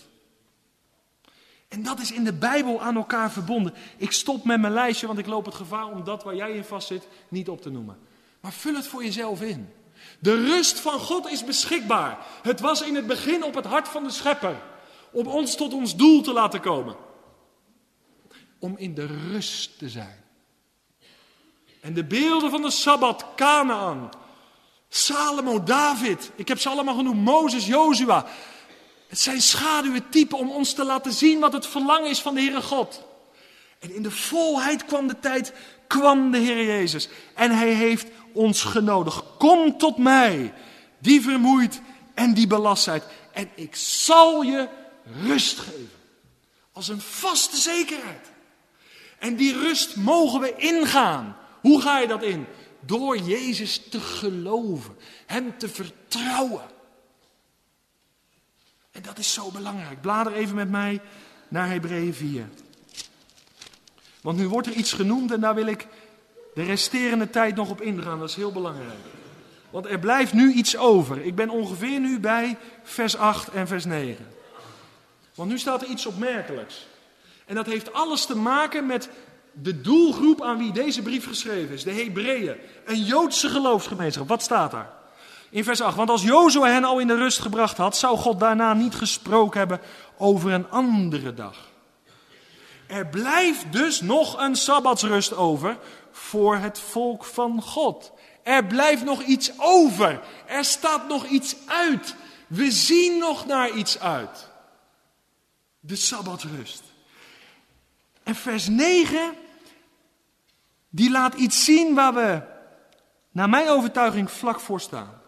En 1.75 1.83
dat 1.83 2.01
is 2.01 2.13
in 2.13 2.25
de 2.25 2.33
Bijbel 2.33 2.83
aan 2.83 2.97
elkaar 2.97 3.31
verbonden. 3.31 3.75
Ik 3.97 4.13
stop 4.13 4.45
met 4.45 4.61
mijn 4.61 4.73
lijstje, 4.73 5.07
want 5.07 5.19
ik 5.19 5.27
loop 5.27 5.45
het 5.45 5.55
gevaar 5.55 5.87
om 5.87 6.05
dat 6.05 6.23
waar 6.23 6.35
jij 6.35 6.53
in 6.53 6.65
vast 6.65 6.87
zit 6.87 7.09
niet 7.29 7.49
op 7.49 7.63
te 7.63 7.71
noemen. 7.71 7.99
Maar 8.41 8.53
vul 8.53 8.75
het 8.75 8.87
voor 8.87 9.05
jezelf 9.05 9.43
in. 9.43 9.69
De 10.19 10.35
rust 10.35 10.81
van 10.81 10.99
God 10.99 11.31
is 11.31 11.45
beschikbaar. 11.45 12.19
Het 12.43 12.61
was 12.61 12.83
in 12.83 12.95
het 12.95 13.07
begin 13.07 13.45
op 13.45 13.55
het 13.55 13.65
hart 13.65 13.89
van 13.89 14.05
de 14.05 14.11
Schepper. 14.11 14.57
Om 15.13 15.27
ons 15.27 15.57
tot 15.57 15.73
ons 15.73 15.97
doel 15.97 16.23
te 16.23 16.33
laten 16.33 16.61
komen. 16.61 16.97
Om 18.59 18.75
in 18.77 18.95
de 18.95 19.07
rust 19.07 19.79
te 19.79 19.89
zijn. 19.89 20.25
En 21.81 21.95
de 21.95 22.05
beelden 22.05 22.51
van 22.51 22.63
de 22.63 22.71
Sabbat, 22.71 23.27
Canaan, 23.37 24.09
Salomo, 24.89 25.63
David. 25.63 26.31
Ik 26.35 26.49
heb 26.49 26.61
ze 26.61 26.69
allemaal 26.69 26.97
genoemd. 26.97 27.25
Mozes, 27.25 27.67
Jozua. 27.67 28.27
Het 29.07 29.21
zijn 29.21 29.43
schaduwen 29.43 30.09
typen 30.09 30.39
om 30.39 30.51
ons 30.51 30.73
te 30.73 30.85
laten 30.85 31.13
zien 31.13 31.41
wat 31.41 31.53
het 31.53 31.67
verlangen 31.67 32.11
is 32.11 32.21
van 32.21 32.35
de 32.35 32.41
Heere 32.41 32.63
God. 32.63 33.03
En 33.79 33.95
in 33.95 34.03
de 34.03 34.11
volheid 34.11 34.85
kwam 34.85 35.07
de 35.07 35.21
tijd, 35.21 35.53
kwam 35.87 36.31
de 36.31 36.39
Heer 36.39 36.65
Jezus. 36.65 37.09
En 37.35 37.51
hij 37.51 37.73
heeft 37.73 38.07
ons 38.33 38.63
genodigd. 38.63 39.25
Kom 39.39 39.79
tot 39.79 39.99
mij, 39.99 40.55
die 40.99 41.21
vermoeid 41.21 41.81
en 42.15 42.35
die 42.35 42.47
belast 42.47 42.83
zijt. 42.83 43.05
En 43.33 43.51
ik 43.55 43.77
zal 43.77 44.43
je 44.43 44.69
rust 45.23 45.59
geven. 45.59 45.91
Als 46.73 46.89
een 46.89 47.01
vaste 47.01 47.57
zekerheid. 47.57 48.33
En 49.19 49.37
die 49.37 49.53
rust 49.53 49.97
mogen 49.97 50.41
we 50.41 50.55
ingaan. 50.57 51.37
Hoe 51.61 51.81
ga 51.81 51.99
je 51.99 52.07
dat 52.07 52.23
in? 52.23 52.47
Door 52.81 53.19
Jezus 53.19 53.81
te 53.91 54.01
geloven, 54.01 54.97
Hem 55.27 55.59
te 55.59 55.69
vertrouwen. 55.69 56.73
En 58.95 59.03
dat 59.03 59.19
is 59.19 59.33
zo 59.33 59.51
belangrijk. 59.51 60.01
Blader 60.01 60.33
even 60.33 60.55
met 60.55 60.71
mij 60.71 61.01
naar 61.49 61.69
Hebreeën 61.69 62.15
4. 62.15 62.49
Want 64.21 64.39
nu 64.39 64.49
wordt 64.49 64.67
er 64.67 64.73
iets 64.73 64.93
genoemd 64.93 65.33
en 65.33 65.41
daar 65.41 65.55
wil 65.55 65.67
ik 65.67 65.87
de 66.55 66.63
resterende 66.63 67.31
tijd 67.31 67.55
nog 67.55 67.71
op 67.71 67.81
ingaan. 67.81 68.19
Dat 68.19 68.29
is 68.29 68.35
heel 68.35 68.53
belangrijk. 68.53 68.99
Want 69.71 69.87
er 69.87 69.99
blijft 69.99 70.33
nu 70.33 70.53
iets 70.53 70.77
over. 70.77 71.25
Ik 71.25 71.35
ben 71.35 71.51
ongeveer 71.51 72.01
nu 72.01 72.21
bij 72.21 72.57
vers 72.83 73.17
8 73.17 73.49
en 73.49 73.67
vers 73.67 73.85
9. 73.85 74.27
Want 75.35 75.51
nu 75.51 75.59
staat 75.59 75.83
er 75.83 75.89
iets 75.89 76.07
opmerkelijks. 76.07 76.87
En 77.47 77.55
dat 77.55 77.67
heeft 77.67 77.93
alles 77.93 78.27
te 78.27 78.37
maken 78.37 78.87
met 78.87 79.09
de 79.53 79.81
doelgroep 79.81 80.43
aan 80.43 80.59
wie 80.59 80.73
deze 80.73 81.03
brief 81.03 81.27
geschreven 81.27 81.75
is, 81.75 81.85
de 81.85 81.93
Hebreeën, 81.93 82.57
een 82.85 83.03
Joodse 83.05 83.49
geloofsgemeenschap. 83.49 84.29
Wat 84.29 84.43
staat 84.43 84.71
daar? 84.71 85.04
In 85.55 85.65
vers 85.65 85.81
8, 85.81 85.97
want 85.97 86.11
als 86.11 86.23
Jozua 86.23 86.67
hen 86.67 86.85
al 86.85 86.99
in 86.99 87.07
de 87.07 87.17
rust 87.17 87.39
gebracht 87.39 87.77
had, 87.77 87.97
zou 87.97 88.17
God 88.17 88.41
daarna 88.41 88.73
niet 88.73 88.95
gesproken 88.95 89.59
hebben 89.59 89.81
over 90.17 90.53
een 90.53 90.71
andere 90.71 91.35
dag. 91.35 91.57
Er 92.87 93.07
blijft 93.07 93.73
dus 93.73 94.01
nog 94.01 94.41
een 94.41 94.57
sabbatsrust 94.57 95.35
over 95.37 95.79
voor 96.11 96.57
het 96.57 96.79
volk 96.79 97.25
van 97.25 97.63
God. 97.63 98.13
Er 98.43 98.65
blijft 98.65 99.05
nog 99.05 99.23
iets 99.23 99.53
over. 99.59 100.21
Er 100.47 100.65
staat 100.65 101.09
nog 101.09 101.27
iets 101.27 101.57
uit. 101.67 102.15
We 102.47 102.71
zien 102.71 103.19
nog 103.19 103.47
naar 103.47 103.71
iets 103.71 104.01
uit. 104.01 104.51
De 105.81 105.97
sabbatrust. 105.97 106.83
En 108.23 108.35
vers 108.35 108.69
9 108.69 109.35
die 110.91 111.11
laat 111.11 111.35
iets 111.35 111.65
zien 111.65 111.95
waar 111.95 112.15
we, 112.15 112.43
naar 113.31 113.49
mijn 113.49 113.69
overtuiging, 113.69 114.31
vlak 114.31 114.61
voor 114.61 114.81
staan. 114.81 115.23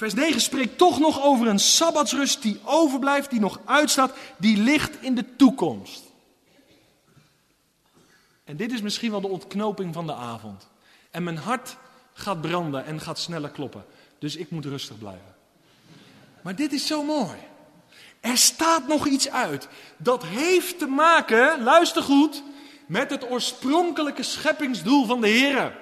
Vers 0.00 0.14
9 0.14 0.40
spreekt 0.40 0.78
toch 0.78 0.98
nog 0.98 1.22
over 1.22 1.46
een 1.46 1.58
sabbatsrust 1.58 2.42
die 2.42 2.60
overblijft, 2.64 3.30
die 3.30 3.40
nog 3.40 3.60
uitstaat, 3.64 4.12
die 4.38 4.56
ligt 4.56 5.02
in 5.02 5.14
de 5.14 5.36
toekomst. 5.36 6.02
En 8.44 8.56
dit 8.56 8.72
is 8.72 8.80
misschien 8.80 9.10
wel 9.10 9.20
de 9.20 9.28
ontknoping 9.28 9.94
van 9.94 10.06
de 10.06 10.14
avond. 10.14 10.68
En 11.10 11.22
mijn 11.22 11.36
hart 11.36 11.76
gaat 12.12 12.40
branden 12.40 12.84
en 12.84 13.00
gaat 13.00 13.18
sneller 13.18 13.50
kloppen. 13.50 13.84
Dus 14.18 14.36
ik 14.36 14.50
moet 14.50 14.64
rustig 14.64 14.98
blijven. 14.98 15.34
Maar 16.42 16.54
dit 16.54 16.72
is 16.72 16.86
zo 16.86 17.02
mooi. 17.02 17.38
Er 18.20 18.36
staat 18.36 18.86
nog 18.86 19.06
iets 19.06 19.30
uit. 19.30 19.68
Dat 19.96 20.24
heeft 20.24 20.78
te 20.78 20.86
maken, 20.86 21.62
luister 21.62 22.02
goed, 22.02 22.42
met 22.86 23.10
het 23.10 23.30
oorspronkelijke 23.30 24.22
scheppingsdoel 24.22 25.06
van 25.06 25.20
de 25.20 25.28
Heer. 25.28 25.78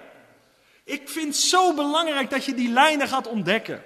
Ik 0.85 1.09
vind 1.09 1.27
het 1.27 1.37
zo 1.37 1.75
belangrijk 1.75 2.31
dat 2.31 2.45
je 2.45 2.55
die 2.55 2.71
lijnen 2.71 3.09
gaat 3.09 3.27
ontdekken. 3.27 3.83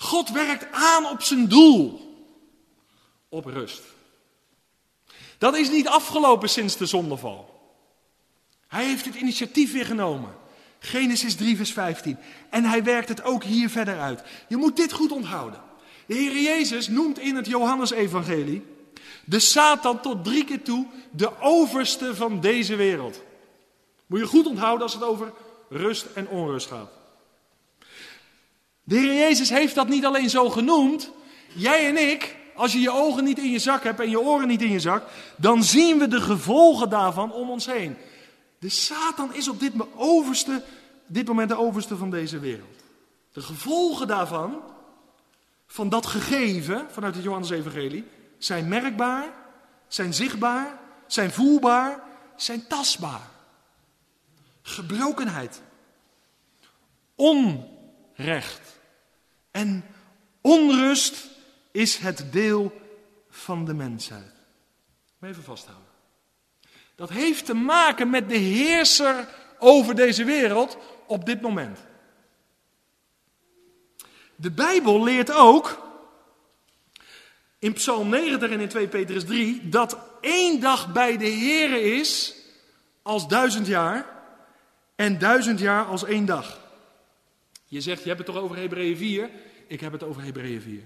God 0.00 0.30
werkt 0.30 0.66
aan 0.72 1.06
op 1.06 1.22
zijn 1.22 1.48
doel. 1.48 2.00
Op 3.28 3.44
rust. 3.44 3.82
Dat 5.38 5.56
is 5.56 5.70
niet 5.70 5.88
afgelopen 5.88 6.48
sinds 6.48 6.76
de 6.76 6.86
zondeval. 6.86 7.56
Hij 8.66 8.84
heeft 8.84 9.04
het 9.04 9.14
initiatief 9.14 9.72
weer 9.72 9.86
genomen. 9.86 10.34
Genesis 10.78 11.34
3, 11.34 11.56
vers 11.56 11.72
15. 11.72 12.18
En 12.50 12.64
hij 12.64 12.84
werkt 12.84 13.08
het 13.08 13.22
ook 13.22 13.44
hier 13.44 13.70
verder 13.70 14.00
uit. 14.00 14.22
Je 14.48 14.56
moet 14.56 14.76
dit 14.76 14.92
goed 14.92 15.12
onthouden. 15.12 15.60
De 16.06 16.14
Heer 16.14 16.40
Jezus 16.40 16.88
noemt 16.88 17.18
in 17.18 17.36
het 17.36 17.46
Johannesevangelie 17.46 18.62
de 19.24 19.38
Satan 19.38 20.00
tot 20.00 20.24
drie 20.24 20.44
keer 20.44 20.62
toe 20.62 20.86
de 21.10 21.40
overste 21.40 22.14
van 22.14 22.40
deze 22.40 22.76
wereld. 22.76 23.22
Moet 24.06 24.18
je 24.18 24.26
goed 24.26 24.46
onthouden 24.46 24.82
als 24.82 24.94
het 24.94 25.02
over 25.02 25.32
rust 25.68 26.06
en 26.14 26.28
onrust 26.28 26.66
gaat. 26.66 26.97
De 28.88 28.96
Heer 28.96 29.14
Jezus 29.14 29.50
heeft 29.50 29.74
dat 29.74 29.88
niet 29.88 30.04
alleen 30.04 30.30
zo 30.30 30.50
genoemd. 30.50 31.10
Jij 31.54 31.88
en 31.88 32.10
ik, 32.10 32.36
als 32.54 32.72
je 32.72 32.80
je 32.80 32.90
ogen 32.90 33.24
niet 33.24 33.38
in 33.38 33.50
je 33.50 33.58
zak 33.58 33.82
hebt 33.82 34.00
en 34.00 34.10
je 34.10 34.20
oren 34.20 34.48
niet 34.48 34.62
in 34.62 34.70
je 34.70 34.80
zak, 34.80 35.08
dan 35.36 35.62
zien 35.62 35.98
we 35.98 36.08
de 36.08 36.20
gevolgen 36.20 36.90
daarvan 36.90 37.32
om 37.32 37.50
ons 37.50 37.66
heen. 37.66 37.96
De 38.58 38.68
Satan 38.68 39.34
is 39.34 39.48
op 39.48 39.60
dit, 39.60 39.72
overste, 39.94 40.62
dit 41.06 41.26
moment 41.26 41.48
de 41.48 41.58
overste 41.58 41.96
van 41.96 42.10
deze 42.10 42.38
wereld. 42.38 42.76
De 43.32 43.40
gevolgen 43.40 44.06
daarvan, 44.06 44.60
van 45.66 45.88
dat 45.88 46.06
gegeven 46.06 46.86
vanuit 46.90 47.14
het 47.14 47.24
Johannes-evangelie, 47.24 48.04
zijn 48.38 48.68
merkbaar, 48.68 49.28
zijn 49.88 50.14
zichtbaar, 50.14 50.78
zijn 51.06 51.30
voelbaar, 51.30 52.02
zijn 52.36 52.66
tastbaar. 52.66 53.28
Gebrokenheid, 54.62 55.62
onrecht 57.14 58.67
en 59.50 59.84
onrust 60.40 61.26
is 61.70 61.96
het 61.96 62.32
deel 62.32 62.80
van 63.30 63.64
de 63.64 63.74
mensheid. 63.74 64.32
Even 65.20 65.42
vasthouden. 65.42 65.86
Dat 66.94 67.10
heeft 67.10 67.46
te 67.46 67.54
maken 67.54 68.10
met 68.10 68.28
de 68.28 68.36
heerser 68.36 69.28
over 69.58 69.94
deze 69.94 70.24
wereld 70.24 70.76
op 71.06 71.26
dit 71.26 71.40
moment. 71.40 71.78
De 74.36 74.50
Bijbel 74.50 75.04
leert 75.04 75.32
ook 75.32 75.86
in 77.58 77.72
Psalm 77.72 78.08
90 78.08 78.50
en 78.50 78.60
in 78.60 78.68
2 78.68 78.88
Petrus 78.88 79.24
3 79.24 79.68
dat 79.68 79.98
één 80.20 80.60
dag 80.60 80.92
bij 80.92 81.16
de 81.16 81.30
Here 81.30 81.80
is 81.80 82.34
als 83.02 83.28
duizend 83.28 83.66
jaar 83.66 84.06
en 84.96 85.18
duizend 85.18 85.58
jaar 85.58 85.84
als 85.84 86.04
één 86.04 86.24
dag. 86.24 86.67
Je 87.68 87.80
zegt, 87.80 88.02
je 88.02 88.08
hebt 88.08 88.26
het 88.26 88.34
toch 88.34 88.42
over 88.42 88.56
Hebreeën 88.56 88.96
4? 88.96 89.30
Ik 89.66 89.80
heb 89.80 89.92
het 89.92 90.02
over 90.02 90.22
Hebreeën 90.22 90.60
4. 90.60 90.82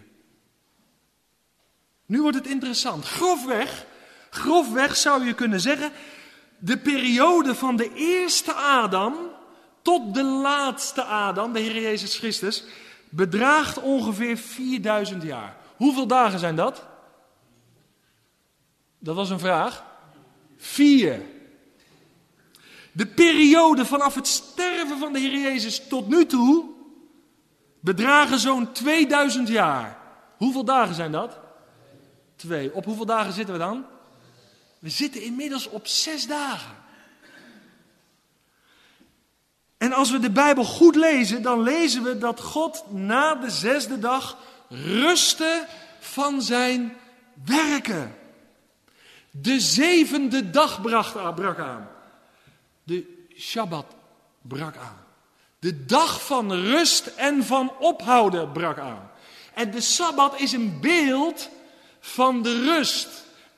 Nu 2.07 2.23
wordt 2.23 2.37
het 2.37 2.47
interessant. 2.47 3.05
Grofweg, 3.05 3.87
grofweg 4.31 4.97
zou 4.97 5.25
je 5.25 5.35
kunnen 5.35 5.61
zeggen, 5.61 5.93
de 6.59 6.79
periode 6.79 7.55
van 7.55 7.77
de 7.77 7.95
eerste 7.95 8.53
Adam 8.53 9.15
tot 9.83 10.15
de 10.15 10.23
laatste 10.23 11.03
Adam, 11.03 11.53
de 11.53 11.59
Heer 11.59 11.83
Jezus 11.83 12.17
Christus, 12.17 12.65
bedraagt 13.09 13.79
ongeveer 13.79 14.37
4000 14.37 15.23
jaar. 15.23 15.57
Hoeveel 15.77 16.07
dagen 16.07 16.39
zijn 16.39 16.57
dat? 16.57 16.87
Dat 18.99 19.17
was 19.17 19.31
een 19.31 19.39
vraag. 19.39 19.85
Vier. 20.57 21.23
De 22.93 23.07
periode 23.07 23.85
vanaf 23.85 24.15
het 24.15 24.27
sterven 24.27 24.99
van 24.99 25.13
de 25.13 25.19
Heer 25.19 25.41
Jezus 25.41 25.89
tot 25.89 26.09
nu 26.09 26.27
toe 26.27 26.65
bedragen 27.81 28.39
zo'n 28.39 28.73
2000 28.73 29.49
jaar. 29.49 29.99
Hoeveel 30.37 30.65
dagen 30.65 30.95
zijn 30.95 31.13
dat? 31.13 31.39
2. 32.37 32.75
Op 32.75 32.85
hoeveel 32.85 33.07
dagen 33.07 33.33
zitten 33.33 33.55
we 33.55 33.61
dan? 33.61 33.85
We 34.79 34.89
zitten 34.89 35.23
inmiddels 35.23 35.69
op 35.69 35.87
zes 35.87 36.27
dagen. 36.27 36.77
En 39.79 39.93
als 39.93 40.11
we 40.11 40.19
de 40.19 40.31
Bijbel 40.31 40.65
goed 40.65 40.97
lezen, 40.97 41.43
dan 41.43 41.63
lezen 41.63 42.03
we 42.03 42.19
dat 42.19 42.41
God 42.41 42.85
na 42.91 43.35
de 43.35 43.51
zesde 43.51 43.99
dag 43.99 44.37
rustte 44.69 45.67
van 46.01 46.43
zijn 46.43 46.97
werken. 47.45 48.15
De 49.31 49.61
zevende 49.61 50.51
dag 50.51 50.81
brak 51.35 51.59
aan. 51.59 51.89
De 52.85 53.27
Shabbat 53.37 53.87
brak 54.43 54.77
aan. 54.77 55.05
De 55.59 55.85
dag 55.85 56.27
van 56.27 56.53
rust 56.53 57.07
en 57.07 57.45
van 57.45 57.73
ophouden 57.79 58.53
brak 58.53 58.79
aan. 58.79 59.11
En 59.55 59.71
de 59.71 59.81
Sabbat 59.81 60.41
is 60.41 60.53
een 60.53 60.81
beeld 60.81 61.49
van 62.01 62.43
de 62.43 62.65
rust. 62.65 63.09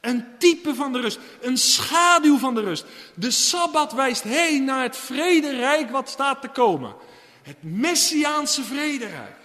Een 0.00 0.38
type 0.38 0.74
van 0.74 0.92
de 0.92 1.00
rust. 1.00 1.18
Een 1.40 1.56
schaduw 1.56 2.38
van 2.38 2.54
de 2.54 2.60
rust. 2.60 2.84
De 3.14 3.30
Sabbat 3.30 3.92
wijst 3.92 4.22
heen 4.22 4.64
naar 4.64 4.82
het 4.82 4.96
vrederijk 4.96 5.90
wat 5.90 6.08
staat 6.08 6.40
te 6.40 6.48
komen. 6.48 6.94
Het 7.42 7.56
Messiaanse 7.60 8.62
vrederijk. 8.62 9.36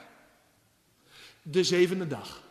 De 1.41 1.63
zevende 1.63 2.07
dag. 2.07 2.41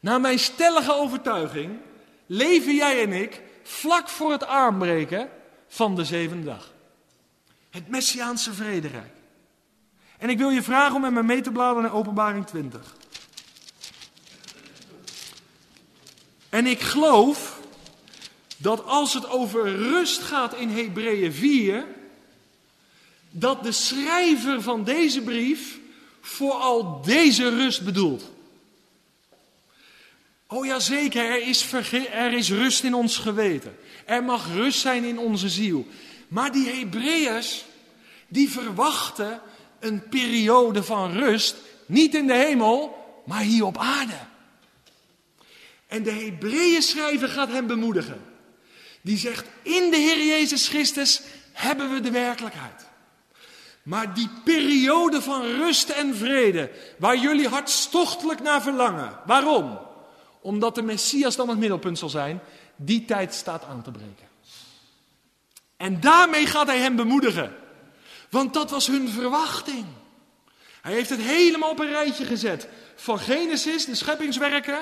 Naar 0.00 0.20
mijn 0.20 0.38
stellige 0.38 0.92
overtuiging 0.92 1.78
leven 2.26 2.74
jij 2.74 3.02
en 3.02 3.12
ik 3.12 3.42
vlak 3.62 4.08
voor 4.08 4.32
het 4.32 4.44
aanbreken 4.44 5.30
van 5.68 5.96
de 5.96 6.04
zevende 6.04 6.44
dag. 6.44 6.72
Het 7.70 7.88
Messiaanse 7.88 8.52
vrederijk. 8.52 9.12
En 10.18 10.28
ik 10.28 10.38
wil 10.38 10.50
je 10.50 10.62
vragen 10.62 10.94
om 10.94 11.00
met 11.00 11.12
me 11.12 11.22
mee 11.22 11.40
te 11.40 11.50
bladeren 11.50 11.82
naar 11.82 11.94
Openbaring 11.94 12.46
20. 12.46 12.96
En 16.48 16.66
ik 16.66 16.80
geloof 16.80 17.60
dat 18.56 18.84
als 18.84 19.14
het 19.14 19.28
over 19.28 19.76
rust 19.76 20.20
gaat 20.20 20.54
in 20.54 20.68
Hebreeën 20.68 21.32
4, 21.32 21.86
dat 23.30 23.62
de 23.62 23.72
schrijver 23.72 24.62
van 24.62 24.84
deze 24.84 25.22
brief 25.22 25.78
vooral 26.20 27.02
deze 27.02 27.48
rust 27.48 27.84
bedoelt. 27.84 28.30
Oh 30.46 30.66
ja, 30.66 30.78
zeker, 30.78 31.24
er 31.24 31.42
is, 31.42 31.72
er 32.12 32.32
is 32.32 32.50
rust 32.50 32.84
in 32.84 32.94
ons 32.94 33.16
geweten. 33.16 33.76
Er 34.08 34.24
mag 34.24 34.52
rust 34.54 34.80
zijn 34.80 35.04
in 35.04 35.18
onze 35.18 35.48
ziel. 35.48 35.86
Maar 36.28 36.52
die 36.52 36.68
Hebreeërs, 36.68 37.64
die 38.28 38.50
verwachten 38.50 39.40
een 39.80 40.08
periode 40.08 40.82
van 40.82 41.12
rust, 41.12 41.56
niet 41.86 42.14
in 42.14 42.26
de 42.26 42.34
hemel, 42.34 42.96
maar 43.26 43.40
hier 43.40 43.64
op 43.64 43.78
aarde. 43.78 44.18
En 45.86 46.02
de 46.02 46.10
Hebreeën 46.10 46.82
schrijver 46.82 47.28
gaat 47.28 47.48
hem 47.48 47.66
bemoedigen. 47.66 48.24
Die 49.00 49.18
zegt, 49.18 49.46
in 49.62 49.90
de 49.90 49.96
Heer 49.96 50.26
Jezus 50.26 50.68
Christus 50.68 51.20
hebben 51.52 51.92
we 51.92 52.00
de 52.00 52.10
werkelijkheid. 52.10 52.86
Maar 53.82 54.14
die 54.14 54.30
periode 54.44 55.22
van 55.22 55.42
rust 55.42 55.88
en 55.88 56.16
vrede, 56.16 56.70
waar 56.98 57.18
jullie 57.18 57.48
hartstochtelijk 57.48 58.42
naar 58.42 58.62
verlangen. 58.62 59.18
Waarom? 59.26 59.78
Omdat 60.40 60.74
de 60.74 60.82
Messias 60.82 61.36
dan 61.36 61.48
het 61.48 61.58
middelpunt 61.58 61.98
zal 61.98 62.08
zijn, 62.08 62.40
die 62.78 63.04
tijd 63.04 63.34
staat 63.34 63.64
aan 63.64 63.82
te 63.82 63.90
breken. 63.90 64.28
En 65.76 66.00
daarmee 66.00 66.46
gaat 66.46 66.66
hij 66.66 66.78
hem 66.78 66.96
bemoedigen. 66.96 67.56
Want 68.30 68.54
dat 68.54 68.70
was 68.70 68.86
hun 68.86 69.08
verwachting. 69.08 69.86
Hij 70.80 70.92
heeft 70.92 71.10
het 71.10 71.20
helemaal 71.20 71.70
op 71.70 71.78
een 71.78 71.88
rijtje 71.88 72.24
gezet. 72.24 72.68
Van 72.96 73.18
Genesis, 73.18 73.84
de 73.84 73.94
scheppingswerken, 73.94 74.80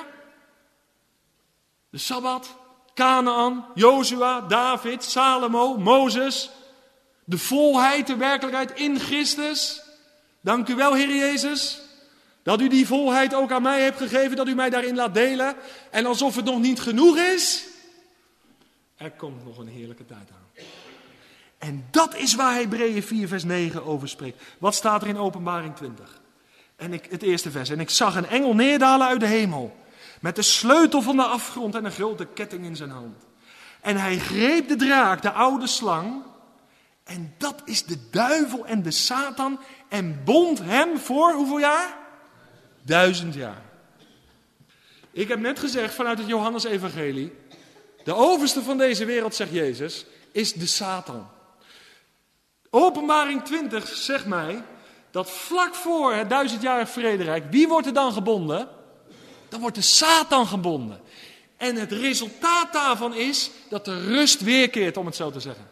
de 1.90 1.98
Sabbat, 1.98 2.56
Canaan, 2.94 3.66
Jozua, 3.74 4.40
David, 4.40 5.04
Salomo, 5.04 5.78
Mozes. 5.78 6.50
De 7.24 7.38
volheid, 7.38 8.06
de 8.06 8.16
werkelijkheid 8.16 8.70
in 8.74 9.00
Christus. 9.00 9.82
Dank 10.40 10.68
u 10.68 10.74
wel, 10.74 10.94
Heer 10.94 11.16
Jezus. 11.16 11.80
Dat 12.42 12.60
u 12.60 12.68
die 12.68 12.86
volheid 12.86 13.34
ook 13.34 13.52
aan 13.52 13.62
mij 13.62 13.82
hebt 13.82 13.98
gegeven, 13.98 14.36
dat 14.36 14.48
u 14.48 14.54
mij 14.54 14.70
daarin 14.70 14.94
laat 14.94 15.14
delen. 15.14 15.56
En 15.90 16.06
alsof 16.06 16.36
het 16.36 16.44
nog 16.44 16.58
niet 16.58 16.80
genoeg 16.80 17.16
is, 17.16 17.64
er 18.96 19.10
komt 19.10 19.44
nog 19.44 19.58
een 19.58 19.68
heerlijke 19.68 20.06
tijd 20.06 20.30
aan. 20.30 20.64
En 21.58 21.86
dat 21.90 22.16
is 22.16 22.34
waar 22.34 22.54
Hebreeën 22.54 23.02
4, 23.02 23.28
vers 23.28 23.44
9 23.44 23.84
over 23.84 24.08
spreekt. 24.08 24.42
Wat 24.58 24.74
staat 24.74 25.02
er 25.02 25.08
in 25.08 25.18
Openbaring 25.18 25.76
20? 25.76 26.20
En 26.76 26.92
ik, 26.92 27.06
het 27.10 27.22
eerste 27.22 27.50
vers. 27.50 27.70
En 27.70 27.80
ik 27.80 27.90
zag 27.90 28.16
een 28.16 28.26
engel 28.26 28.54
neerdalen 28.54 29.06
uit 29.06 29.20
de 29.20 29.26
hemel. 29.26 29.76
Met 30.20 30.36
de 30.36 30.42
sleutel 30.42 31.02
van 31.02 31.16
de 31.16 31.22
afgrond 31.22 31.74
en 31.74 31.84
een 31.84 31.92
grote 31.92 32.26
ketting 32.26 32.64
in 32.64 32.76
zijn 32.76 32.90
hand. 32.90 33.16
En 33.80 33.96
hij 33.96 34.18
greep 34.18 34.68
de 34.68 34.76
draak, 34.76 35.22
de 35.22 35.32
oude 35.32 35.66
slang. 35.66 36.22
En 37.04 37.34
dat 37.38 37.62
is 37.64 37.84
de 37.84 37.98
duivel 38.10 38.66
en 38.66 38.82
de 38.82 38.90
Satan. 38.90 39.60
En 39.88 40.20
bond 40.24 40.58
hem 40.62 40.98
voor 40.98 41.32
hoeveel 41.32 41.58
jaar? 41.58 41.96
Duizend 42.82 43.34
jaar. 43.34 43.62
Ik 45.10 45.28
heb 45.28 45.38
net 45.38 45.58
gezegd 45.58 45.94
vanuit 45.94 46.18
het 46.18 46.26
Johannesevangelie. 46.26 47.32
De 48.06 48.14
overste 48.14 48.62
van 48.62 48.78
deze 48.78 49.04
wereld, 49.04 49.34
zegt 49.34 49.52
Jezus, 49.52 50.04
is 50.32 50.52
de 50.52 50.66
Satan. 50.66 51.28
Openbaring 52.70 53.44
20 53.44 53.88
zegt 53.88 54.26
mij 54.26 54.62
dat 55.10 55.30
vlak 55.30 55.74
voor 55.74 56.14
het 56.14 56.30
duizendjarig 56.30 56.90
vrederijk, 56.90 57.44
wie 57.50 57.68
wordt 57.68 57.86
er 57.86 57.92
dan 57.92 58.12
gebonden? 58.12 58.68
Dan 59.48 59.60
wordt 59.60 59.76
de 59.76 59.82
Satan 59.82 60.46
gebonden. 60.46 61.00
En 61.56 61.76
het 61.76 61.92
resultaat 61.92 62.72
daarvan 62.72 63.14
is 63.14 63.50
dat 63.68 63.84
de 63.84 64.00
rust 64.00 64.40
weerkeert, 64.40 64.96
om 64.96 65.06
het 65.06 65.16
zo 65.16 65.30
te 65.30 65.40
zeggen. 65.40 65.70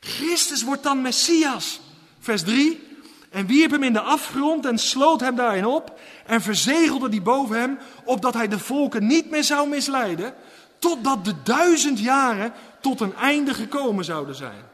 Christus 0.00 0.62
wordt 0.62 0.82
dan 0.82 1.02
Messias. 1.02 1.80
Vers 2.18 2.42
3. 2.42 2.88
En 3.30 3.46
wierp 3.46 3.70
hem 3.70 3.82
in 3.82 3.92
de 3.92 4.00
afgrond 4.00 4.66
en 4.66 4.78
sloot 4.78 5.20
hem 5.20 5.36
daarin 5.36 5.66
op. 5.66 5.98
En 6.26 6.40
verzegelde 6.40 7.08
die 7.08 7.22
boven 7.22 7.60
hem, 7.60 7.78
opdat 8.04 8.34
hij 8.34 8.48
de 8.48 8.58
volken 8.58 9.06
niet 9.06 9.30
meer 9.30 9.44
zou 9.44 9.68
misleiden. 9.68 10.34
Totdat 10.82 11.24
de 11.24 11.34
duizend 11.42 11.98
jaren 11.98 12.52
tot 12.80 13.00
een 13.00 13.14
einde 13.14 13.54
gekomen 13.54 14.04
zouden 14.04 14.34
zijn. 14.34 14.64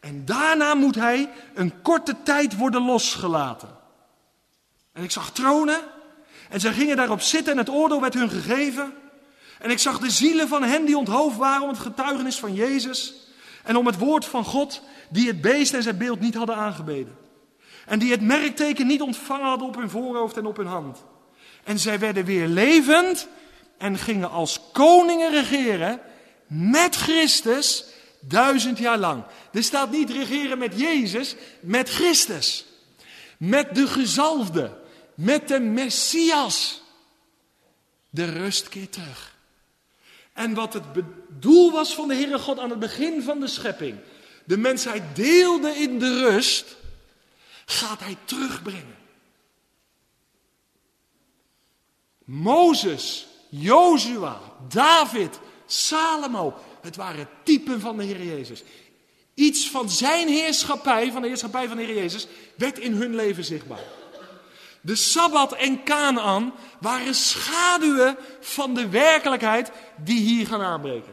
En 0.00 0.24
daarna 0.24 0.74
moet 0.74 0.94
hij 0.94 1.30
een 1.54 1.82
korte 1.82 2.16
tijd 2.22 2.56
worden 2.56 2.82
losgelaten. 2.82 3.68
En 4.92 5.02
ik 5.02 5.10
zag 5.10 5.30
tronen. 5.30 5.78
En 6.48 6.60
zij 6.60 6.72
gingen 6.72 6.96
daarop 6.96 7.20
zitten 7.20 7.52
en 7.52 7.58
het 7.58 7.68
oordeel 7.68 8.00
werd 8.00 8.14
hun 8.14 8.30
gegeven. 8.30 8.92
En 9.58 9.70
ik 9.70 9.78
zag 9.78 9.98
de 9.98 10.10
zielen 10.10 10.48
van 10.48 10.62
hen 10.62 10.84
die 10.84 10.98
onthoofd 10.98 11.36
waren 11.36 11.62
om 11.62 11.68
het 11.68 11.78
getuigenis 11.78 12.38
van 12.38 12.54
Jezus. 12.54 13.14
En 13.62 13.76
om 13.76 13.86
het 13.86 13.98
woord 13.98 14.24
van 14.24 14.44
God, 14.44 14.82
die 15.08 15.26
het 15.26 15.40
beest 15.40 15.74
en 15.74 15.82
zijn 15.82 15.98
beeld 15.98 16.20
niet 16.20 16.34
hadden 16.34 16.56
aangebeden. 16.56 17.16
En 17.86 17.98
die 17.98 18.10
het 18.10 18.20
merkteken 18.20 18.86
niet 18.86 19.02
ontvangen 19.02 19.48
hadden 19.48 19.68
op 19.68 19.76
hun 19.76 19.90
voorhoofd 19.90 20.36
en 20.36 20.46
op 20.46 20.56
hun 20.56 20.66
hand. 20.66 21.04
En 21.64 21.78
zij 21.78 21.98
werden 21.98 22.24
weer 22.24 22.46
levend 22.46 23.28
en 23.78 23.98
gingen 23.98 24.30
als 24.30 24.60
koningen 24.72 25.30
regeren 25.30 26.00
met 26.46 26.96
Christus 26.96 27.84
duizend 28.20 28.78
jaar 28.78 28.98
lang. 28.98 29.24
Er 29.52 29.62
staat 29.62 29.90
niet 29.90 30.10
regeren 30.10 30.58
met 30.58 30.78
Jezus, 30.78 31.34
met 31.60 31.88
Christus. 31.88 32.64
Met 33.38 33.74
de 33.74 33.86
gezalfde, 33.86 34.78
met 35.14 35.48
de 35.48 35.60
Messias. 35.60 36.82
De 38.10 38.24
rust 38.24 38.68
keert 38.68 38.92
terug. 38.92 39.36
En 40.32 40.54
wat 40.54 40.72
het 40.72 40.84
doel 41.28 41.70
was 41.72 41.94
van 41.94 42.08
de 42.08 42.14
Heere 42.14 42.38
God 42.38 42.58
aan 42.58 42.70
het 42.70 42.78
begin 42.78 43.22
van 43.22 43.40
de 43.40 43.46
schepping. 43.46 43.98
De 44.44 44.56
mensheid 44.56 45.02
deelde 45.14 45.70
in 45.70 45.98
de 45.98 46.20
rust. 46.20 46.76
Gaat 47.64 48.00
hij 48.00 48.16
terugbrengen. 48.24 48.96
Mozes, 52.24 53.26
Jozua, 53.58 54.40
David, 54.68 55.38
Salomo. 55.66 56.54
Het 56.80 56.96
waren 56.96 57.28
typen 57.42 57.80
van 57.80 57.96
de 57.96 58.04
Heer 58.04 58.22
Jezus. 58.22 58.62
Iets 59.34 59.70
van 59.70 59.90
zijn 59.90 60.28
heerschappij, 60.28 61.12
van 61.12 61.22
de 61.22 61.28
heerschappij 61.28 61.68
van 61.68 61.76
de 61.76 61.82
Heer 61.82 61.94
Jezus, 61.94 62.26
werd 62.54 62.78
in 62.78 62.92
hun 62.92 63.14
leven 63.14 63.44
zichtbaar. 63.44 63.84
De 64.80 64.96
Sabbat 64.96 65.52
en 65.52 65.84
Canaan 65.84 66.54
waren 66.80 67.14
schaduwen 67.14 68.16
van 68.40 68.74
de 68.74 68.88
werkelijkheid 68.88 69.70
die 69.96 70.20
hier 70.20 70.46
gaan 70.46 70.62
aanbreken. 70.62 71.12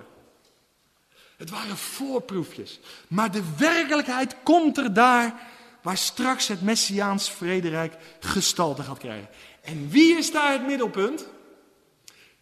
Het 1.38 1.50
waren 1.50 1.78
voorproefjes. 1.78 2.80
Maar 3.08 3.32
de 3.32 3.44
werkelijkheid 3.58 4.36
komt 4.44 4.78
er 4.78 4.94
daar 4.94 5.42
waar 5.82 5.98
straks 5.98 6.48
het 6.48 6.62
Messiaans 6.62 7.30
vrederijk 7.30 7.94
gestalte 8.20 8.84
gaat 8.84 8.98
krijgen. 8.98 9.30
En 9.62 9.90
wie 9.90 10.18
is 10.18 10.32
daar 10.32 10.52
het 10.52 10.66
middelpunt? 10.66 11.28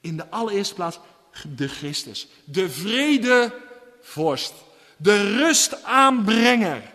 In 0.01 0.17
de 0.17 0.29
allereerste 0.29 0.73
plaats 0.73 0.99
de 1.55 1.67
Christus. 1.67 2.27
De 2.43 2.69
vredevorst. 2.69 4.53
De 4.97 5.35
rustaanbrenger. 5.37 6.91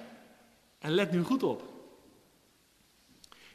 En 0.78 0.90
let 0.90 1.12
nu 1.12 1.22
goed 1.22 1.42
op. 1.42 1.62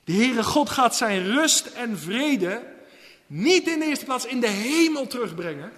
De 0.03 0.13
Heere 0.13 0.43
God 0.43 0.69
gaat 0.69 0.95
zijn 0.95 1.23
rust 1.23 1.65
en 1.65 1.99
vrede 1.99 2.79
niet 3.27 3.67
in 3.67 3.79
de 3.79 3.85
eerste 3.85 4.05
plaats 4.05 4.25
in 4.25 4.39
de 4.39 4.47
hemel 4.47 5.07
terugbrengen, 5.07 5.71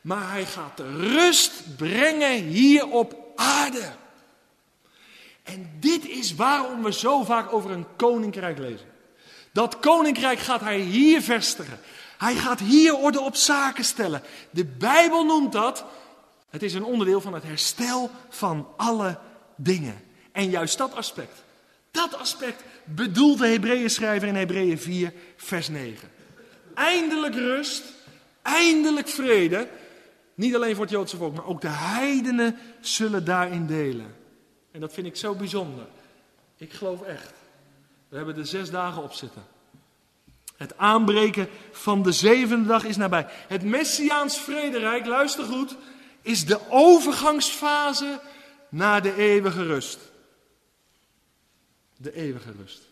maar 0.00 0.30
hij 0.30 0.46
gaat 0.46 0.76
de 0.76 0.96
rust 0.96 1.76
brengen 1.76 2.42
hier 2.42 2.88
op 2.88 3.16
aarde. 3.36 3.92
En 5.42 5.70
dit 5.80 6.08
is 6.08 6.34
waarom 6.34 6.82
we 6.82 6.92
zo 6.92 7.22
vaak 7.24 7.52
over 7.52 7.70
een 7.70 7.86
koninkrijk 7.96 8.58
lezen. 8.58 8.86
Dat 9.52 9.78
koninkrijk 9.80 10.38
gaat 10.38 10.60
hij 10.60 10.78
hier 10.78 11.22
vestigen. 11.22 11.78
Hij 12.22 12.34
gaat 12.34 12.60
hier 12.60 12.96
orde 12.96 13.20
op 13.20 13.36
zaken 13.36 13.84
stellen. 13.84 14.22
De 14.50 14.64
Bijbel 14.64 15.24
noemt 15.24 15.52
dat, 15.52 15.84
het 16.50 16.62
is 16.62 16.74
een 16.74 16.84
onderdeel 16.84 17.20
van 17.20 17.34
het 17.34 17.42
herstel 17.42 18.10
van 18.28 18.68
alle 18.76 19.18
dingen. 19.56 20.00
En 20.32 20.50
juist 20.50 20.78
dat 20.78 20.94
aspect, 20.94 21.42
dat 21.90 22.14
aspect 22.14 22.62
bedoelt 22.84 23.38
de 23.38 23.46
Hebreeën 23.46 23.90
schrijver 23.90 24.28
in 24.28 24.34
Hebreeën 24.34 24.78
4, 24.78 25.12
vers 25.36 25.68
9. 25.68 26.08
Eindelijk 26.74 27.34
rust, 27.34 27.82
eindelijk 28.42 29.08
vrede. 29.08 29.68
Niet 30.34 30.54
alleen 30.54 30.74
voor 30.74 30.84
het 30.84 30.92
Joodse 30.92 31.16
volk, 31.16 31.34
maar 31.34 31.46
ook 31.46 31.60
de 31.60 31.68
heidenen 31.68 32.58
zullen 32.80 33.24
daarin 33.24 33.66
delen. 33.66 34.14
En 34.70 34.80
dat 34.80 34.92
vind 34.92 35.06
ik 35.06 35.16
zo 35.16 35.34
bijzonder. 35.34 35.86
Ik 36.56 36.72
geloof 36.72 37.02
echt. 37.02 37.32
We 38.08 38.16
hebben 38.16 38.36
er 38.36 38.46
zes 38.46 38.70
dagen 38.70 39.02
op 39.02 39.12
zitten. 39.12 39.42
Het 40.62 40.76
aanbreken 40.76 41.48
van 41.70 42.02
de 42.02 42.12
zevende 42.12 42.68
dag 42.68 42.84
is 42.84 42.96
nabij. 42.96 43.26
Het 43.28 43.62
Messiaans 43.62 44.38
vrederijk, 44.38 45.06
luister 45.06 45.44
goed, 45.44 45.76
is 46.20 46.44
de 46.46 46.60
overgangsfase 46.70 48.20
naar 48.68 49.02
de 49.02 49.14
eeuwige 49.16 49.62
rust. 49.62 49.98
De 51.96 52.14
eeuwige 52.14 52.52
rust. 52.52 52.82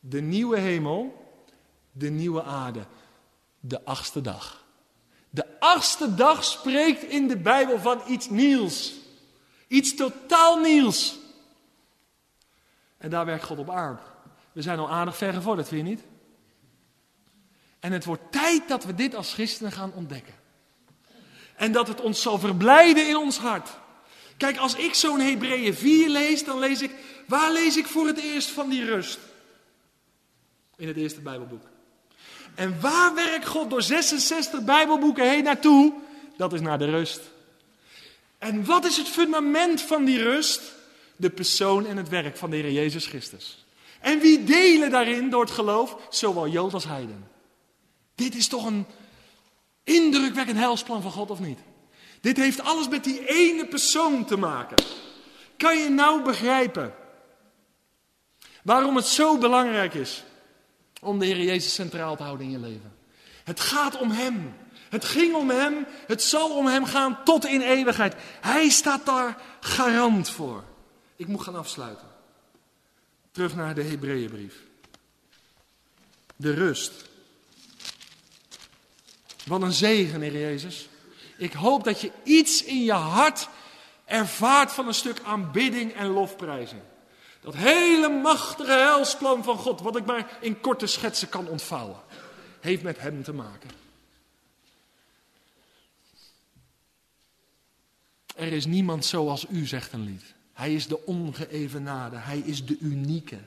De 0.00 0.20
nieuwe 0.20 0.58
hemel, 0.58 1.32
de 1.92 2.10
nieuwe 2.10 2.42
aarde, 2.42 2.84
de 3.60 3.84
achtste 3.84 4.20
dag. 4.20 4.64
De 5.30 5.60
achtste 5.60 6.14
dag 6.14 6.44
spreekt 6.44 7.02
in 7.02 7.28
de 7.28 7.36
Bijbel 7.36 7.78
van 7.78 8.02
iets 8.06 8.28
nieuws. 8.28 8.94
Iets 9.68 9.94
totaal 9.94 10.60
nieuws. 10.60 11.18
En 12.98 13.10
daar 13.10 13.24
werkt 13.24 13.44
God 13.44 13.58
op 13.58 13.70
aan. 13.70 14.00
We 14.52 14.62
zijn 14.62 14.78
al 14.78 14.90
aardig 14.90 15.16
ver 15.16 15.32
gevorderd, 15.32 15.68
vind 15.68 15.86
je 15.86 15.88
niet? 15.88 16.08
En 17.80 17.92
het 17.92 18.04
wordt 18.04 18.32
tijd 18.32 18.68
dat 18.68 18.84
we 18.84 18.94
dit 18.94 19.14
als 19.14 19.32
christenen 19.32 19.72
gaan 19.72 19.92
ontdekken. 19.94 20.34
En 21.56 21.72
dat 21.72 21.88
het 21.88 22.00
ons 22.00 22.22
zal 22.22 22.38
verblijden 22.38 23.08
in 23.08 23.16
ons 23.16 23.38
hart. 23.38 23.68
Kijk, 24.36 24.56
als 24.56 24.74
ik 24.74 24.94
zo'n 24.94 25.20
Hebreeën 25.20 25.74
4 25.74 26.08
lees, 26.08 26.44
dan 26.44 26.58
lees 26.58 26.82
ik, 26.82 26.90
waar 27.26 27.52
lees 27.52 27.76
ik 27.76 27.86
voor 27.86 28.06
het 28.06 28.18
eerst 28.18 28.50
van 28.50 28.68
die 28.68 28.84
rust? 28.84 29.18
In 30.76 30.88
het 30.88 30.96
eerste 30.96 31.20
Bijbelboek. 31.20 31.62
En 32.54 32.80
waar 32.80 33.14
werkt 33.14 33.46
God 33.46 33.70
door 33.70 33.82
66 33.82 34.64
Bijbelboeken 34.64 35.30
heen 35.30 35.44
naartoe? 35.44 35.92
Dat 36.36 36.52
is 36.52 36.60
naar 36.60 36.78
de 36.78 36.90
rust. 36.90 37.20
En 38.38 38.64
wat 38.64 38.84
is 38.84 38.96
het 38.96 39.08
fundament 39.08 39.80
van 39.80 40.04
die 40.04 40.22
rust? 40.22 40.60
De 41.16 41.30
persoon 41.30 41.86
en 41.86 41.96
het 41.96 42.08
werk 42.08 42.36
van 42.36 42.50
de 42.50 42.56
Heer 42.56 42.72
Jezus 42.72 43.06
Christus. 43.06 43.64
En 44.00 44.20
wie 44.20 44.44
delen 44.44 44.90
daarin 44.90 45.30
door 45.30 45.40
het 45.40 45.50
geloof? 45.50 45.96
Zowel 46.10 46.48
Jood 46.48 46.74
als 46.74 46.84
Heiden. 46.84 47.29
Dit 48.20 48.34
is 48.34 48.48
toch 48.48 48.66
een 48.66 48.86
indrukwekkend 49.84 50.58
helsplan 50.58 51.02
van 51.02 51.10
God, 51.10 51.30
of 51.30 51.40
niet? 51.40 51.58
Dit 52.20 52.36
heeft 52.36 52.60
alles 52.60 52.88
met 52.88 53.04
die 53.04 53.26
ene 53.26 53.66
persoon 53.66 54.24
te 54.24 54.36
maken. 54.36 54.84
Kan 55.56 55.78
je 55.78 55.88
nou 55.88 56.22
begrijpen 56.22 56.94
waarom 58.62 58.96
het 58.96 59.06
zo 59.06 59.38
belangrijk 59.38 59.94
is 59.94 60.24
om 61.00 61.18
de 61.18 61.26
Heer 61.26 61.42
Jezus 61.42 61.74
centraal 61.74 62.16
te 62.16 62.22
houden 62.22 62.46
in 62.46 62.52
je 62.52 62.58
leven? 62.58 62.92
Het 63.44 63.60
gaat 63.60 63.98
om 63.98 64.10
Hem. 64.10 64.54
Het 64.88 65.04
ging 65.04 65.34
om 65.34 65.50
Hem. 65.50 65.86
Het 66.06 66.22
zal 66.22 66.56
om 66.56 66.66
Hem 66.66 66.84
gaan 66.84 67.24
tot 67.24 67.46
in 67.46 67.60
eeuwigheid. 67.60 68.14
Hij 68.40 68.68
staat 68.68 69.06
daar 69.06 69.42
garant 69.60 70.30
voor. 70.30 70.64
Ik 71.16 71.26
moet 71.26 71.42
gaan 71.42 71.56
afsluiten. 71.56 72.08
Terug 73.30 73.56
naar 73.56 73.74
de 73.74 73.82
Hebreeënbrief. 73.82 74.54
De 76.36 76.54
rust. 76.54 77.08
Wat 79.46 79.62
een 79.62 79.72
zegen, 79.72 80.20
Heer 80.20 80.32
Jezus. 80.32 80.88
Ik 81.36 81.52
hoop 81.52 81.84
dat 81.84 82.00
je 82.00 82.12
iets 82.24 82.64
in 82.64 82.84
je 82.84 82.92
hart 82.92 83.48
ervaart 84.04 84.72
van 84.72 84.86
een 84.86 84.94
stuk 84.94 85.20
aanbidding 85.24 85.92
en 85.92 86.06
lofprijzing. 86.06 86.80
Dat 87.40 87.54
hele 87.54 88.08
machtige 88.08 88.72
helsplan 88.72 89.44
van 89.44 89.56
God, 89.56 89.80
wat 89.80 89.96
ik 89.96 90.06
maar 90.06 90.38
in 90.40 90.60
korte 90.60 90.86
schetsen 90.86 91.28
kan 91.28 91.48
ontvouwen, 91.48 92.00
heeft 92.60 92.82
met 92.82 92.98
Hem 93.00 93.22
te 93.22 93.32
maken. 93.32 93.70
Er 98.36 98.52
is 98.52 98.66
niemand 98.66 99.04
zoals 99.04 99.46
u, 99.50 99.66
zegt 99.66 99.92
een 99.92 100.04
lied. 100.04 100.34
Hij 100.52 100.74
is 100.74 100.86
de 100.86 101.06
ongeëvenaarde, 101.06 102.16
hij 102.16 102.38
is 102.38 102.64
de 102.64 102.76
unieke. 102.80 103.38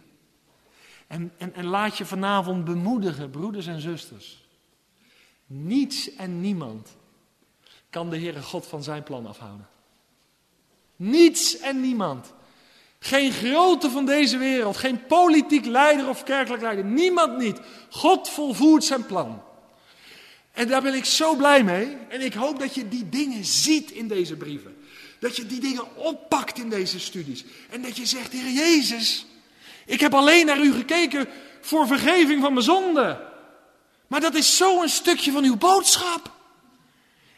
En, 1.08 1.34
en, 1.38 1.56
en 1.56 1.66
laat 1.66 1.98
je 1.98 2.06
vanavond 2.06 2.66
bemoedigen, 2.66 3.30
broeders 3.30 3.68
en 3.68 3.82
zusters. 3.82 4.43
Niets 5.48 6.16
en 6.16 6.42
niemand 6.42 6.90
kan 7.90 8.10
de 8.10 8.18
Heere 8.18 8.42
God 8.42 8.66
van 8.66 8.84
zijn 8.84 9.04
plan 9.04 9.26
afhouden. 9.26 9.68
Niets 10.96 11.58
en 11.58 11.82
niemand. 11.82 12.34
Geen 13.00 13.32
grote 13.32 13.90
van 13.90 14.06
deze 14.06 14.38
wereld, 14.38 14.78
geen 14.78 15.06
politiek 15.06 15.66
leider 15.66 16.10
of 16.10 16.24
kerkelijk 16.24 16.62
leider, 16.62 16.86
niemand 16.86 17.38
niet. 17.38 17.60
God 17.90 18.30
volvoert 18.30 18.84
zijn 18.84 19.06
plan. 19.06 19.42
En 20.52 20.68
daar 20.68 20.82
ben 20.82 20.94
ik 20.94 21.06
zo 21.06 21.36
blij 21.36 21.64
mee. 21.64 21.98
En 22.10 22.22
ik 22.22 22.34
hoop 22.34 22.60
dat 22.60 22.76
je 22.76 22.88
die 22.88 23.10
dingen 23.10 23.46
ziet 23.46 23.92
in 23.92 24.08
deze 24.08 24.36
brieven. 24.36 24.78
Dat 25.20 25.36
je 25.36 25.46
die 25.46 25.60
dingen 25.60 25.96
oppakt 25.96 26.58
in 26.58 26.70
deze 26.70 27.00
studies. 27.00 27.46
En 27.70 27.82
dat 27.82 27.98
je 27.98 28.06
zegt, 28.06 28.32
Heer 28.32 28.52
Jezus, 28.52 29.26
ik 29.86 30.00
heb 30.00 30.14
alleen 30.14 30.46
naar 30.46 30.60
u 30.60 30.74
gekeken 30.74 31.28
voor 31.62 31.88
vergeving 31.88 32.42
van 32.42 32.54
mijn 32.54 32.66
zonde. 32.66 33.33
Maar 34.14 34.22
dat 34.22 34.36
is 34.36 34.58
zo 34.58 34.82
een 34.82 34.90
stukje 34.90 35.32
van 35.32 35.44
uw 35.44 35.58
boodschap. 35.58 36.32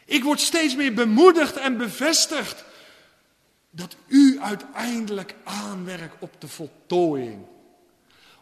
Ik 0.04 0.24
word 0.24 0.40
steeds 0.40 0.74
meer 0.74 0.94
bemoedigd 0.94 1.56
en 1.56 1.76
bevestigd 1.76 2.64
dat 3.70 3.96
u 4.06 4.40
uiteindelijk 4.40 5.34
aanwerkt 5.44 6.14
op 6.18 6.40
de 6.40 6.48
voltooiing, 6.48 7.46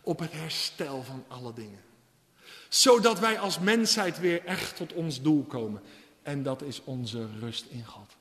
op 0.01 0.19
het 0.19 0.33
herstel 0.33 1.03
van 1.03 1.25
alle 1.29 1.53
dingen. 1.53 1.81
Zodat 2.69 3.19
wij 3.19 3.39
als 3.39 3.59
mensheid 3.59 4.19
weer 4.19 4.45
echt 4.45 4.77
tot 4.77 4.93
ons 4.93 5.23
doel 5.23 5.45
komen. 5.45 5.83
En 6.23 6.43
dat 6.43 6.63
is 6.63 6.81
onze 6.85 7.29
rust 7.41 7.65
in 7.69 7.85
God. 7.85 8.17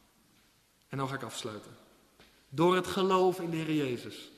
En 0.89 0.97
dan 0.97 1.07
ga 1.07 1.15
ik 1.15 1.23
afsluiten. 1.23 1.71
Door 2.49 2.75
het 2.75 2.87
geloof 2.87 3.39
in 3.39 3.49
de 3.49 3.57
Heer 3.57 3.73
Jezus 3.73 4.31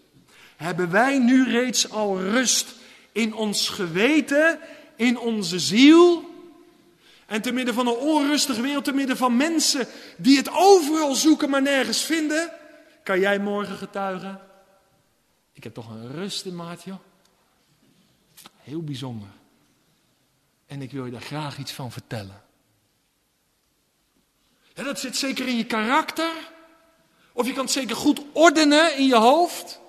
hebben 0.56 0.92
wij 0.92 1.20
nu 1.20 1.52
reeds 1.52 1.90
al 1.90 2.22
rust 2.22 2.74
in 3.12 3.34
ons 3.34 3.70
geweten 3.70 4.60
in 4.96 5.20
onze 5.20 5.60
ziel. 5.60 6.34
En 7.26 7.42
te 7.42 7.52
midden 7.52 7.74
van 7.74 7.88
een 7.88 7.94
onrustige 7.94 8.62
wereld, 8.62 8.84
te 8.84 8.94
midden 8.94 9.18
van 9.18 9.38
mensen 9.38 9.88
die 10.18 10.38
het 10.38 10.50
overal 10.52 11.16
zoeken, 11.16 11.50
maar 11.50 11.62
nergens 11.62 12.02
vinden, 12.02 12.52
kan 13.04 13.20
jij 13.20 13.40
morgen 13.40 13.78
getuigen. 13.78 14.42
Ik 15.54 15.64
heb 15.64 15.74
toch 15.74 15.90
een 15.90 16.12
rust 16.12 16.46
in 16.46 16.56
maat, 16.56 16.84
joh. 16.84 17.00
Heel 18.62 18.84
bijzonder. 18.84 19.28
En 20.66 20.82
ik 20.82 20.92
wil 20.92 21.06
je 21.06 21.12
daar 21.12 21.22
graag 21.22 21.58
iets 21.58 21.72
van 21.72 21.92
vertellen. 21.92 22.44
Dat 24.74 25.00
zit 25.00 25.18
zeker 25.18 25.48
in 25.48 25.58
je 25.58 25.66
karakter. 25.66 26.32
Of 27.34 27.46
je 27.46 27.54
kan 27.54 27.64
het 27.64 27.74
zeker 27.74 27.96
goed 27.96 28.22
ordenen 28.32 28.98
in 28.98 29.06
je 29.06 29.16
hoofd. 29.16 29.80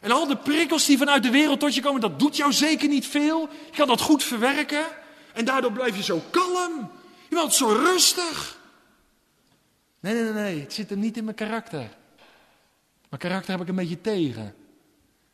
En 0.00 0.10
al 0.10 0.26
de 0.26 0.36
prikkels 0.36 0.86
die 0.86 0.98
vanuit 0.98 1.22
de 1.22 1.30
wereld 1.30 1.60
tot 1.60 1.74
je 1.74 1.82
komen, 1.82 2.00
dat 2.00 2.18
doet 2.18 2.36
jou 2.36 2.52
zeker 2.52 2.88
niet 2.88 3.06
veel. 3.06 3.40
Je 3.40 3.76
kan 3.76 3.86
dat 3.86 4.00
goed 4.00 4.24
verwerken. 4.24 4.84
En 5.32 5.44
daardoor 5.44 5.72
blijf 5.72 5.96
je 5.96 6.02
zo 6.02 6.22
kalm. 6.30 6.90
Je 7.28 7.34
bent 7.34 7.54
zo 7.54 7.68
rustig. 7.68 8.58
Nee, 10.00 10.14
nee, 10.14 10.22
nee, 10.22 10.32
nee. 10.32 10.60
Het 10.60 10.72
zit 10.72 10.90
hem 10.90 10.98
niet 10.98 11.16
in 11.16 11.24
mijn 11.24 11.36
karakter. 11.36 11.96
Mijn 13.08 13.22
karakter 13.22 13.50
heb 13.50 13.60
ik 13.60 13.68
een 13.68 13.74
beetje 13.74 14.00
tegen. 14.00 14.44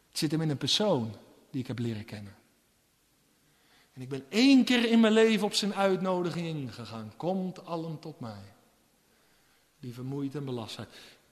Het 0.08 0.18
zit 0.18 0.30
hem 0.30 0.40
in 0.40 0.50
een 0.50 0.56
persoon 0.56 1.16
die 1.50 1.60
ik 1.60 1.66
heb 1.66 1.78
leren 1.78 2.04
kennen. 2.04 2.34
En 3.92 4.02
ik 4.02 4.08
ben 4.08 4.24
één 4.28 4.64
keer 4.64 4.84
in 4.84 5.00
mijn 5.00 5.12
leven 5.12 5.46
op 5.46 5.54
zijn 5.54 5.74
uitnodiging 5.74 6.46
ingegaan. 6.46 7.12
Komt 7.16 7.66
allen 7.66 7.98
tot 7.98 8.20
mij. 8.20 8.54
Die 9.80 9.94
vermoeid 9.94 10.34
en 10.34 10.44
belast 10.44 10.74
zijn. 10.74 10.86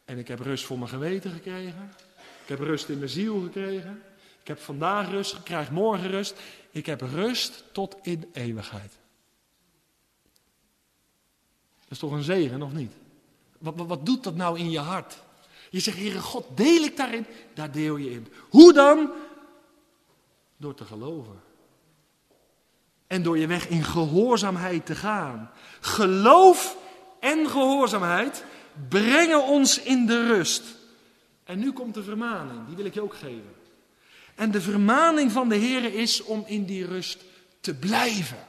En 0.04 0.18
ik 0.18 0.28
heb 0.28 0.40
rust 0.40 0.64
voor 0.64 0.78
mijn 0.78 0.90
geweten 0.90 1.30
gekregen. 1.30 1.92
Ik 2.44 2.50
heb 2.50 2.58
rust 2.58 2.88
in 2.88 2.98
mijn 2.98 3.10
ziel 3.10 3.40
gekregen. 3.40 4.02
Ik 4.40 4.48
heb 4.48 4.60
vandaag 4.60 5.10
rust, 5.10 5.34
ik 5.34 5.44
krijg 5.44 5.70
morgen 5.70 6.10
rust. 6.10 6.34
Ik 6.70 6.86
heb 6.86 7.00
rust 7.00 7.64
tot 7.72 7.96
in 8.02 8.30
eeuwigheid. 8.32 8.92
Dat 11.80 11.90
is 11.90 11.98
toch 11.98 12.12
een 12.12 12.22
zegen, 12.22 12.62
of 12.62 12.72
niet? 12.72 12.92
Wat, 13.58 13.74
wat, 13.76 14.06
doet 14.06 14.24
dat 14.24 14.36
nou 14.36 14.58
in 14.58 14.70
je 14.70 14.78
hart? 14.78 15.22
Je 15.70 15.80
zegt, 15.80 15.96
Heere 15.96 16.20
God, 16.20 16.56
deel 16.56 16.82
ik 16.82 16.96
daarin? 16.96 17.26
Daar 17.54 17.70
deel 17.70 17.96
je 17.96 18.10
in. 18.10 18.32
Hoe 18.48 18.72
dan? 18.72 19.10
Door 20.56 20.74
te 20.74 20.84
geloven. 20.84 21.40
En 23.06 23.22
door 23.22 23.38
je 23.38 23.46
weg 23.46 23.68
in 23.68 23.84
gehoorzaamheid 23.84 24.86
te 24.86 24.94
gaan. 24.94 25.50
Geloof 25.80 26.76
en 27.20 27.48
gehoorzaamheid 27.48 28.44
brengen 28.88 29.44
ons 29.44 29.82
in 29.82 30.06
de 30.06 30.26
rust. 30.26 30.62
En 31.44 31.58
nu 31.58 31.72
komt 31.72 31.94
de 31.94 32.02
vermaning, 32.02 32.66
die 32.66 32.76
wil 32.76 32.84
ik 32.84 32.94
je 32.94 33.02
ook 33.02 33.14
geven. 33.14 33.54
En 34.34 34.50
de 34.50 34.60
vermaning 34.60 35.32
van 35.32 35.48
de 35.48 35.56
Heer 35.56 35.94
is 35.94 36.22
om 36.22 36.44
in 36.46 36.64
die 36.64 36.86
rust 36.86 37.24
te 37.60 37.74
blijven. 37.74 38.46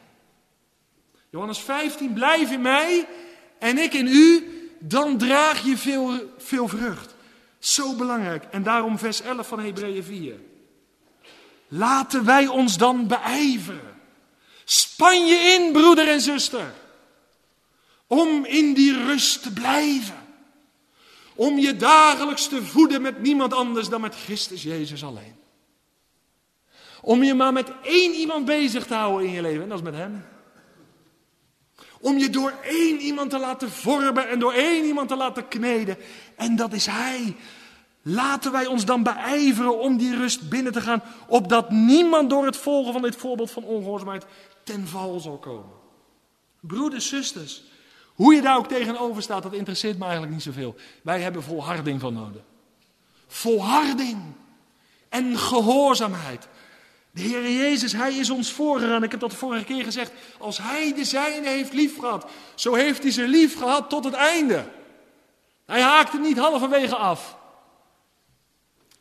Johannes 1.30 1.60
15, 1.60 2.14
blijf 2.14 2.52
in 2.52 2.62
mij 2.62 3.08
en 3.60 3.78
ik 3.78 3.94
in 3.94 4.08
u, 4.08 4.48
dan 4.80 5.18
draag 5.18 5.66
je 5.66 5.78
veel, 5.78 6.34
veel 6.38 6.68
vrucht. 6.68 7.16
Zo 7.60 7.96
belangrijk. 7.96 8.44
En 8.52 8.64
daarom 8.64 8.98
vers 8.98 9.22
11 9.22 9.48
van 9.48 9.60
Hebreeën 9.60 10.04
4. 10.04 10.40
Laten 11.68 12.26
wij 12.26 12.48
ons 12.48 12.78
dan 12.78 13.08
beijveren. 13.08 13.94
Span 14.64 15.26
je 15.26 15.36
in, 15.36 15.72
broeder 15.72 16.08
en 16.08 16.22
zuster. 16.22 16.74
Om 18.08 18.46
in 18.46 18.74
die 18.74 19.04
rust 19.06 19.44
te 19.44 19.54
blijven. 19.54 20.25
Om 21.36 21.58
je 21.58 21.76
dagelijks 21.76 22.48
te 22.48 22.64
voeden 22.64 23.02
met 23.02 23.22
niemand 23.22 23.54
anders 23.54 23.90
dan 23.90 24.02
met 24.02 24.16
Christus 24.16 24.64
Jezus 24.64 25.04
alleen. 25.04 25.36
Om 27.02 27.24
je 27.24 27.34
maar 27.34 27.54
met 27.54 27.72
één 27.84 28.14
iemand 28.14 28.46
bezig 28.46 28.86
te 28.86 28.94
houden 28.94 29.28
in 29.28 29.34
je 29.34 29.42
leven, 29.42 29.64
en 29.64 29.70
dat 29.70 29.78
is 29.78 29.84
met 29.84 29.94
Hem. 29.94 30.26
Om 32.00 32.18
je 32.18 32.30
door 32.30 32.54
één 32.64 33.00
iemand 33.00 33.30
te 33.30 33.40
laten 33.40 33.72
vormen 33.72 34.30
en 34.30 34.40
door 34.40 34.54
één 34.54 34.86
iemand 34.86 35.08
te 35.08 35.16
laten 35.16 35.48
kneden. 35.48 35.98
En 36.36 36.56
dat 36.56 36.74
is 36.74 36.86
Hij. 36.86 37.36
Laten 38.02 38.52
wij 38.52 38.66
ons 38.66 38.86
dan 38.86 39.04
beijveren 39.04 39.80
om 39.80 39.98
die 39.98 40.16
rust 40.16 40.50
binnen 40.50 40.72
te 40.72 40.82
gaan, 40.82 41.04
opdat 41.28 41.70
niemand 41.70 42.30
door 42.30 42.46
het 42.46 42.58
volgen 42.58 42.94
van 42.94 43.02
dit 43.02 43.16
voorbeeld 43.16 43.52
van 43.52 43.64
ongehoorzaamheid 43.64 44.26
ten 44.64 44.88
val 44.88 45.20
zal 45.20 45.38
komen. 45.38 45.72
Broeders, 46.60 47.08
zusters, 47.08 47.64
hoe 48.16 48.34
je 48.34 48.42
daar 48.42 48.58
ook 48.58 48.68
tegenover 48.68 49.22
staat, 49.22 49.44
dat 49.44 49.54
interesseert 49.54 49.98
me 49.98 50.04
eigenlijk 50.04 50.34
niet 50.34 50.44
zoveel. 50.44 50.76
Wij 51.02 51.22
hebben 51.22 51.44
volharding 51.44 52.00
van 52.00 52.14
nodig. 52.14 52.42
Volharding 53.28 54.22
en 55.10 55.38
gehoorzaamheid. 55.38 56.48
De 57.12 57.22
Heer 57.22 57.52
Jezus, 57.52 57.92
Hij 57.92 58.14
is 58.14 58.30
ons 58.30 58.52
voorgegaan. 58.52 59.04
Ik 59.04 59.12
heb 59.12 59.20
dat 59.20 59.32
de 59.32 59.38
vorige 59.38 59.66
keer 59.66 59.84
gezegd. 59.84 60.12
Als 60.38 60.58
Hij 60.58 60.94
de 60.94 61.06
zijne 61.06 61.48
heeft 61.48 61.74
lief 61.74 62.00
gehad, 62.00 62.32
zo 62.56 62.74
heeft 62.74 63.04
Hij 63.04 63.12
ze 63.12 63.28
lief 63.28 63.58
gehad 63.58 63.90
tot 63.90 64.04
het 64.04 64.14
einde. 64.14 64.66
Hij 65.66 65.82
haakte 65.82 66.20
niet 66.20 66.38
halverwege 66.38 66.96
af. 66.96 67.38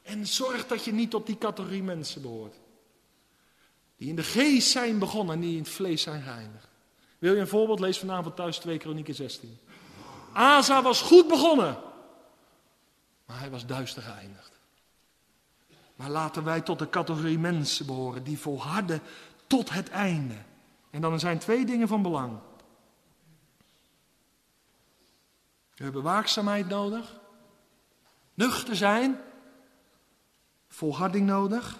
En 0.03 0.27
zorg 0.27 0.67
dat 0.67 0.85
je 0.85 0.93
niet 0.93 1.11
tot 1.11 1.27
die 1.27 1.39
categorie 1.39 1.83
mensen 1.83 2.23
behoort. 2.23 2.55
Die 3.97 4.09
in 4.09 4.17
de 4.17 4.23
geest 4.23 4.71
zijn 4.71 4.99
begonnen 4.99 5.35
en 5.35 5.41
die 5.41 5.53
in 5.53 5.63
het 5.63 5.69
vlees 5.69 6.03
zijn 6.03 6.23
geëindigd. 6.23 6.69
Wil 7.25 7.35
je 7.35 7.41
een 7.41 7.49
voorbeeld? 7.49 7.81
Lees 7.81 7.99
vanavond 7.99 8.37
thuis 8.37 8.59
2 8.59 8.79
Kronieken 8.79 9.15
16. 9.15 9.59
Asa 10.33 10.83
was 10.83 11.01
goed 11.01 11.29
begonnen. 11.29 11.79
Maar 13.27 13.39
hij 13.39 13.51
was 13.51 13.67
duister 13.67 14.03
geëindigd. 14.03 14.53
Maar 15.97 16.11
laten 16.11 16.45
wij 16.45 16.61
tot 16.61 16.79
de 16.79 16.89
categorie 16.89 17.39
mensen 17.39 17.87
behoren 17.87 18.25
die 18.25 18.39
volharden 18.39 19.01
tot 19.47 19.71
het 19.71 19.89
einde. 19.89 20.35
En 20.91 21.01
dan 21.01 21.21
zijn 21.21 21.39
twee 21.39 21.65
dingen 21.65 21.89
van 21.89 22.03
belang. 22.03 22.39
We 25.75 25.85
hebben 25.85 26.03
waakzaamheid 26.03 26.69
nodig. 26.69 27.21
Nuchter 28.35 28.77
zijn. 28.77 29.21
Volharding 30.69 31.27
nodig. 31.27 31.79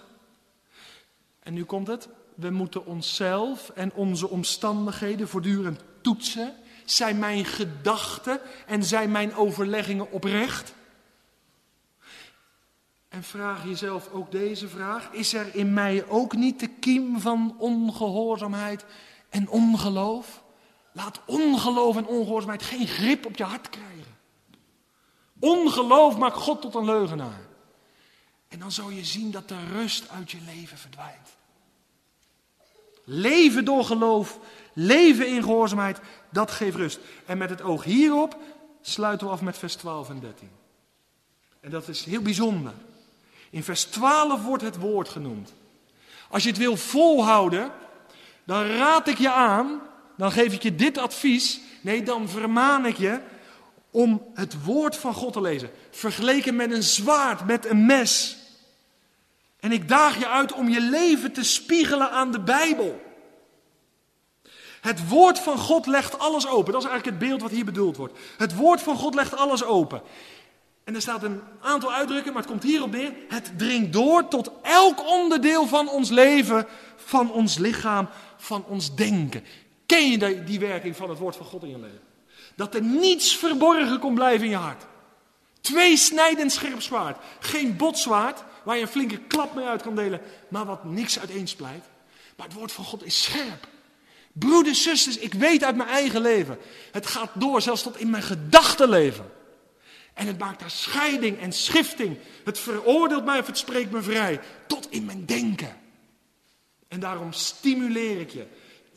En 1.39 1.53
nu 1.53 1.63
komt 1.63 1.87
het. 1.87 2.09
We 2.35 2.49
moeten 2.49 2.85
onszelf 2.85 3.69
en 3.69 3.93
onze 3.93 4.29
omstandigheden 4.29 5.27
voortdurend 5.27 5.83
toetsen. 6.01 6.53
Zijn 6.85 7.19
mijn 7.19 7.45
gedachten 7.45 8.39
en 8.67 8.83
zijn 8.83 9.11
mijn 9.11 9.35
overleggingen 9.35 10.11
oprecht? 10.11 10.73
En 13.09 13.23
vraag 13.23 13.63
jezelf 13.65 14.09
ook 14.11 14.31
deze 14.31 14.67
vraag: 14.67 15.09
is 15.11 15.33
er 15.33 15.55
in 15.55 15.73
mij 15.73 16.07
ook 16.07 16.35
niet 16.35 16.59
de 16.59 16.67
kiem 16.67 17.19
van 17.19 17.55
ongehoorzaamheid 17.57 18.85
en 19.29 19.49
ongeloof? 19.49 20.43
Laat 20.91 21.21
ongeloof 21.25 21.97
en 21.97 22.07
ongehoorzaamheid 22.07 22.63
geen 22.63 22.87
grip 22.87 23.25
op 23.25 23.35
je 23.35 23.43
hart 23.43 23.69
krijgen. 23.69 24.17
Ongeloof 25.39 26.17
maakt 26.17 26.37
God 26.37 26.61
tot 26.61 26.75
een 26.75 26.85
leugenaar. 26.85 27.41
En 28.47 28.59
dan 28.59 28.71
zal 28.71 28.89
je 28.89 29.05
zien 29.05 29.31
dat 29.31 29.47
de 29.47 29.65
rust 29.71 30.09
uit 30.09 30.31
je 30.31 30.41
leven 30.45 30.77
verdwijnt. 30.77 31.34
Leven 33.05 33.65
door 33.65 33.85
geloof, 33.85 34.39
leven 34.73 35.27
in 35.27 35.43
gehoorzaamheid, 35.43 35.99
dat 36.29 36.51
geeft 36.51 36.75
rust. 36.75 36.99
En 37.25 37.37
met 37.37 37.49
het 37.49 37.61
oog 37.61 37.83
hierop 37.83 38.37
sluiten 38.81 39.27
we 39.27 39.33
af 39.33 39.41
met 39.41 39.57
vers 39.57 39.75
12 39.75 40.09
en 40.09 40.19
13. 40.19 40.49
En 41.59 41.69
dat 41.69 41.87
is 41.87 42.03
heel 42.03 42.21
bijzonder. 42.21 42.73
In 43.49 43.63
vers 43.63 43.83
12 43.83 44.43
wordt 44.43 44.63
het 44.63 44.77
woord 44.77 45.09
genoemd. 45.09 45.53
Als 46.29 46.43
je 46.43 46.49
het 46.49 46.57
wil 46.57 46.77
volhouden, 46.77 47.71
dan 48.43 48.65
raad 48.65 49.07
ik 49.07 49.17
je 49.17 49.31
aan, 49.31 49.81
dan 50.17 50.31
geef 50.31 50.53
ik 50.53 50.63
je 50.63 50.75
dit 50.75 50.97
advies. 50.97 51.59
Nee, 51.81 52.03
dan 52.03 52.29
vermaan 52.29 52.85
ik 52.85 52.97
je 52.97 53.19
om 53.91 54.21
het 54.33 54.63
woord 54.63 54.95
van 54.95 55.13
God 55.13 55.33
te 55.33 55.41
lezen. 55.41 55.69
Vergeleken 55.91 56.55
met 56.55 56.71
een 56.71 56.83
zwaard, 56.83 57.45
met 57.45 57.65
een 57.65 57.85
mes. 57.85 58.37
En 59.65 59.71
ik 59.71 59.87
daag 59.87 60.19
je 60.19 60.27
uit 60.27 60.53
om 60.53 60.69
je 60.69 60.81
leven 60.81 61.31
te 61.31 61.43
spiegelen 61.43 62.11
aan 62.11 62.31
de 62.31 62.39
Bijbel. 62.39 63.01
Het 64.81 65.07
woord 65.07 65.39
van 65.39 65.57
God 65.57 65.85
legt 65.85 66.19
alles 66.19 66.47
open. 66.47 66.73
Dat 66.73 66.83
is 66.83 66.89
eigenlijk 66.89 67.19
het 67.19 67.29
beeld 67.29 67.41
wat 67.41 67.51
hier 67.51 67.65
bedoeld 67.65 67.97
wordt. 67.97 68.19
Het 68.37 68.55
woord 68.55 68.81
van 68.81 68.95
God 68.95 69.15
legt 69.15 69.35
alles 69.35 69.63
open. 69.63 70.01
En 70.83 70.95
er 70.95 71.01
staat 71.01 71.23
een 71.23 71.41
aantal 71.61 71.93
uitdrukkingen, 71.93 72.33
maar 72.33 72.41
het 72.41 72.51
komt 72.51 72.63
hierop 72.63 72.91
neer. 72.91 73.13
Het 73.27 73.51
dringt 73.57 73.93
door 73.93 74.27
tot 74.27 74.51
elk 74.61 75.07
onderdeel 75.07 75.67
van 75.67 75.89
ons 75.89 76.09
leven, 76.09 76.67
van 76.95 77.31
ons 77.31 77.57
lichaam, 77.57 78.09
van 78.37 78.65
ons 78.67 78.95
denken. 78.95 79.43
Ken 79.85 80.11
je 80.11 80.43
die 80.43 80.59
werking 80.59 80.95
van 80.95 81.09
het 81.09 81.19
woord 81.19 81.35
van 81.35 81.45
God 81.45 81.63
in 81.63 81.69
je 81.69 81.79
leven? 81.79 82.01
Dat 82.55 82.75
er 82.75 82.81
niets 82.81 83.35
verborgen 83.35 83.99
kon 83.99 84.13
blijven 84.13 84.45
in 84.45 84.51
je 84.51 84.57
hart. 84.57 84.85
Twee 85.61 85.97
snijdend 85.97 86.51
scherp 86.51 86.81
zwaard. 86.81 87.17
Geen 87.39 87.77
botzwaard, 87.77 88.43
waar 88.65 88.75
je 88.75 88.81
een 88.81 88.87
flinke 88.87 89.17
klap 89.17 89.55
mee 89.55 89.65
uit 89.65 89.81
kan 89.81 89.95
delen, 89.95 90.21
maar 90.47 90.65
wat 90.65 90.83
niks 90.83 91.19
uiteensplijt. 91.19 91.83
Maar 92.35 92.47
het 92.47 92.55
woord 92.55 92.71
van 92.71 92.85
God 92.85 93.05
is 93.05 93.23
scherp. 93.23 93.67
Broeders, 94.33 94.83
zusters, 94.83 95.17
ik 95.17 95.33
weet 95.33 95.63
uit 95.63 95.75
mijn 95.75 95.89
eigen 95.89 96.21
leven. 96.21 96.57
Het 96.91 97.05
gaat 97.05 97.29
door, 97.33 97.61
zelfs 97.61 97.83
tot 97.83 97.97
in 97.97 98.09
mijn 98.09 98.23
gedachtenleven. 98.23 99.31
En 100.13 100.27
het 100.27 100.37
maakt 100.37 100.59
daar 100.59 100.71
scheiding 100.71 101.39
en 101.39 101.51
schifting. 101.51 102.17
Het 102.43 102.59
veroordeelt 102.59 103.25
mij 103.25 103.39
of 103.39 103.47
het 103.47 103.57
spreekt 103.57 103.91
me 103.91 104.01
vrij. 104.01 104.39
Tot 104.67 104.91
in 104.91 105.05
mijn 105.05 105.25
denken. 105.25 105.77
En 106.87 106.99
daarom 106.99 107.33
stimuleer 107.33 108.19
ik 108.19 108.29
je. 108.29 108.45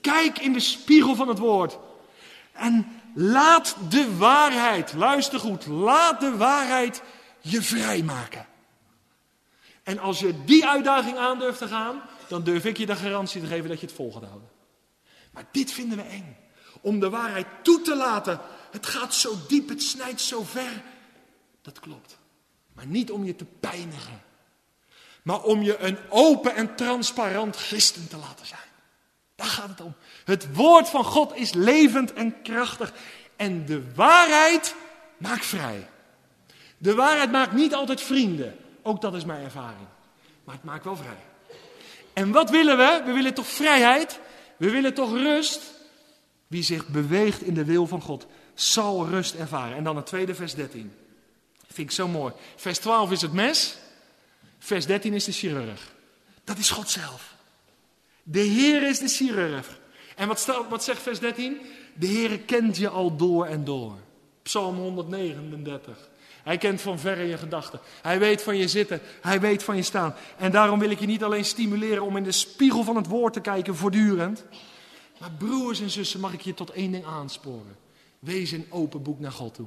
Kijk 0.01 0.39
in 0.39 0.53
de 0.53 0.61
spiegel 0.61 1.15
van 1.15 1.29
het 1.29 1.39
woord. 1.39 1.79
En 2.53 3.01
laat 3.15 3.77
de 3.89 4.17
waarheid, 4.17 4.93
luister 4.93 5.41
goed, 5.41 5.67
laat 5.67 6.21
de 6.21 6.37
waarheid 6.37 7.03
je 7.41 7.63
vrijmaken. 7.63 8.47
En 9.89 9.99
als 9.99 10.19
je 10.19 10.45
die 10.45 10.67
uitdaging 10.67 11.17
aandurft 11.17 11.59
te 11.59 11.69
gaan, 11.69 12.03
dan 12.27 12.43
durf 12.43 12.65
ik 12.65 12.77
je 12.77 12.87
de 12.87 12.97
garantie 12.97 13.41
te 13.41 13.47
geven 13.47 13.69
dat 13.69 13.81
je 13.81 13.87
het 13.87 13.95
vol 13.95 14.13
gaat 14.13 14.23
houden. 14.23 14.49
Maar 15.31 15.45
dit 15.53 15.73
vinden 15.73 15.99
we 15.99 16.05
eng. 16.05 16.37
Om 16.81 17.01
de 17.01 17.11
waarheid 17.11 17.47
toe 17.63 17.81
te 17.81 17.97
laten. 17.97 18.41
Het 18.71 18.87
gaat 18.87 19.15
zo 19.15 19.35
diep, 19.49 19.69
het 19.69 19.83
snijdt 19.83 20.21
zo 20.21 20.43
ver. 20.43 20.83
Dat 21.63 21.81
klopt. 21.81 22.19
Maar 22.73 22.87
niet 22.87 23.11
om 23.11 23.25
je 23.25 23.37
te 23.37 23.45
pijnigen. 23.45 24.23
Maar 25.23 25.43
om 25.43 25.63
je 25.63 25.79
een 25.79 25.99
open 26.09 26.55
en 26.55 26.75
transparant 26.75 27.57
christen 27.57 28.09
te 28.09 28.17
laten 28.17 28.47
zijn. 28.47 28.69
Daar 29.35 29.47
gaat 29.47 29.69
het 29.69 29.81
om. 29.81 29.95
Het 30.25 30.55
woord 30.55 30.89
van 30.89 31.05
God 31.05 31.35
is 31.35 31.53
levend 31.53 32.13
en 32.13 32.43
krachtig. 32.43 32.93
En 33.37 33.67
de 33.67 33.95
waarheid 33.95 34.75
maakt 35.17 35.47
vrij. 35.47 35.89
De 36.79 36.95
waarheid 36.95 37.31
maakt 37.31 37.53
niet 37.53 37.75
altijd 37.75 38.01
vrienden. 38.01 38.57
Ook 38.89 39.01
dat 39.01 39.15
is 39.15 39.25
mijn 39.25 39.45
ervaring. 39.45 39.87
Maar 40.45 40.55
het 40.55 40.65
maakt 40.65 40.85
wel 40.85 40.97
vrij. 40.97 41.23
En 42.13 42.33
wat 42.33 42.51
willen 42.51 42.77
we? 42.77 43.03
We 43.05 43.13
willen 43.13 43.35
toch 43.35 43.47
vrijheid? 43.47 44.21
We 44.57 44.71
willen 44.71 44.95
toch 44.95 45.13
rust? 45.13 45.61
Wie 46.47 46.63
zich 46.63 46.87
beweegt 46.87 47.43
in 47.43 47.55
de 47.55 47.65
wil 47.65 47.87
van 47.87 48.01
God, 48.01 48.27
zal 48.55 49.07
rust 49.07 49.35
ervaren. 49.35 49.77
En 49.77 49.85
dan 49.85 49.97
het 49.97 50.07
tweede 50.07 50.35
vers 50.35 50.55
13. 50.55 50.93
Vind 51.67 51.89
ik 51.89 51.95
zo 51.95 52.09
mooi. 52.09 52.33
Vers 52.57 52.79
12 52.79 53.11
is 53.11 53.21
het 53.21 53.33
mes. 53.33 53.77
Vers 54.59 54.87
13 54.87 55.15
is 55.15 55.25
de 55.25 55.33
chirurg. 55.33 55.93
Dat 56.45 56.59
is 56.59 56.71
God 56.71 56.91
zelf. 56.91 57.35
De 58.23 58.41
Heer 58.41 58.83
is 58.83 58.99
de 58.99 59.09
chirurg. 59.09 59.79
En 60.17 60.29
wat, 60.29 60.65
wat 60.69 60.85
zegt 60.85 61.03
vers 61.03 61.19
13? 61.19 61.61
De 61.95 62.07
Heer 62.07 62.39
kent 62.39 62.77
je 62.77 62.89
al 62.89 63.17
door 63.17 63.47
en 63.47 63.65
door. 63.65 63.97
Psalm 64.43 64.77
139. 64.77 66.09
Hij 66.49 66.59
kent 66.59 66.81
van 66.81 66.99
verre 66.99 67.27
je 67.27 67.39
gedachten. 67.39 67.81
Hij 68.03 68.19
weet 68.19 68.43
van 68.43 68.57
je 68.57 68.69
zitten. 68.69 69.01
Hij 69.21 69.41
weet 69.41 69.63
van 69.63 69.77
je 69.77 69.83
staan. 69.83 70.15
En 70.39 70.51
daarom 70.51 70.79
wil 70.79 70.91
ik 70.91 71.01
je 71.01 71.07
niet 71.07 71.23
alleen 71.23 71.45
stimuleren 71.45 72.03
om 72.03 72.17
in 72.17 72.23
de 72.23 72.33
spiegel 72.33 72.85
van 72.85 72.97
het 72.97 73.07
woord 73.07 73.33
te 73.33 73.41
kijken 73.41 73.77
voortdurend. 73.77 74.45
Maar 75.19 75.31
broers 75.39 75.81
en 75.81 75.91
zussen 75.91 76.21
mag 76.21 76.33
ik 76.33 76.41
je 76.41 76.55
tot 76.55 76.71
één 76.71 76.93
ding 76.93 77.05
aansporen. 77.05 77.77
Wees 78.19 78.51
een 78.51 78.67
open 78.71 79.03
boek 79.03 79.21
naar 79.21 79.33
God 79.33 79.55
toe. 79.55 79.67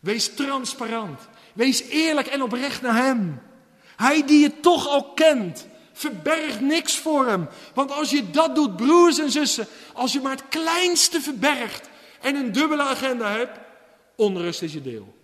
Wees 0.00 0.34
transparant. 0.34 1.20
Wees 1.52 1.82
eerlijk 1.82 2.26
en 2.26 2.42
oprecht 2.42 2.82
naar 2.82 3.04
Hem. 3.04 3.40
Hij 3.96 4.26
die 4.26 4.40
je 4.40 4.60
toch 4.60 4.88
al 4.88 5.12
kent. 5.12 5.66
Verberg 5.92 6.60
niks 6.60 6.98
voor 6.98 7.26
Hem. 7.26 7.48
Want 7.74 7.90
als 7.90 8.10
je 8.10 8.30
dat 8.30 8.54
doet, 8.54 8.76
broers 8.76 9.18
en 9.18 9.30
zussen, 9.30 9.66
als 9.92 10.12
je 10.12 10.20
maar 10.20 10.36
het 10.36 10.48
kleinste 10.48 11.20
verbergt 11.20 11.88
en 12.20 12.34
een 12.34 12.52
dubbele 12.52 12.82
agenda 12.82 13.30
hebt, 13.30 13.58
onrust 14.16 14.62
is 14.62 14.72
je 14.72 14.82
deel. 14.82 15.18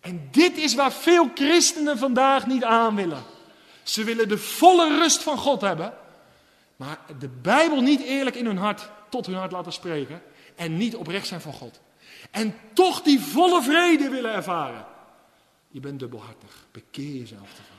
En 0.00 0.28
dit 0.30 0.56
is 0.56 0.74
waar 0.74 0.92
veel 0.92 1.30
christenen 1.34 1.98
vandaag 1.98 2.46
niet 2.46 2.64
aan 2.64 2.94
willen. 2.94 3.22
Ze 3.82 4.04
willen 4.04 4.28
de 4.28 4.38
volle 4.38 4.98
rust 4.98 5.22
van 5.22 5.38
God 5.38 5.60
hebben, 5.60 5.94
maar 6.76 6.98
de 7.18 7.28
Bijbel 7.28 7.80
niet 7.80 8.02
eerlijk 8.02 8.36
in 8.36 8.46
hun 8.46 8.56
hart 8.56 8.90
tot 9.08 9.26
hun 9.26 9.34
hart 9.34 9.52
laten 9.52 9.72
spreken 9.72 10.22
en 10.54 10.76
niet 10.76 10.96
oprecht 10.96 11.26
zijn 11.26 11.40
van 11.40 11.52
God. 11.52 11.80
En 12.30 12.54
toch 12.72 13.02
die 13.02 13.20
volle 13.20 13.62
vrede 13.62 14.08
willen 14.08 14.32
ervaren. 14.32 14.86
Je 15.68 15.80
bent 15.80 15.98
dubbelhartig. 15.98 16.66
Bekeer 16.72 17.16
jezelf 17.16 17.48
ervan. 17.50 17.76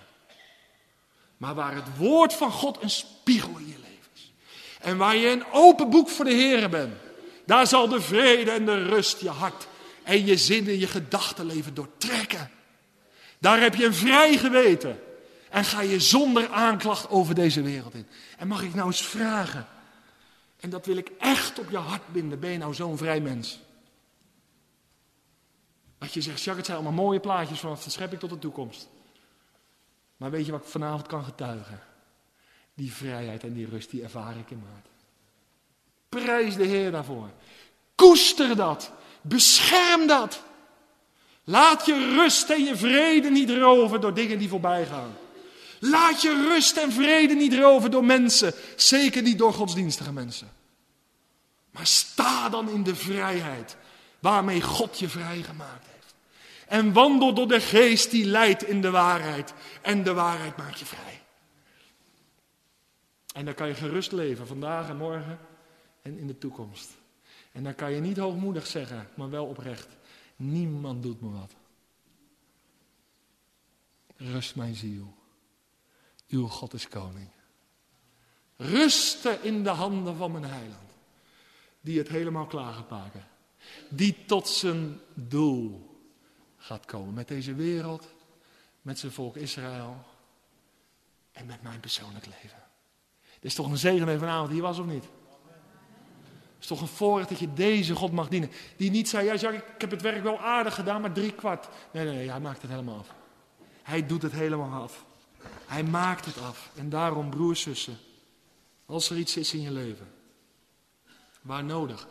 Maar 1.38 1.56
waar 1.56 1.76
het 1.76 1.98
woord 1.98 2.34
van 2.34 2.52
God 2.52 2.82
een 2.82 2.90
spiegel 2.90 3.58
in 3.58 3.68
je 3.68 3.78
leven 3.82 4.10
is. 4.14 4.32
En 4.80 4.98
waar 4.98 5.16
je 5.16 5.30
een 5.30 5.44
open 5.52 5.90
boek 5.90 6.10
voor 6.10 6.26
de 6.26 6.34
Heer 6.34 6.70
bent. 6.70 6.94
Daar 7.46 7.68
zal 7.68 7.88
de 7.88 8.02
vrede 8.02 8.52
en 8.52 8.66
de 8.66 8.84
rust 8.84 9.22
je 9.22 9.30
hart 9.30 9.68
en 10.10 10.26
je 10.26 10.38
zinnen, 10.38 10.80
je 10.80 10.88
gedachtenleven 10.88 11.74
doortrekken. 11.74 12.52
Daar 13.40 13.60
heb 13.60 13.76
je 13.76 13.86
een 13.86 13.94
vrij 13.94 14.38
geweten. 14.38 15.00
En 15.50 15.66
ga 15.66 15.82
je 15.82 16.00
zonder 16.00 16.50
aanklacht 16.50 17.10
over 17.10 17.36
deze 17.36 17.62
wereld 17.62 17.94
in. 17.94 18.08
En 18.38 18.48
mag 18.48 18.62
ik 18.62 18.74
nou 18.74 18.88
eens 18.88 19.02
vragen. 19.02 19.68
En 20.60 20.70
dat 20.70 20.86
wil 20.86 20.98
ik 20.98 21.12
echt 21.20 21.60
op 21.60 21.70
je 21.70 21.78
hart 21.78 22.12
binden. 22.12 22.40
Ben 22.40 22.50
je 22.50 22.58
nou 22.58 22.74
zo'n 22.74 22.98
vrij 22.98 23.22
mens? 23.22 23.60
Dat 25.98 26.14
je 26.14 26.22
zegt, 26.22 26.38
Jacques, 26.38 26.56
het 26.58 26.66
zijn 26.66 26.78
allemaal 26.78 27.06
mooie 27.06 27.20
plaatjes 27.20 27.60
vanaf 27.60 27.84
de 27.84 27.90
schepping 27.90 28.22
tot 28.22 28.30
de 28.30 28.40
toekomst. 28.40 28.88
Maar 30.18 30.32
weet 30.32 30.46
je 30.46 30.52
wat 30.52 30.62
ik 30.62 30.68
vanavond 30.68 31.08
kan 31.08 31.24
getuigen? 31.24 31.80
Die 32.74 32.94
vrijheid 32.94 33.44
en 33.44 33.54
die 33.54 33.68
rust, 33.70 33.90
die 33.90 34.04
ervaar 34.04 34.38
ik 34.38 34.52
in 34.52 34.64
maart. 34.72 34.88
Prijs 36.10 36.56
de 36.56 36.66
Heer 36.66 36.92
daarvoor. 36.92 37.30
Koester 37.96 38.56
dat. 38.56 38.92
Bescherm 39.22 40.08
dat. 40.08 40.44
Laat 41.44 41.86
je 41.86 42.16
rust 42.16 42.50
en 42.50 42.64
je 42.64 42.76
vrede 42.76 43.30
niet 43.30 43.50
roven 43.50 44.02
door 44.02 44.14
dingen 44.14 44.40
die 44.40 44.50
voorbij 44.50 44.86
gaan. 44.86 45.18
Laat 45.80 46.22
je 46.22 46.48
rust 46.48 46.78
en 46.78 46.92
vrede 46.92 47.34
niet 47.34 47.54
roven 47.54 47.92
door 47.92 48.06
mensen, 48.06 48.54
zeker 48.76 49.22
niet 49.22 49.38
door 49.38 49.54
godsdienstige 49.54 50.14
mensen. 50.14 50.52
Maar 51.72 51.88
sta 51.88 52.50
dan 52.50 52.70
in 52.70 52.84
de 52.84 52.96
vrijheid 52.96 53.78
waarmee 54.20 54.62
God 54.62 55.00
je 55.00 55.10
vrijgemaakt 55.10 55.86
heeft. 55.94 56.16
En 56.68 56.94
wandel 56.94 57.34
door 57.34 57.48
de 57.48 57.62
geest 57.62 58.12
die 58.12 58.26
leidt 58.26 58.64
in 58.64 58.82
de 58.82 58.90
waarheid. 58.90 59.54
En 59.82 60.04
de 60.04 60.14
waarheid 60.14 60.58
maakt 60.58 60.80
je 60.80 60.86
vrij. 60.86 61.22
En 63.34 63.46
dan 63.46 63.54
kan 63.54 63.68
je 63.68 63.74
gerust 63.74 64.12
leven, 64.12 64.48
vandaag 64.48 64.90
en 64.90 64.98
morgen 64.98 65.40
en 66.02 66.18
in 66.18 66.28
de 66.28 66.38
toekomst. 66.38 66.90
En 67.60 67.66
dan 67.66 67.76
kan 67.76 67.92
je 67.92 68.02
niet 68.02 68.18
hoogmoedig 68.18 68.68
zeggen, 68.68 69.10
maar 69.14 69.30
wel 69.30 69.46
oprecht. 69.46 69.88
Niemand 70.36 71.04
doet 71.04 71.22
me 71.22 71.30
wat. 71.30 71.56
Rust 74.16 74.56
mijn 74.56 74.76
ziel. 74.76 75.14
Uw 76.28 76.48
God 76.48 76.74
is 76.74 76.88
koning. 76.88 77.30
Rusten 78.56 79.44
in 79.44 79.64
de 79.64 79.70
handen 79.70 80.16
van 80.16 80.32
mijn 80.32 80.44
heiland. 80.44 80.92
Die 81.82 81.98
het 81.98 82.08
helemaal 82.08 82.46
klaar 82.46 82.74
gaat 82.74 82.90
maken. 82.90 83.28
Die 83.90 84.26
tot 84.26 84.48
zijn 84.48 85.00
doel 85.14 86.00
gaat 86.58 86.86
komen. 86.86 87.14
Met 87.14 87.28
deze 87.28 87.54
wereld, 87.54 88.08
met 88.82 89.00
zijn 89.00 89.12
volk 89.12 89.36
Israël 89.36 90.06
en 91.32 91.46
met 91.46 91.62
mijn 91.62 91.80
persoonlijk 91.80 92.26
leven. 92.26 92.64
Dit 93.34 93.44
is 93.44 93.56
toch 93.56 93.70
een 93.70 93.78
zegen 93.78 94.20
vanavond 94.20 94.52
hier 94.52 94.62
was 94.62 94.80
of 94.80 94.86
niet? 94.86 95.06
Het 96.60 96.70
is 96.70 96.78
toch 96.78 96.82
een 96.82 96.96
voorrecht 96.96 97.30
dat 97.30 97.40
je 97.40 97.54
deze 97.54 97.96
God 97.96 98.12
mag 98.12 98.28
dienen. 98.28 98.52
Die 98.78 98.92
niet 98.92 99.10
zei, 99.10 99.26
ja 99.26 99.36
Jacques, 99.36 99.62
ik 99.74 99.82
heb 99.82 99.92
het 99.92 100.02
werk 100.02 100.24
wel 100.24 100.40
aardig 100.40 100.76
gedaan, 100.76 101.02
maar 101.02 101.12
drie 101.12 101.34
kwart. 101.34 101.68
Nee, 101.94 102.06
nee, 102.06 102.16
nee, 102.16 102.30
hij 102.30 102.40
maakt 102.40 102.62
het 102.62 102.72
helemaal 102.72 102.98
af. 102.98 103.16
Hij 103.84 104.06
doet 104.06 104.22
het 104.22 104.32
helemaal 104.32 104.82
af. 104.82 105.06
Hij 105.66 105.84
maakt 105.84 106.26
het 106.26 106.38
af. 106.38 106.72
En 106.76 106.90
daarom, 106.90 107.30
broers, 107.30 107.62
zussen, 107.62 107.98
als 108.86 109.10
er 109.10 109.18
iets 109.18 109.38
is 109.38 109.54
in 109.54 109.62
je 109.62 109.72
leven, 109.72 110.08
waar 111.42 111.64
nodig, 111.64 112.08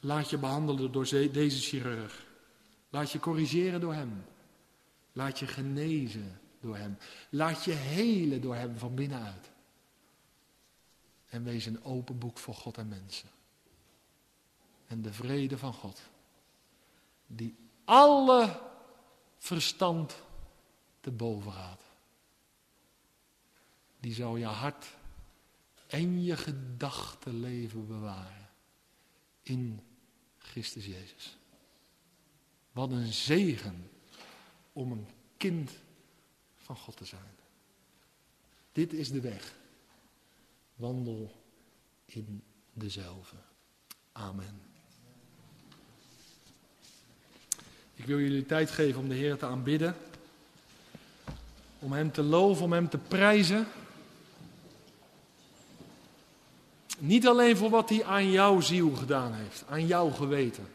laat 0.00 0.30
je 0.30 0.38
behandelen 0.38 0.92
door 0.92 1.08
deze 1.10 1.60
chirurg. 1.60 2.26
Laat 2.90 3.10
je 3.10 3.18
corrigeren 3.18 3.80
door 3.80 3.94
hem. 3.94 4.24
Laat 5.12 5.38
je 5.38 5.46
genezen 5.46 6.40
door 6.60 6.76
hem. 6.76 6.98
Laat 7.30 7.64
je 7.64 7.72
helen 7.72 8.40
door 8.40 8.54
hem 8.54 8.78
van 8.78 8.94
binnenuit. 8.94 9.50
En 11.26 11.44
wees 11.44 11.66
een 11.66 11.84
open 11.84 12.18
boek 12.18 12.38
voor 12.38 12.54
God 12.54 12.78
en 12.78 12.88
mensen. 12.88 13.28
En 14.90 15.02
de 15.02 15.12
vrede 15.12 15.58
van 15.58 15.72
God, 15.72 16.00
die 17.26 17.56
alle 17.84 18.60
verstand 19.38 20.16
te 21.00 21.10
boven 21.10 21.52
gaat, 21.52 21.82
die 24.00 24.14
zal 24.14 24.36
je 24.36 24.44
hart 24.46 24.86
en 25.86 26.22
je 26.22 26.36
gedachtenleven 26.36 27.86
bewaren 27.86 28.48
in 29.42 29.80
Christus 30.38 30.86
Jezus. 30.86 31.38
Wat 32.72 32.90
een 32.90 33.12
zegen 33.12 33.90
om 34.72 34.92
een 34.92 35.08
kind 35.36 35.70
van 36.56 36.76
God 36.76 36.96
te 36.96 37.04
zijn. 37.04 37.34
Dit 38.72 38.92
is 38.92 39.10
de 39.10 39.20
weg. 39.20 39.54
Wandel 40.74 41.42
in 42.04 42.42
dezelfde. 42.72 43.36
Amen. 44.12 44.69
Ik 48.00 48.06
wil 48.06 48.18
jullie 48.18 48.46
tijd 48.46 48.70
geven 48.70 49.00
om 49.00 49.08
de 49.08 49.14
Heer 49.14 49.36
te 49.36 49.46
aanbidden. 49.46 49.96
Om 51.78 51.92
Hem 51.92 52.12
te 52.12 52.22
loven, 52.22 52.64
om 52.64 52.72
Hem 52.72 52.88
te 52.88 52.98
prijzen. 52.98 53.66
Niet 56.98 57.26
alleen 57.26 57.56
voor 57.56 57.70
wat 57.70 57.88
Hij 57.88 58.04
aan 58.04 58.30
jouw 58.30 58.60
ziel 58.60 58.90
gedaan 58.90 59.32
heeft, 59.32 59.64
aan 59.68 59.86
jouw 59.86 60.10
geweten. 60.10 60.68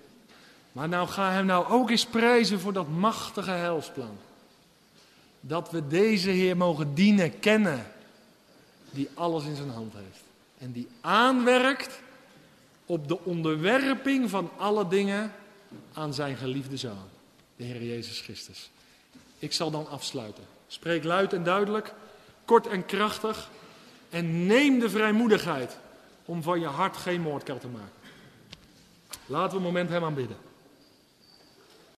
Maar 0.71 0.89
nou 0.89 1.07
ga 1.07 1.31
Hem 1.31 1.45
nou 1.45 1.67
ook 1.67 1.89
eens 1.89 2.05
prijzen 2.05 2.59
voor 2.59 2.73
dat 2.73 2.87
machtige 2.87 3.51
helsplan. 3.51 4.17
Dat 5.41 5.71
we 5.71 5.87
deze 5.87 6.29
Heer 6.29 6.57
mogen 6.57 6.93
dienen, 6.93 7.39
kennen. 7.39 7.85
Die 8.91 9.09
alles 9.13 9.45
in 9.45 9.55
zijn 9.55 9.69
hand 9.69 9.93
heeft. 9.93 10.23
En 10.57 10.71
die 10.71 10.87
aanwerkt 11.01 11.99
op 12.85 13.07
de 13.07 13.23
onderwerping 13.23 14.29
van 14.29 14.49
alle 14.57 14.87
dingen 14.87 15.31
aan 15.93 16.13
zijn 16.13 16.35
geliefde 16.35 16.77
zoon 16.77 17.13
de 17.55 17.63
Heer 17.63 17.83
Jezus 17.83 18.21
Christus. 18.21 18.69
Ik 19.39 19.53
zal 19.53 19.71
dan 19.71 19.89
afsluiten. 19.89 20.43
Spreek 20.67 21.03
luid 21.03 21.33
en 21.33 21.43
duidelijk, 21.43 21.93
kort 22.45 22.67
en 22.67 22.85
krachtig. 22.85 23.49
En 24.09 24.45
neem 24.45 24.79
de 24.79 24.89
vrijmoedigheid 24.89 25.77
om 26.25 26.43
van 26.43 26.59
je 26.59 26.67
hart 26.67 26.97
geen 26.97 27.21
moordkel 27.21 27.57
te 27.57 27.67
maken. 27.67 27.93
Laten 29.25 29.51
we 29.51 29.57
een 29.57 29.63
moment 29.63 29.89
hem 29.89 30.03
aanbidden. 30.03 30.37